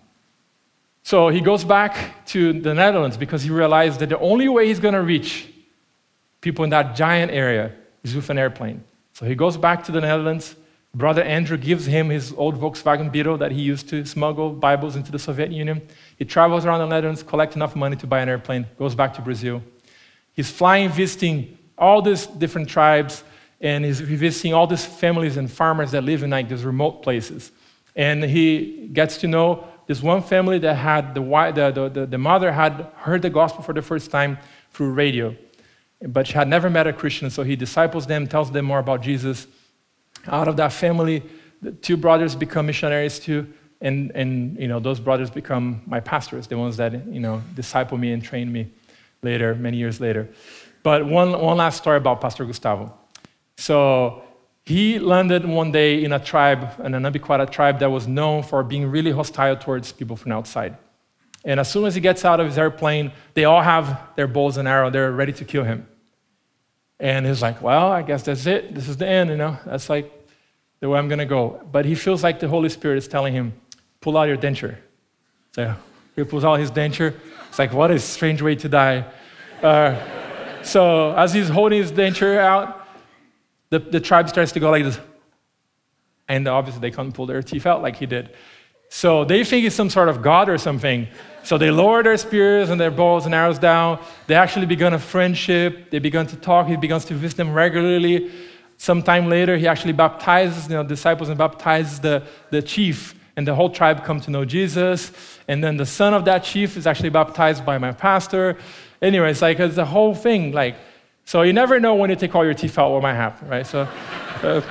so 1.09 1.31
he 1.31 1.41
goes 1.41 1.65
back 1.65 2.27
to 2.27 2.53
the 2.53 2.75
Netherlands 2.75 3.17
because 3.17 3.43
he 3.43 3.49
realized 3.49 3.99
that 4.01 4.11
the 4.11 4.19
only 4.19 4.47
way 4.47 4.67
he's 4.67 4.79
going 4.79 4.93
to 4.93 5.01
reach 5.01 5.49
people 6.43 6.65
in 6.65 6.71
that 6.77 6.95
giant 6.95 7.33
area 7.33 7.73
is 8.03 8.15
with 8.15 8.29
an 8.29 8.37
airplane. 8.37 8.85
So 9.15 9.25
he 9.25 9.35
goes 9.35 9.57
back 9.57 9.83
to 9.85 9.91
the 9.91 10.03
Netherlands. 10.03 10.55
Brother 10.95 11.23
Andrew 11.23 11.57
gives 11.57 11.87
him 11.87 12.11
his 12.11 12.35
old 12.35 12.61
Volkswagen 12.61 13.11
Beetle 13.11 13.39
that 13.39 13.53
he 13.53 13.63
used 13.63 13.89
to 13.89 14.05
smuggle 14.05 14.53
Bibles 14.53 14.97
into 14.97 15.11
the 15.11 15.19
Soviet 15.19 15.51
Union. 15.51 15.81
He 16.19 16.27
travels 16.27 16.67
around 16.67 16.81
the 16.81 16.95
Netherlands, 16.95 17.23
collects 17.23 17.57
enough 17.57 17.75
money 17.75 17.97
to 17.97 18.07
buy 18.07 18.21
an 18.21 18.29
airplane, 18.29 18.67
goes 18.79 18.95
back 18.95 19.15
to 19.15 19.23
Brazil. 19.23 19.63
He's 20.35 20.51
flying, 20.51 20.91
visiting 20.91 21.57
all 21.79 22.03
these 22.03 22.27
different 22.27 22.69
tribes, 22.69 23.25
and 23.63 23.83
he's 23.83 23.99
visiting 23.99 24.53
all 24.53 24.67
these 24.67 24.85
families 24.85 25.39
and 25.39 25.51
farmers 25.51 25.91
that 25.93 26.05
live 26.05 26.23
in 26.23 26.29
like 26.29 26.51
these 26.51 26.67
remote 26.67 27.03
places. 27.03 27.51
And 27.97 28.23
he 28.23 28.91
gets 28.93 29.17
to 29.23 29.27
know 29.27 29.67
this 29.89 30.03
one 30.03 30.23
family 30.23 30.59
that 30.59 30.75
had 30.75 31.15
the, 31.15 31.23
the, 31.75 31.89
the, 31.89 32.07
the 32.07 32.19
mother 32.19 32.53
had 32.53 32.87
heard 32.97 33.23
the 33.23 33.31
gospel 33.31 33.63
for 33.63 33.73
the 33.73 33.81
first 33.81 34.11
time 34.11 34.39
through 34.71 34.93
radio, 34.93 35.35
but 36.03 36.27
she 36.27 36.35
had 36.35 36.47
never 36.47 36.69
met 36.69 36.87
a 36.87 36.93
Christian, 36.93 37.31
so 37.31 37.43
he 37.43 37.57
disciples 37.57 38.07
them, 38.07 38.29
tells 38.29 38.53
them 38.53 38.67
more 38.67 38.79
about 38.79 39.01
Jesus. 39.01 39.47
Out 40.27 40.47
of 40.47 40.57
that 40.59 40.75
family, 40.75 41.23
the 41.63 41.73
two 41.73 41.97
brothers 41.97 42.37
become 42.37 42.67
missionaries 42.67 43.19
too, 43.19 43.53
and, 43.81 44.13
and 44.15 44.59
you 44.59 44.69
know, 44.69 44.79
those 44.79 45.01
brothers 45.01 45.31
become 45.31 45.81
my 45.87 46.01
pastors, 46.01 46.47
the 46.47 46.59
ones 46.59 46.77
that 46.77 46.93
you 47.09 47.21
know, 47.21 47.43
disciple 47.55 47.97
me 47.97 48.13
and 48.13 48.23
train 48.23 48.53
me 48.53 48.71
later, 49.23 49.55
many 49.55 49.79
years 49.79 50.01
later. 50.01 50.29
But 50.83 51.07
one, 51.07 51.33
one 51.41 51.57
last 51.57 51.79
story 51.79 51.97
about 51.97 52.21
Pastor 52.21 52.45
Gustavo. 52.45 52.95
So 53.57 54.23
he 54.69 54.99
landed 54.99 55.47
one 55.47 55.73
day 55.73 56.05
in 56.05 56.13
a 56.13 56.19
tribe, 56.19 56.79
an 56.81 56.93
Anabiquara 56.93 57.51
tribe 57.51 57.79
that 57.79 57.91
was 57.91 58.07
known 58.07 58.43
for 58.43 58.63
being 58.63 58.91
really 58.91 59.11
hostile 59.11 59.57
towards 59.57 59.93
people 59.93 60.15
from 60.15 60.31
outside. 60.31 60.77
And 61.43 61.59
as 61.59 61.71
soon 61.71 61.87
as 61.87 61.95
he 61.95 62.03
gets 62.03 62.23
out 62.23 62.39
of 62.39 62.47
his 62.47 62.59
airplane, 62.59 63.13
they 63.33 63.47
all 63.47 63.63
have 63.63 63.99
their 64.15 64.27
bows 64.27 64.59
and 64.59 64.69
arrows. 64.69 64.93
They're 64.93 65.11
ready 65.11 65.33
to 65.33 65.45
kill 65.47 65.65
him. 65.65 65.89
And 67.01 67.25
he's 67.25 67.41
like, 67.41 67.63
well, 67.63 67.91
I 67.91 68.03
guess 68.03 68.25
that's 68.25 68.45
it. 68.45 68.75
This 68.75 68.91
is 68.91 68.99
the 68.99 69.09
end, 69.09 69.31
you 69.31 69.39
know. 69.39 69.57
That's 69.65 69.89
like 69.89 70.13
the 70.81 70.91
way 70.91 70.99
I'm 70.99 71.09
going 71.09 71.21
to 71.21 71.25
go. 71.39 71.67
But 71.73 71.87
he 71.87 71.95
feels 71.95 72.23
like 72.23 72.39
the 72.39 72.49
Holy 72.49 72.69
Spirit 72.69 72.99
is 72.99 73.09
telling 73.09 73.33
him, 73.33 73.55
pull 74.03 74.19
out 74.19 74.25
your 74.25 74.37
denture. 74.37 74.77
So 75.53 75.75
he 76.15 76.25
pulls 76.25 76.45
out 76.45 76.57
his 76.57 76.71
denture. 76.71 77.15
It's 77.49 77.59
like, 77.59 77.73
what 77.73 77.91
a 77.91 77.99
strange 77.99 78.43
way 78.43 78.55
to 78.57 78.69
die. 78.69 79.07
Uh, 79.63 79.99
so 80.63 81.15
as 81.15 81.33
he's 81.33 81.49
holding 81.49 81.81
his 81.81 81.91
denture 81.91 82.37
out, 82.37 82.78
the, 83.71 83.79
the 83.79 84.01
tribe 84.01 84.29
starts 84.29 84.53
to 84.53 84.61
go 84.61 84.71
like 84.71 84.85
this. 84.85 84.99
And 86.29 86.47
obviously 86.47 86.81
they 86.81 86.91
can't 86.91 87.15
pull 87.15 87.27
their 87.27 87.43
teeth 87.43 87.67
out 87.67 87.83
like 87.83 87.97
he 87.97 88.07
did. 88.07 88.31
So 88.91 89.25
they 89.25 89.45
think 89.45 89.67
it's 89.67 89.77
some 89.77 89.91
sort 89.91 90.09
of 90.09 90.23
god 90.23 90.49
or 90.49 90.59
something. 90.59 91.09
So 91.43 91.57
they 91.59 91.71
lower 91.71 92.03
their 92.03 92.17
spears 92.17 92.71
and 92.71 92.81
their 92.81 92.91
bows 92.91 93.27
and 93.27 93.35
arrows 93.35 93.59
down. 93.59 94.01
They 94.27 94.35
actually 94.35 94.67
begun 94.67 94.93
a 94.93 94.99
friendship. 94.99 95.91
They 95.91 95.99
began 95.99 96.27
to 96.27 96.37
talk. 96.37 96.67
He 96.67 96.77
begins 96.77 97.05
to 97.07 97.15
visit 97.15 97.37
them 97.37 97.53
regularly. 97.53 98.31
Sometime 98.77 99.29
later, 99.29 99.57
he 99.57 99.67
actually 99.67 99.93
baptizes, 99.93 100.69
you 100.69 100.75
know, 100.75 100.85
disciples 100.85 101.29
and 101.29 101.39
baptizes 101.39 102.01
the, 102.01 102.23
the 102.51 102.63
chief, 102.63 103.15
and 103.37 103.47
the 103.47 103.55
whole 103.55 103.71
tribe 103.71 104.05
come 104.05 104.21
to 104.21 104.31
know 104.31 104.45
Jesus. 104.45 105.13
And 105.49 105.63
then 105.63 105.77
the 105.77 105.87
son 105.87 106.15
of 106.15 106.25
that 106.27 106.45
chief 106.45 106.77
is 106.77 106.87
actually 106.87 107.11
baptized 107.11 107.65
by 107.65 107.79
my 107.79 107.93
pastor. 107.93 108.57
Anyway, 109.01 109.31
it's 109.31 109.43
like 109.43 109.59
it's 109.61 109.77
the 109.77 109.85
whole 109.85 110.15
thing. 110.15 110.53
Like, 110.53 110.77
so 111.29 111.43
you 111.43 111.53
never 111.53 111.79
know 111.79 111.95
when 111.95 112.09
you 112.09 112.17
take 112.17 112.35
all 112.35 112.43
your 112.43 112.55
teeth 112.55 112.79
out 112.79 112.91
what 112.91 113.03
might 113.03 113.13
happen, 113.13 113.49
right? 113.49 113.67
So 113.67 113.87
uh, 114.43 114.63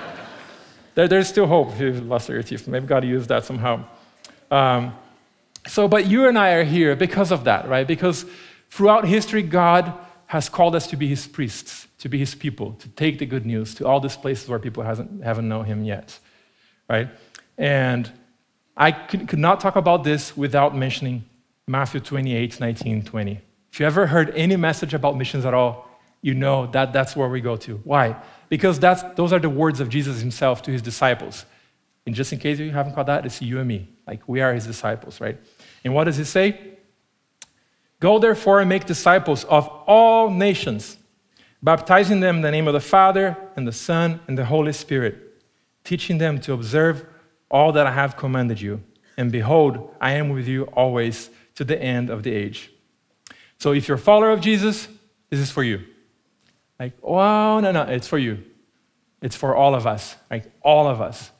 there, 0.95 1.07
there's 1.07 1.27
still 1.27 1.45
hope 1.45 1.69
if 1.73 1.79
you've 1.79 2.07
lost 2.07 2.31
all 2.31 2.33
your 2.33 2.41
teeth. 2.41 2.67
Maybe 2.67 2.87
God 2.87 3.05
used 3.05 3.29
that 3.29 3.45
somehow. 3.45 3.85
Um, 4.49 4.95
so, 5.67 5.87
but 5.87 6.07
you 6.07 6.27
and 6.27 6.35
I 6.35 6.53
are 6.53 6.63
here 6.63 6.95
because 6.95 7.31
of 7.31 7.43
that, 7.43 7.69
right? 7.69 7.85
Because 7.85 8.25
throughout 8.71 9.05
history, 9.05 9.43
God 9.43 9.93
has 10.25 10.49
called 10.49 10.73
us 10.73 10.87
to 10.87 10.95
be 10.95 11.07
his 11.07 11.27
priests, 11.27 11.85
to 11.99 12.09
be 12.09 12.17
his 12.17 12.33
people, 12.33 12.73
to 12.79 12.89
take 12.89 13.19
the 13.19 13.27
good 13.27 13.45
news 13.45 13.75
to 13.75 13.85
all 13.85 13.99
these 13.99 14.17
places 14.17 14.49
where 14.49 14.57
people 14.57 14.81
hasn't, 14.81 15.23
haven't 15.23 15.47
known 15.47 15.65
him 15.65 15.83
yet, 15.83 16.17
right? 16.89 17.07
And 17.59 18.11
I 18.75 18.93
could, 18.93 19.27
could 19.27 19.37
not 19.37 19.59
talk 19.59 19.75
about 19.75 20.03
this 20.03 20.35
without 20.35 20.75
mentioning 20.75 21.23
Matthew 21.67 21.99
28, 21.99 22.59
19, 22.59 23.03
20. 23.03 23.41
If 23.71 23.79
you 23.79 23.85
ever 23.85 24.07
heard 24.07 24.31
any 24.31 24.55
message 24.55 24.95
about 24.95 25.15
missions 25.17 25.45
at 25.45 25.53
all, 25.53 25.86
you 26.21 26.33
know 26.33 26.67
that 26.67 26.93
that's 26.93 27.15
where 27.15 27.29
we 27.29 27.41
go 27.41 27.55
to. 27.57 27.77
Why? 27.83 28.15
Because 28.49 28.79
that's, 28.79 29.03
those 29.15 29.33
are 29.33 29.39
the 29.39 29.49
words 29.49 29.79
of 29.79 29.89
Jesus 29.89 30.19
himself 30.19 30.61
to 30.63 30.71
his 30.71 30.81
disciples. 30.81 31.45
And 32.05 32.15
just 32.15 32.31
in 32.31 32.39
case 32.39 32.59
you 32.59 32.71
haven't 32.71 32.95
caught 32.95 33.07
that, 33.07 33.25
it's 33.25 33.41
you 33.41 33.59
and 33.59 33.67
me. 33.67 33.89
Like 34.07 34.27
we 34.27 34.41
are 34.41 34.53
his 34.53 34.65
disciples, 34.65 35.19
right? 35.19 35.37
And 35.83 35.93
what 35.93 36.05
does 36.05 36.17
he 36.17 36.23
say? 36.23 36.77
Go 37.99 38.19
therefore 38.19 38.59
and 38.59 38.69
make 38.69 38.85
disciples 38.85 39.43
of 39.45 39.67
all 39.87 40.29
nations, 40.29 40.97
baptizing 41.61 42.19
them 42.19 42.37
in 42.37 42.41
the 42.41 42.51
name 42.51 42.67
of 42.67 42.73
the 42.73 42.79
Father 42.79 43.35
and 43.55 43.67
the 43.67 43.71
Son 43.71 44.21
and 44.27 44.37
the 44.37 44.45
Holy 44.45 44.73
Spirit, 44.73 45.41
teaching 45.83 46.17
them 46.17 46.39
to 46.41 46.53
observe 46.53 47.05
all 47.49 47.71
that 47.73 47.87
I 47.87 47.91
have 47.91 48.15
commanded 48.15 48.61
you. 48.61 48.81
And 49.17 49.31
behold, 49.31 49.93
I 49.99 50.13
am 50.13 50.29
with 50.29 50.47
you 50.47 50.63
always 50.65 51.29
to 51.55 51.63
the 51.63 51.81
end 51.81 52.09
of 52.09 52.23
the 52.23 52.31
age. 52.33 52.71
So 53.57 53.73
if 53.73 53.87
you're 53.87 53.97
a 53.97 53.99
follower 53.99 54.31
of 54.31 54.41
Jesus, 54.41 54.87
this 55.29 55.39
is 55.39 55.51
for 55.51 55.63
you. 55.63 55.83
Like, 56.79 56.93
oh, 57.03 57.59
no, 57.59 57.71
no, 57.71 57.83
it's 57.83 58.07
for 58.07 58.17
you. 58.17 58.43
It's 59.21 59.35
for 59.35 59.55
all 59.55 59.73
of 59.73 59.87
us, 59.87 60.15
like 60.29 60.51
all 60.61 60.87
of 60.87 61.01
us. 61.01 61.31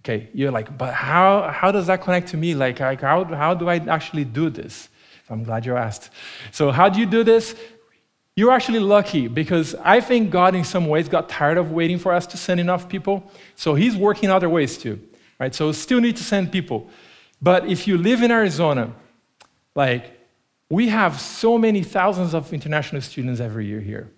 Okay, 0.00 0.28
you're 0.34 0.50
like, 0.50 0.76
but 0.76 0.94
how, 0.94 1.48
how 1.48 1.70
does 1.70 1.86
that 1.86 2.02
connect 2.02 2.28
to 2.28 2.36
me? 2.36 2.54
Like, 2.54 2.80
like 2.80 3.00
how, 3.00 3.24
how 3.24 3.54
do 3.54 3.68
I 3.68 3.76
actually 3.76 4.24
do 4.24 4.50
this? 4.50 4.88
I'm 5.30 5.44
glad 5.44 5.64
you 5.64 5.76
asked. 5.76 6.10
So, 6.50 6.70
how 6.70 6.88
do 6.88 7.00
you 7.00 7.06
do 7.06 7.24
this? 7.24 7.56
You're 8.34 8.52
actually 8.52 8.80
lucky 8.80 9.28
because 9.28 9.74
I 9.76 10.00
think 10.00 10.30
God, 10.30 10.54
in 10.54 10.64
some 10.64 10.86
ways, 10.88 11.08
got 11.08 11.28
tired 11.28 11.58
of 11.58 11.70
waiting 11.70 11.98
for 11.98 12.12
us 12.12 12.26
to 12.28 12.36
send 12.36 12.60
enough 12.60 12.88
people. 12.88 13.30
So, 13.56 13.74
He's 13.74 13.96
working 13.96 14.30
other 14.30 14.48
ways 14.48 14.76
too, 14.76 15.00
right? 15.38 15.54
So, 15.54 15.72
still 15.72 16.00
need 16.00 16.16
to 16.16 16.24
send 16.24 16.52
people. 16.52 16.90
But 17.40 17.66
if 17.66 17.86
you 17.86 17.96
live 17.96 18.22
in 18.22 18.30
Arizona, 18.30 18.92
like, 19.74 20.18
we 20.68 20.88
have 20.88 21.20
so 21.20 21.58
many 21.58 21.82
thousands 21.82 22.34
of 22.34 22.52
international 22.52 23.02
students 23.02 23.40
every 23.40 23.66
year 23.66 23.80
here. 23.80 24.10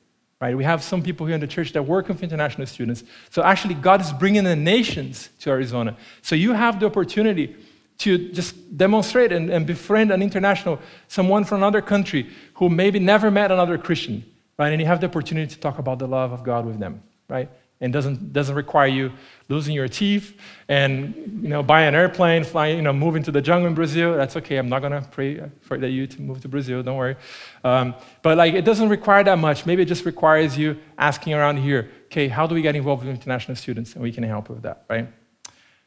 Right? 0.45 0.55
We 0.55 0.65
have 0.65 0.83
some 0.83 1.03
people 1.03 1.25
here 1.25 1.37
in 1.37 1.41
the 1.41 1.47
church 1.47 1.73
that 1.73 1.83
work 1.83 2.09
with 2.09 2.23
international 2.23 2.67
students. 2.67 3.03
So 3.31 3.43
actually, 3.43 3.77
God 3.77 4.03
is 4.03 4.13
bringing 4.13 4.45
the 4.45 4.55
nations 4.55 5.31
to 5.41 5.49
Arizona. 5.49 5.97
So 6.21 6.35
you 6.35 6.53
have 6.53 6.79
the 6.81 6.85
opportunity 6.85 7.57
to 8.01 8.31
just 8.31 8.77
demonstrate 8.77 9.33
and, 9.33 9.49
and 9.49 9.67
befriend 9.67 10.13
an 10.13 10.21
international, 10.21 10.81
someone 11.09 11.45
from 11.45 11.63
another 11.63 11.81
country 11.81 12.29
who 12.57 12.69
maybe 12.69 12.99
never 12.99 13.31
met 13.31 13.53
another 13.53 13.79
Christian, 13.79 14.23
right? 14.59 14.71
And 14.71 14.83
you 14.83 14.87
have 14.87 15.01
the 15.01 15.07
opportunity 15.07 15.55
to 15.55 15.59
talk 15.59 15.79
about 15.79 15.99
the 15.99 16.07
love 16.07 16.33
of 16.33 16.45
God 16.45 16.67
with 16.67 16.79
them, 16.79 17.03
right? 17.27 17.49
And 17.81 17.93
doesn't, 17.93 18.33
doesn't 18.33 18.55
require 18.55 18.87
you 18.87 19.13
losing 19.49 19.75
your 19.75 19.89
teeth 19.89 20.39
and 20.69 21.15
you 21.43 21.49
know, 21.49 21.63
buy 21.63 21.83
an 21.83 21.95
airplane, 21.95 22.45
fly, 22.45 22.69
you 22.69 22.83
know, 22.83 22.93
move 22.93 23.17
into 23.17 23.31
the 23.31 23.43
jungle 23.43 23.69
in 23.69 23.75
Brazil. 23.75 24.17
That's 24.17 24.37
okay. 24.37 24.57
I'm 24.57 24.69
not 24.69 24.81
going 24.81 24.93
to 24.93 25.07
pray 25.09 25.43
for 25.61 25.77
that 25.79 25.91
you 25.91 26.07
to 26.07 26.23
move 26.23 26.41
to 26.43 26.49
Brazil. 26.49 26.83
Don't 26.83 26.97
worry. 26.97 27.17
Um, 27.63 27.95
but 28.23 28.39
like, 28.39 28.55
it 28.55 28.65
doesn't 28.65 28.89
require 28.89 29.23
that 29.25 29.39
much. 29.39 29.67
Maybe 29.67 29.83
it 29.83 29.87
just 29.87 30.07
requires 30.07 30.57
you 30.57 30.79
asking 30.97 31.35
around 31.35 31.59
here, 31.59 31.91
okay, 32.07 32.29
how 32.29 32.47
do 32.47 32.55
we 32.55 32.63
get 32.63 32.75
involved 32.75 33.05
with 33.05 33.15
international 33.15 33.57
students? 33.57 33.95
And 33.95 34.03
we 34.03 34.13
can 34.13 34.23
help 34.25 34.49
with 34.49 34.63
that, 34.63 34.85
right? 34.89 35.09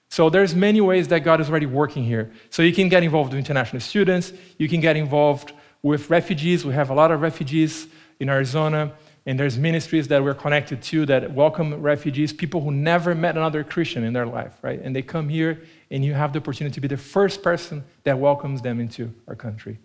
So 0.10 0.30
there's 0.30 0.56
many 0.56 0.82
ways 0.82 1.08
that 1.10 1.20
God 1.20 1.42
is 1.42 1.50
already 1.50 1.66
working 1.66 2.04
here. 2.04 2.32
So 2.50 2.62
you 2.62 2.74
can 2.74 2.90
get 2.90 3.04
involved 3.04 3.32
with 3.32 3.40
international 3.40 3.82
students. 3.82 4.34
You 4.58 4.70
can 4.70 4.82
get 4.82 4.96
involved 4.96 5.52
with 5.82 6.10
refugees. 6.10 6.66
We 6.66 6.74
have 6.74 6.90
a 6.90 6.94
lot 6.94 7.12
of 7.12 7.22
refugees 7.22 7.88
in 8.20 8.30
Arizona. 8.30 8.94
And 9.28 9.38
there's 9.38 9.58
ministries 9.58 10.08
that 10.08 10.24
we're 10.24 10.34
connected 10.34 10.82
to 10.84 11.06
that 11.08 11.34
welcome 11.34 11.82
refugees, 11.82 12.32
people 12.32 12.62
who 12.62 12.72
never 12.72 13.14
met 13.14 13.36
another 13.36 13.62
Christian 13.62 14.06
in 14.06 14.14
their 14.14 14.26
life, 14.26 14.54
right? 14.62 14.80
And 14.82 14.96
they 14.96 15.02
come 15.02 15.28
here, 15.28 15.62
and 15.92 16.04
you 16.04 16.14
have 16.14 16.32
the 16.32 16.40
opportunity 16.40 16.74
to 16.76 16.80
be 16.80 16.88
the 16.88 16.96
first 16.96 17.44
person 17.44 17.84
that 18.06 18.18
welcomes 18.18 18.62
them 18.62 18.80
into 18.80 19.14
our 19.28 19.36
country. 19.36 19.80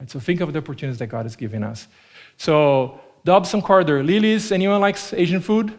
Right? 0.00 0.10
So 0.10 0.18
think 0.18 0.40
of 0.40 0.54
the 0.54 0.60
opportunities 0.60 0.98
that 1.00 1.08
God 1.08 1.26
has 1.26 1.36
given 1.36 1.62
us. 1.62 1.86
So 2.38 2.98
Dobson 3.26 3.60
Corridor, 3.60 4.02
Lily's, 4.02 4.52
anyone 4.52 4.80
likes 4.80 5.12
Asian 5.12 5.42
food? 5.42 5.78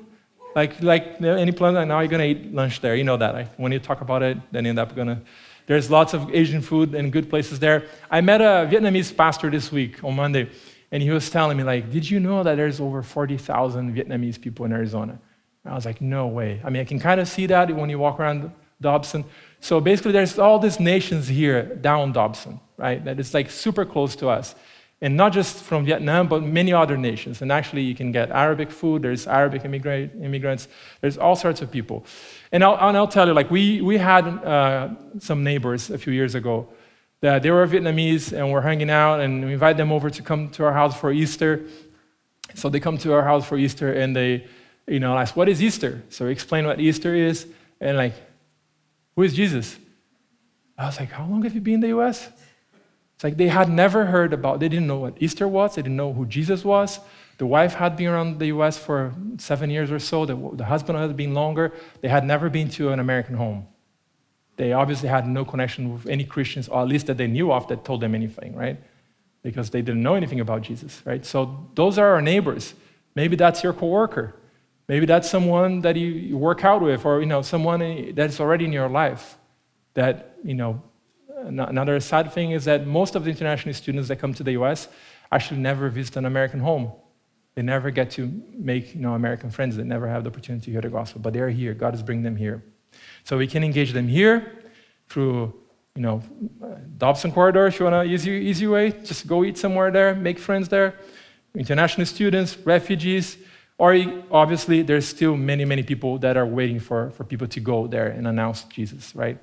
Like, 0.55 0.79
like 0.83 1.19
any 1.19 1.51
plan? 1.51 1.73
Now 1.87 2.01
you're 2.01 2.09
gonna 2.09 2.25
eat 2.25 2.53
lunch 2.53 2.79
there. 2.79 2.95
You 2.95 3.05
know 3.05 3.17
that. 3.17 3.33
Right? 3.33 3.47
When 3.57 3.71
you 3.71 3.79
talk 3.79 4.01
about 4.01 4.21
it, 4.21 4.37
then 4.51 4.65
you 4.65 4.69
end 4.69 4.77
up 4.77 4.95
gonna. 4.95 5.19
There's 5.65 5.89
lots 5.89 6.13
of 6.13 6.29
Asian 6.33 6.61
food 6.61 6.93
and 6.93 7.11
good 7.11 7.27
places 7.27 7.57
there. 7.57 7.87
I 8.11 8.21
met 8.21 8.41
a 8.41 8.69
Vietnamese 8.71 9.15
pastor 9.15 9.49
this 9.49 9.71
week 9.71 10.03
on 10.03 10.15
Monday 10.15 10.49
and 10.91 11.03
he 11.03 11.11
was 11.11 11.29
telling 11.29 11.57
me, 11.57 11.63
like, 11.63 11.91
did 11.91 12.09
you 12.09 12.19
know 12.19 12.43
that 12.43 12.55
there's 12.55 12.79
over 12.79 13.03
40,000 13.03 13.95
Vietnamese 13.95 14.41
people 14.41 14.65
in 14.65 14.73
Arizona? 14.73 15.19
And 15.63 15.71
I 15.71 15.75
was 15.75 15.85
like, 15.85 16.01
no 16.01 16.27
way. 16.27 16.61
I 16.63 16.69
mean, 16.69 16.81
I 16.81 16.85
can 16.85 16.99
kind 16.99 17.19
of 17.19 17.27
see 17.27 17.45
that 17.47 17.73
when 17.75 17.89
you 17.89 17.99
walk 17.99 18.19
around 18.19 18.51
Dobson. 18.81 19.25
So 19.59 19.79
basically, 19.79 20.13
there's 20.13 20.39
all 20.39 20.57
these 20.57 20.79
nations 20.79 21.27
here 21.27 21.75
down 21.75 22.11
Dobson, 22.11 22.59
right? 22.77 23.03
That 23.03 23.19
is 23.19 23.33
like 23.33 23.51
super 23.51 23.85
close 23.85 24.15
to 24.17 24.29
us. 24.29 24.55
And 25.01 25.15
not 25.15 25.31
just 25.31 25.63
from 25.63 25.85
Vietnam, 25.85 26.27
but 26.27 26.43
many 26.43 26.73
other 26.73 26.97
nations. 26.97 27.41
And 27.41 27.51
actually, 27.53 27.83
you 27.83 27.95
can 27.95 28.11
get 28.11 28.31
Arabic 28.31 28.69
food, 28.69 29.01
there's 29.01 29.27
Arabic 29.27 29.63
immigrant, 29.63 30.11
immigrants, 30.21 30.67
there's 30.99 31.17
all 31.17 31.37
sorts 31.37 31.61
of 31.61 31.71
people. 31.71 32.05
And 32.51 32.63
I'll, 32.63 32.75
and 32.75 32.97
I'll 32.97 33.07
tell 33.07 33.25
you, 33.25 33.33
like, 33.33 33.49
we, 33.49 33.79
we 33.79 33.97
had 33.97 34.27
uh, 34.27 34.89
some 35.19 35.43
neighbors 35.43 35.89
a 35.89 35.97
few 35.97 36.11
years 36.11 36.35
ago 36.35 36.67
that 37.21 37.43
they 37.43 37.51
were 37.51 37.67
Vietnamese 37.67 38.31
and 38.31 38.51
we're 38.51 38.61
hanging 38.61 38.89
out 38.89 39.19
and 39.19 39.45
we 39.45 39.53
invite 39.53 39.77
them 39.77 39.91
over 39.91 40.09
to 40.09 40.21
come 40.21 40.49
to 40.51 40.63
our 40.63 40.73
house 40.73 40.97
for 40.97 41.11
Easter. 41.11 41.65
So 42.55 42.69
they 42.69 42.79
come 42.79 42.97
to 42.99 43.13
our 43.13 43.23
house 43.23 43.45
for 43.45 43.57
Easter 43.57 43.91
and 43.93 44.15
they, 44.15 44.47
you 44.87 44.99
know, 44.99 45.17
ask, 45.17 45.35
what 45.35 45.49
is 45.49 45.61
Easter? 45.61 46.01
So 46.09 46.25
we 46.25 46.31
explain 46.31 46.65
what 46.65 46.79
Easter 46.79 47.13
is 47.13 47.45
and 47.81 47.97
like, 47.97 48.13
who 49.15 49.23
is 49.23 49.33
Jesus? 49.33 49.77
I 50.77 50.85
was 50.85 50.99
like, 50.99 51.11
how 51.11 51.25
long 51.25 51.43
have 51.43 51.53
you 51.53 51.61
been 51.61 51.75
in 51.75 51.79
the 51.81 51.99
US? 51.99 52.29
It's 53.15 53.23
like 53.25 53.35
they 53.35 53.49
had 53.49 53.69
never 53.69 54.05
heard 54.05 54.31
about, 54.31 54.61
they 54.61 54.69
didn't 54.69 54.87
know 54.87 54.99
what 54.99 55.21
Easter 55.21 55.45
was, 55.45 55.75
they 55.75 55.81
didn't 55.81 55.97
know 55.97 56.13
who 56.13 56.25
Jesus 56.25 56.63
was. 56.63 57.01
The 57.37 57.45
wife 57.45 57.73
had 57.73 57.97
been 57.97 58.07
around 58.07 58.39
the 58.39 58.47
US 58.47 58.77
for 58.77 59.13
seven 59.37 59.69
years 59.69 59.91
or 59.91 59.99
so, 59.99 60.25
the, 60.25 60.35
the 60.53 60.65
husband 60.65 60.97
had 60.97 61.17
been 61.17 61.33
longer. 61.33 61.73
They 61.99 62.07
had 62.07 62.23
never 62.23 62.49
been 62.49 62.69
to 62.71 62.91
an 62.91 62.99
American 62.99 63.35
home. 63.35 63.67
They 64.59 64.73
obviously 64.73 65.07
had 65.07 65.25
no 65.25 65.45
connection 65.45 65.93
with 65.93 66.05
any 66.05 66.25
Christians, 66.25 66.67
or 66.67 66.81
at 66.81 66.89
least 66.89 67.07
that 67.07 67.15
they 67.15 67.27
knew 67.27 67.49
of, 67.49 67.69
that 67.69 67.85
told 67.85 68.01
them 68.01 68.13
anything, 68.13 68.53
right? 68.53 68.77
Because 69.41 69.69
they 69.69 69.81
didn't 69.81 70.03
know 70.03 70.15
anything 70.15 70.41
about 70.41 70.63
Jesus, 70.63 71.01
right? 71.05 71.25
So 71.25 71.69
those 71.75 71.97
are 71.97 72.09
our 72.09 72.21
neighbors. 72.21 72.73
Maybe 73.15 73.37
that's 73.37 73.63
your 73.63 73.71
coworker. 73.71 74.35
Maybe 74.89 75.05
that's 75.05 75.29
someone 75.29 75.79
that 75.83 75.95
you 75.95 76.37
work 76.37 76.65
out 76.65 76.81
with, 76.81 77.05
or 77.05 77.21
you 77.21 77.25
know, 77.25 77.41
someone 77.41 78.13
that's 78.13 78.41
already 78.41 78.65
in 78.65 78.73
your 78.73 78.89
life. 78.89 79.37
That 79.93 80.35
you 80.43 80.55
know, 80.55 80.83
another 81.37 81.97
sad 82.01 82.33
thing 82.33 82.51
is 82.51 82.65
that 82.65 82.85
most 82.85 83.15
of 83.15 83.23
the 83.23 83.29
international 83.29 83.73
students 83.73 84.09
that 84.09 84.17
come 84.17 84.33
to 84.33 84.43
the 84.43 84.51
U.S. 84.59 84.89
actually 85.31 85.61
never 85.61 85.87
visit 85.87 86.17
an 86.17 86.25
American 86.25 86.59
home. 86.59 86.91
They 87.55 87.61
never 87.61 87.91
get 87.91 88.11
to 88.17 88.29
make 88.51 88.93
you 88.93 88.99
know, 88.99 89.13
American 89.13 89.51
friends. 89.51 89.77
They 89.77 89.83
never 89.83 90.09
have 90.09 90.25
the 90.25 90.31
opportunity 90.31 90.65
to 90.65 90.71
hear 90.71 90.81
the 90.81 90.89
gospel, 90.89 91.21
but 91.21 91.31
they're 91.31 91.49
here. 91.49 91.73
God 91.73 91.95
is 91.95 92.03
bringing 92.03 92.23
them 92.23 92.35
here. 92.35 92.61
So 93.23 93.37
we 93.37 93.47
can 93.47 93.63
engage 93.63 93.93
them 93.93 94.07
here 94.07 94.63
through, 95.07 95.53
you 95.95 96.01
know, 96.01 96.21
Dobson 96.97 97.31
Corridor, 97.31 97.67
if 97.67 97.79
you 97.79 97.85
want 97.85 97.95
an 97.95 98.11
easy, 98.11 98.31
easy 98.31 98.67
way, 98.67 98.91
just 99.03 99.27
go 99.27 99.43
eat 99.43 99.57
somewhere 99.57 99.91
there, 99.91 100.15
make 100.15 100.39
friends 100.39 100.69
there. 100.69 100.95
International 101.55 102.05
students, 102.05 102.57
refugees, 102.59 103.37
or 103.77 103.95
obviously 104.29 104.81
there's 104.81 105.07
still 105.07 105.35
many, 105.35 105.65
many 105.65 105.83
people 105.83 106.17
that 106.19 106.37
are 106.37 106.45
waiting 106.45 106.79
for, 106.79 107.11
for 107.11 107.23
people 107.23 107.47
to 107.47 107.59
go 107.59 107.87
there 107.87 108.07
and 108.07 108.27
announce 108.27 108.63
Jesus, 108.63 109.15
right? 109.15 109.37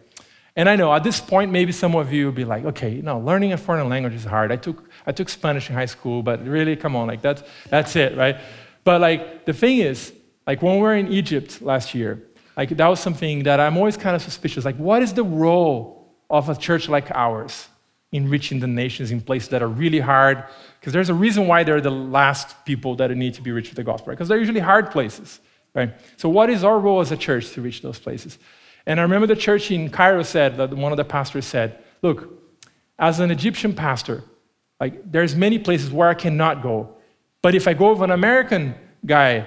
And 0.54 0.68
I 0.68 0.76
know 0.76 0.92
at 0.94 1.04
this 1.04 1.20
point, 1.20 1.50
maybe 1.50 1.72
some 1.72 1.94
of 1.94 2.12
you 2.12 2.26
will 2.26 2.32
be 2.32 2.44
like, 2.44 2.64
okay, 2.64 3.00
no, 3.02 3.18
learning 3.18 3.52
a 3.52 3.58
foreign 3.58 3.88
language 3.88 4.14
is 4.14 4.24
hard. 4.24 4.52
I 4.52 4.56
took, 4.56 4.88
I 5.06 5.12
took 5.12 5.28
Spanish 5.28 5.68
in 5.68 5.74
high 5.74 5.86
school, 5.86 6.22
but 6.22 6.46
really, 6.46 6.76
come 6.76 6.96
on, 6.96 7.08
like 7.08 7.20
that's, 7.20 7.42
that's 7.68 7.96
it, 7.96 8.16
right? 8.16 8.36
But 8.84 9.00
like 9.00 9.44
the 9.44 9.52
thing 9.52 9.78
is, 9.78 10.12
like 10.46 10.62
when 10.62 10.76
we 10.76 10.80
were 10.82 10.94
in 10.94 11.08
Egypt 11.08 11.60
last 11.60 11.94
year, 11.94 12.22
like 12.56 12.70
that 12.70 12.88
was 12.88 13.00
something 13.00 13.42
that 13.42 13.60
I'm 13.60 13.76
always 13.76 13.96
kind 13.96 14.16
of 14.16 14.22
suspicious. 14.22 14.64
Like, 14.64 14.76
what 14.76 15.02
is 15.02 15.12
the 15.12 15.24
role 15.24 16.14
of 16.30 16.48
a 16.48 16.56
church 16.56 16.88
like 16.88 17.10
ours 17.10 17.68
in 18.12 18.30
reaching 18.30 18.60
the 18.60 18.66
nations 18.66 19.10
in 19.10 19.20
places 19.20 19.50
that 19.50 19.62
are 19.62 19.68
really 19.68 20.00
hard? 20.00 20.44
Because 20.80 20.92
there's 20.92 21.10
a 21.10 21.14
reason 21.14 21.46
why 21.46 21.64
they're 21.64 21.80
the 21.80 21.90
last 21.90 22.64
people 22.64 22.94
that 22.96 23.10
need 23.10 23.34
to 23.34 23.42
be 23.42 23.52
reached 23.52 23.70
with 23.70 23.76
the 23.76 23.84
gospel, 23.84 24.12
Because 24.12 24.28
they're 24.28 24.38
usually 24.38 24.60
hard 24.60 24.90
places, 24.90 25.40
right? 25.74 25.94
So, 26.16 26.28
what 26.28 26.48
is 26.48 26.64
our 26.64 26.78
role 26.78 27.00
as 27.00 27.12
a 27.12 27.16
church 27.16 27.50
to 27.52 27.60
reach 27.60 27.82
those 27.82 27.98
places? 27.98 28.38
And 28.86 29.00
I 29.00 29.02
remember 29.02 29.26
the 29.26 29.36
church 29.36 29.70
in 29.70 29.90
Cairo 29.90 30.22
said 30.22 30.56
that 30.56 30.72
one 30.72 30.92
of 30.92 30.96
the 30.96 31.04
pastors 31.04 31.44
said, 31.44 31.78
"Look, 32.02 32.32
as 32.98 33.20
an 33.20 33.30
Egyptian 33.30 33.74
pastor, 33.74 34.24
like 34.80 35.10
there's 35.10 35.34
many 35.34 35.58
places 35.58 35.90
where 35.90 36.08
I 36.08 36.14
cannot 36.14 36.62
go, 36.62 36.96
but 37.42 37.54
if 37.54 37.68
I 37.68 37.74
go 37.74 37.92
with 37.92 38.02
an 38.02 38.12
American 38.12 38.74
guy 39.04 39.46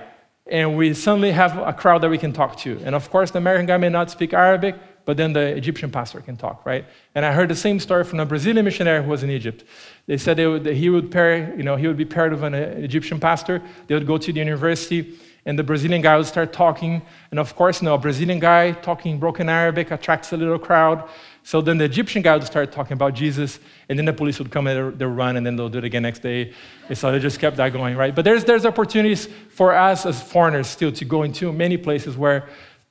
and 0.52 0.78
we 0.78 0.94
suddenly 0.94 1.32
have 1.32 1.58
a 1.58 1.74
crowd 1.74 2.02
that 2.02 2.10
we 2.10 2.18
can 2.18 2.34
talk 2.34 2.58
to. 2.58 2.80
And 2.84 2.96
of 2.96 3.10
course, 3.10 3.32
the 3.32 3.38
American 3.38 3.66
guy 3.66 3.78
may 3.78 3.90
not 3.90 4.10
speak 4.10 4.34
Arabic, 4.34 4.76
but 5.06 5.18
then 5.18 5.34
the 5.34 5.56
Egyptian 5.56 5.90
pastor 5.90 6.22
can 6.22 6.38
talk, 6.38 6.66
right? 6.66 6.86
And 7.16 7.26
I 7.26 7.32
heard 7.32 7.50
the 7.50 7.56
same 7.56 7.80
story 7.80 8.04
from 8.04 8.20
a 8.20 8.26
Brazilian 8.26 8.64
missionary 8.64 9.04
who 9.04 9.10
was 9.10 9.24
in 9.24 9.30
Egypt. 9.30 9.64
They 10.06 10.18
said 10.18 10.38
they 10.38 10.48
would, 10.48 10.66
he 10.66 10.90
would 10.90 11.10
pair, 11.12 11.56
you 11.56 11.64
know, 11.64 11.76
he 11.76 11.88
would 11.88 11.98
be 11.98 12.06
paired 12.06 12.32
with 12.32 12.44
an 12.44 12.54
uh, 12.54 12.58
Egyptian 12.78 13.20
pastor. 13.20 13.62
They 13.88 13.96
would 13.96 14.06
go 14.06 14.18
to 14.18 14.32
the 14.32 14.40
university, 14.40 15.18
and 15.46 15.58
the 15.58 15.64
Brazilian 15.64 16.02
guy 16.02 16.18
would 16.18 16.26
start 16.26 16.54
talking. 16.54 17.02
And 17.32 17.40
of 17.40 17.56
course, 17.56 17.82
you 17.82 17.86
know, 17.86 17.96
a 17.96 17.98
Brazilian 17.98 18.40
guy 18.40 18.72
talking 18.72 19.20
broken 19.20 19.50
Arabic 19.50 19.92
attracts 19.92 20.32
a 20.34 20.38
little 20.38 20.60
crowd. 20.60 21.08
So 21.44 21.62
then 21.62 21.78
the 21.78 21.86
Egyptian 21.86 22.22
guy 22.22 22.36
would 22.36 22.46
start 22.46 22.72
talking 22.72 22.94
about 22.94 23.14
Jesus, 23.14 23.60
and 23.88 23.98
then 23.98 24.06
the 24.06 24.14
police 24.14 24.38
would 24.40 24.52
come 24.52 24.68
and 24.68 25.00
they'll 25.00 25.10
run, 25.10 25.38
and 25.38 25.46
then 25.46 25.56
they'll 25.56 25.70
do 25.70 25.80
it 25.80 25.84
again 25.84 26.04
next 26.04 26.20
day. 26.20 26.54
And 26.88 26.98
so 26.98 27.12
they 27.12 27.20
just 27.20 27.40
kept 27.40 27.58
that 27.58 27.74
going, 27.74 27.96
right? 27.96 28.14
But 28.14 28.26
there's, 28.26 28.44
there's 28.44 28.66
opportunities 28.66 29.28
for 29.50 29.74
us 29.74 30.06
as 30.06 30.22
foreigners 30.22 30.68
still 30.68 30.92
to 30.92 31.06
go 31.06 31.24
into 31.24 31.52
many 31.52 31.78
places 31.78 32.18
where, 32.18 32.50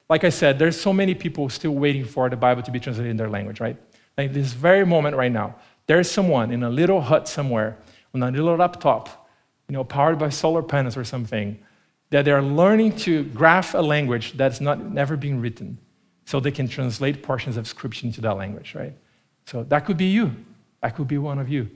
like 0.08 0.24
I 0.24 0.30
said, 0.30 0.58
there's 0.58 0.80
so 0.80 0.92
many 0.92 1.14
people 1.14 1.48
still 1.50 1.72
waiting 1.72 2.04
for 2.04 2.28
the 2.30 2.36
Bible 2.36 2.62
to 2.62 2.70
be 2.70 2.80
translated 2.80 3.10
in 3.10 3.16
their 3.16 3.28
language, 3.28 3.60
right? 3.60 3.76
Like 4.16 4.32
this 4.32 4.52
very 4.52 4.84
moment 4.84 5.14
right 5.14 5.30
now, 5.30 5.54
there's 5.86 6.10
someone 6.10 6.50
in 6.50 6.62
a 6.62 6.70
little 6.70 7.00
hut 7.00 7.28
somewhere 7.28 7.78
on 8.14 8.22
a 8.22 8.30
little 8.30 8.56
laptop, 8.56 9.28
you 9.68 9.74
know, 9.74 9.84
powered 9.84 10.18
by 10.18 10.30
solar 10.30 10.62
panels 10.62 10.96
or 10.96 11.04
something, 11.04 11.58
that 12.10 12.24
they're 12.24 12.42
learning 12.42 12.96
to 12.96 13.24
graph 13.24 13.74
a 13.74 13.78
language 13.78 14.32
that's 14.32 14.60
not 14.60 14.82
never 14.84 15.16
been 15.16 15.40
written 15.40 15.78
so 16.24 16.40
they 16.40 16.50
can 16.50 16.68
translate 16.68 17.22
portions 17.22 17.56
of 17.56 17.66
scripture 17.66 18.06
into 18.06 18.20
that 18.20 18.34
language, 18.36 18.74
right? 18.74 18.94
So 19.46 19.64
that 19.64 19.86
could 19.86 19.96
be 19.96 20.06
you. 20.06 20.34
That 20.82 20.94
could 20.94 21.08
be 21.08 21.18
one 21.18 21.38
of 21.38 21.48
you. 21.48 21.70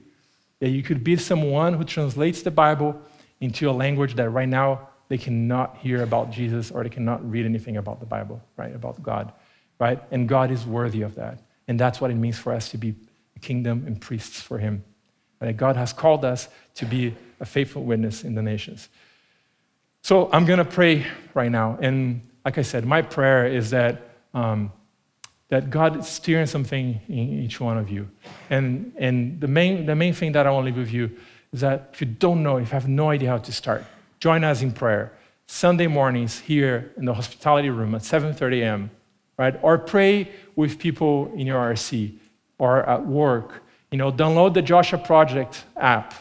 That 0.60 0.68
you 0.68 0.82
could 0.82 1.02
be 1.02 1.16
someone 1.16 1.74
who 1.74 1.84
translates 1.84 2.42
the 2.42 2.50
Bible 2.50 3.00
into 3.40 3.68
a 3.68 3.72
language 3.72 4.14
that 4.14 4.30
right 4.30 4.48
now 4.48 4.88
they 5.08 5.18
cannot 5.18 5.76
hear 5.78 6.02
about 6.02 6.30
Jesus 6.30 6.70
or 6.70 6.82
they 6.82 6.88
cannot 6.88 7.28
read 7.28 7.44
anything 7.44 7.76
about 7.76 8.00
the 8.00 8.06
Bible, 8.06 8.42
right? 8.56 8.74
About 8.74 9.02
God, 9.02 9.32
right? 9.78 10.02
And 10.10 10.28
God 10.28 10.50
is 10.50 10.64
worthy 10.66 11.02
of 11.02 11.14
that. 11.16 11.38
And 11.68 11.78
that's 11.78 12.00
what 12.00 12.10
it 12.10 12.14
means 12.14 12.38
for 12.38 12.52
us 12.52 12.68
to 12.70 12.78
be 12.78 12.94
a 13.36 13.38
kingdom 13.38 13.84
and 13.86 14.00
priests 14.00 14.40
for 14.40 14.58
Him. 14.58 14.84
That 15.40 15.56
God 15.56 15.76
has 15.76 15.92
called 15.92 16.24
us 16.24 16.48
to 16.76 16.86
be 16.86 17.14
a 17.40 17.44
faithful 17.44 17.84
witness 17.84 18.22
in 18.22 18.34
the 18.34 18.42
nations. 18.42 18.88
So 20.02 20.30
I'm 20.32 20.44
going 20.44 20.58
to 20.58 20.64
pray 20.64 21.06
right 21.34 21.50
now. 21.50 21.78
And 21.80 22.28
like 22.44 22.58
I 22.58 22.62
said, 22.62 22.84
my 22.84 23.02
prayer 23.02 23.46
is 23.46 23.70
that 23.70 24.10
um, 24.34 24.72
that 25.52 25.68
God 25.68 26.00
is 26.00 26.08
steering 26.08 26.46
something 26.46 26.98
in 27.10 27.42
each 27.44 27.60
one 27.60 27.76
of 27.76 27.90
you. 27.90 28.08
And, 28.48 28.90
and 28.96 29.38
the, 29.38 29.46
main, 29.46 29.84
the 29.84 29.94
main 29.94 30.14
thing 30.14 30.32
that 30.32 30.46
I 30.46 30.50
want 30.50 30.64
to 30.64 30.70
leave 30.70 30.78
with 30.78 30.90
you 30.90 31.10
is 31.52 31.60
that 31.60 31.90
if 31.92 32.00
you 32.00 32.06
don't 32.06 32.42
know, 32.42 32.56
if 32.56 32.68
you 32.68 32.72
have 32.72 32.88
no 32.88 33.10
idea 33.10 33.28
how 33.28 33.36
to 33.36 33.52
start, 33.52 33.84
join 34.18 34.44
us 34.44 34.62
in 34.62 34.72
prayer. 34.72 35.12
Sunday 35.46 35.88
mornings 35.88 36.38
here 36.38 36.94
in 36.96 37.04
the 37.04 37.12
hospitality 37.12 37.68
room 37.68 37.94
at 37.94 38.00
7.30 38.00 38.62
a.m., 38.62 38.90
right? 39.36 39.54
Or 39.60 39.76
pray 39.76 40.30
with 40.56 40.78
people 40.78 41.30
in 41.34 41.46
your 41.46 41.60
RC 41.60 42.16
or 42.56 42.88
at 42.88 43.04
work. 43.04 43.62
You 43.90 43.98
know, 43.98 44.10
download 44.10 44.54
the 44.54 44.62
Joshua 44.62 45.00
Project 45.00 45.64
app 45.76 46.14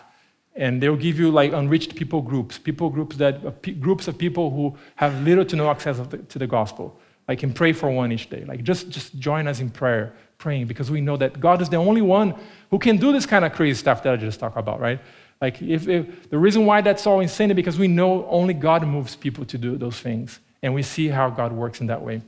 and 0.55 0.81
they'll 0.81 0.97
give 0.97 1.19
you 1.19 1.31
like 1.31 1.53
unreached 1.53 1.95
people 1.95 2.21
groups, 2.21 2.57
people 2.57 2.89
groups 2.89 3.15
that, 3.17 3.45
uh, 3.45 3.51
groups 3.79 4.07
of 4.07 4.17
people 4.17 4.49
who 4.49 4.77
have 4.95 5.21
little 5.23 5.45
to 5.45 5.55
no 5.55 5.69
access 5.69 5.99
to 6.29 6.39
the 6.39 6.47
gospel. 6.47 6.99
I 7.27 7.35
can 7.35 7.53
pray 7.53 7.71
for 7.71 7.89
one 7.89 8.11
each 8.11 8.29
day. 8.29 8.43
Like 8.45 8.63
just, 8.63 8.89
just 8.89 9.17
join 9.17 9.47
us 9.47 9.59
in 9.59 9.69
prayer, 9.69 10.13
praying, 10.37 10.67
because 10.67 10.91
we 10.91 10.99
know 10.99 11.15
that 11.17 11.39
God 11.39 11.61
is 11.61 11.69
the 11.69 11.77
only 11.77 12.01
one 12.01 12.35
who 12.69 12.79
can 12.79 12.97
do 12.97 13.11
this 13.11 13.25
kind 13.25 13.45
of 13.45 13.53
crazy 13.53 13.79
stuff 13.79 14.03
that 14.03 14.13
I 14.13 14.17
just 14.17 14.39
talked 14.39 14.57
about, 14.57 14.79
right? 14.79 14.99
Like 15.39 15.61
if, 15.61 15.87
if 15.87 16.29
the 16.29 16.37
reason 16.37 16.65
why 16.65 16.81
that's 16.81 17.07
all 17.07 17.21
insane 17.21 17.49
is 17.51 17.55
because 17.55 17.79
we 17.79 17.87
know 17.87 18.27
only 18.27 18.53
God 18.53 18.85
moves 18.85 19.15
people 19.15 19.45
to 19.45 19.57
do 19.57 19.77
those 19.77 19.99
things. 19.99 20.39
And 20.63 20.73
we 20.75 20.83
see 20.83 21.07
how 21.07 21.29
God 21.29 21.51
works 21.51 21.81
in 21.81 21.87
that 21.87 22.01
way. 22.01 22.21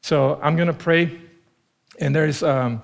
So 0.00 0.40
I'm 0.42 0.56
to 0.56 0.72
pray. 0.72 1.20
And 1.98 2.14
there's 2.14 2.42
um, 2.42 2.82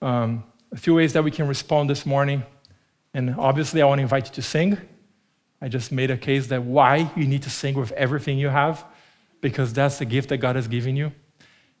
um, 0.00 0.44
a 0.72 0.76
few 0.76 0.94
ways 0.94 1.12
that 1.12 1.22
we 1.22 1.30
can 1.30 1.46
respond 1.46 1.90
this 1.90 2.06
morning. 2.06 2.42
And 3.12 3.34
obviously, 3.38 3.82
I 3.82 3.86
want 3.86 3.98
to 3.98 4.02
invite 4.02 4.28
you 4.28 4.34
to 4.34 4.42
sing. 4.42 4.78
I 5.60 5.68
just 5.68 5.92
made 5.92 6.10
a 6.10 6.16
case 6.16 6.46
that 6.48 6.62
why 6.62 7.10
you 7.16 7.26
need 7.26 7.42
to 7.42 7.50
sing 7.50 7.74
with 7.74 7.92
everything 7.92 8.38
you 8.38 8.48
have 8.48 8.84
because 9.40 9.72
that's 9.72 9.98
the 9.98 10.04
gift 10.04 10.28
that 10.30 10.38
God 10.38 10.56
has 10.56 10.68
given 10.68 10.96
you, 10.96 11.12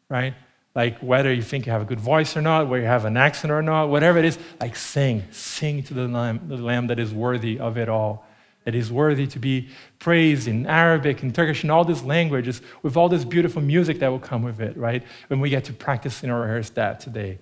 right? 0.08 0.34
Like 0.74 0.98
whether 1.00 1.32
you 1.32 1.42
think 1.42 1.66
you 1.66 1.72
have 1.72 1.82
a 1.82 1.86
good 1.86 2.00
voice 2.00 2.36
or 2.36 2.42
not, 2.42 2.68
whether 2.68 2.82
you 2.82 2.88
have 2.88 3.04
an 3.04 3.16
accent 3.16 3.50
or 3.50 3.62
not, 3.62 3.88
whatever 3.88 4.18
it 4.18 4.24
is, 4.24 4.38
like 4.60 4.76
sing, 4.76 5.24
sing 5.30 5.82
to 5.84 5.94
the 5.94 6.06
lamb, 6.08 6.42
the 6.46 6.56
lamb 6.56 6.86
that 6.88 6.98
is 6.98 7.12
worthy 7.12 7.58
of 7.58 7.76
it 7.76 7.88
all, 7.88 8.26
that 8.64 8.74
is 8.74 8.92
worthy 8.92 9.26
to 9.26 9.38
be 9.38 9.68
praised 9.98 10.46
in 10.46 10.66
Arabic 10.66 11.22
and 11.22 11.34
Turkish 11.34 11.62
and 11.62 11.72
all 11.72 11.84
these 11.84 12.02
languages 12.02 12.60
with 12.82 12.96
all 12.96 13.08
this 13.08 13.24
beautiful 13.24 13.62
music 13.62 13.98
that 13.98 14.08
will 14.08 14.20
come 14.20 14.42
with 14.42 14.60
it, 14.60 14.76
right? 14.76 15.02
When 15.28 15.40
we 15.40 15.50
get 15.50 15.64
to 15.64 15.72
practice 15.72 16.22
and 16.22 16.32
rehearse 16.32 16.70
that 16.70 17.00
today. 17.00 17.38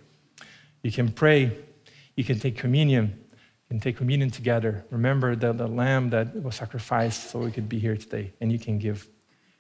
You 0.83 0.93
can 0.93 1.11
pray, 1.11 1.59
you 2.15 2.25
can 2.25 2.39
take 2.39 2.57
communion, 2.57 3.19
can 3.69 3.81
take 3.81 3.97
communion 3.97 4.31
together. 4.31 4.85
Remember 4.91 5.37
the, 5.37 5.53
the 5.53 5.67
lamb 5.67 6.11
that 6.11 6.43
was 6.43 6.57
sacrificed 6.57 7.31
so 7.31 7.39
we 7.39 7.51
could 7.51 7.69
be 7.69 7.79
here 7.79 7.97
today, 7.97 8.33
and 8.41 8.51
you 8.51 8.59
can 8.59 8.79
give 8.79 9.09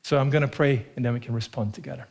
so 0.08 0.16
I'm 0.16 0.30
going 0.30 0.42
to 0.42 0.48
pray 0.48 0.86
and 0.96 1.04
then 1.04 1.12
we 1.12 1.20
can 1.20 1.34
respond 1.34 1.74
together. 1.74 2.06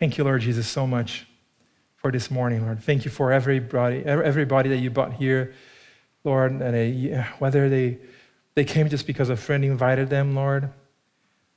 Thank 0.00 0.18
you, 0.18 0.24
Lord 0.24 0.42
Jesus, 0.42 0.66
so 0.66 0.86
much 0.86 1.26
for 1.94 2.10
this 2.10 2.28
morning, 2.28 2.64
Lord. 2.64 2.82
Thank 2.82 3.04
you 3.04 3.10
for 3.10 3.32
everybody, 3.32 4.04
everybody 4.04 4.68
that 4.70 4.78
you 4.78 4.90
brought 4.90 5.14
here, 5.14 5.54
Lord, 6.24 6.58
they, 6.58 7.24
whether 7.38 7.68
they, 7.68 7.98
they 8.54 8.64
came 8.64 8.88
just 8.88 9.06
because 9.06 9.30
a 9.30 9.36
friend 9.36 9.64
invited 9.64 10.10
them, 10.10 10.34
Lord, 10.34 10.70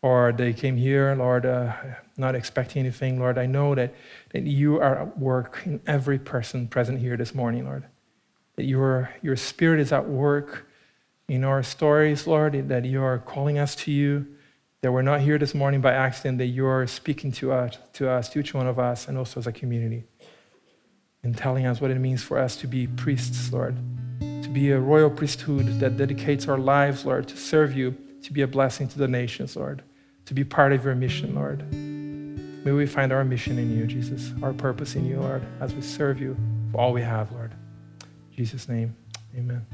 or 0.01 0.31
they 0.31 0.53
came 0.53 0.77
here, 0.77 1.13
Lord, 1.15 1.45
uh, 1.45 1.73
not 2.17 2.35
expecting 2.35 2.81
anything, 2.81 3.19
Lord. 3.19 3.37
I 3.37 3.45
know 3.45 3.75
that, 3.75 3.93
that 4.31 4.43
you 4.43 4.77
are 4.77 5.01
at 5.01 5.17
work 5.17 5.61
in 5.65 5.81
every 5.85 6.19
person 6.19 6.67
present 6.67 6.99
here 6.99 7.17
this 7.17 7.35
morning, 7.35 7.65
Lord. 7.65 7.85
That 8.55 8.65
your, 8.65 9.13
your 9.21 9.35
spirit 9.35 9.79
is 9.79 9.91
at 9.91 10.07
work 10.07 10.67
in 11.27 11.43
our 11.43 11.63
stories, 11.63 12.25
Lord, 12.27 12.69
that 12.69 12.85
you 12.85 13.03
are 13.03 13.19
calling 13.19 13.57
us 13.57 13.75
to 13.75 13.91
you, 13.91 14.25
that 14.81 14.91
we're 14.91 15.01
not 15.01 15.21
here 15.21 15.37
this 15.37 15.53
morning 15.53 15.81
by 15.81 15.93
accident, 15.93 16.37
that 16.39 16.47
you 16.47 16.65
are 16.65 16.87
speaking 16.87 17.31
to 17.33 17.51
us, 17.51 17.77
to 17.93 18.09
us, 18.09 18.29
to 18.29 18.39
each 18.39 18.53
one 18.53 18.67
of 18.67 18.79
us, 18.79 19.07
and 19.07 19.17
also 19.17 19.39
as 19.39 19.47
a 19.47 19.51
community, 19.51 20.05
and 21.23 21.37
telling 21.37 21.65
us 21.65 21.81
what 21.81 21.91
it 21.91 21.99
means 21.99 22.23
for 22.23 22.39
us 22.39 22.55
to 22.57 22.67
be 22.67 22.87
priests, 22.87 23.51
Lord, 23.51 23.77
to 24.19 24.49
be 24.49 24.71
a 24.71 24.79
royal 24.79 25.09
priesthood 25.09 25.79
that 25.79 25.97
dedicates 25.97 26.47
our 26.47 26.57
lives, 26.57 27.05
Lord, 27.05 27.27
to 27.27 27.37
serve 27.37 27.75
you, 27.75 27.95
to 28.23 28.33
be 28.33 28.41
a 28.41 28.47
blessing 28.47 28.87
to 28.87 28.97
the 28.97 29.07
nations, 29.07 29.55
Lord, 29.55 29.83
to 30.29 30.35
be 30.35 30.43
part 30.43 30.71
of 30.71 30.85
your 30.85 30.93
mission, 30.93 31.33
Lord. 31.33 31.73
May 31.73 32.71
we 32.71 32.85
find 32.85 33.11
our 33.11 33.25
mission 33.25 33.57
in 33.57 33.75
you, 33.75 33.87
Jesus, 33.87 34.31
our 34.43 34.53
purpose 34.53 34.93
in 34.93 35.03
you, 35.03 35.19
Lord, 35.19 35.41
as 35.59 35.73
we 35.73 35.81
serve 35.81 36.21
you 36.21 36.37
for 36.71 36.79
all 36.79 36.93
we 36.93 37.01
have, 37.01 37.31
Lord. 37.31 37.51
In 38.03 38.37
Jesus' 38.37 38.69
name, 38.69 38.95
amen. 39.35 39.65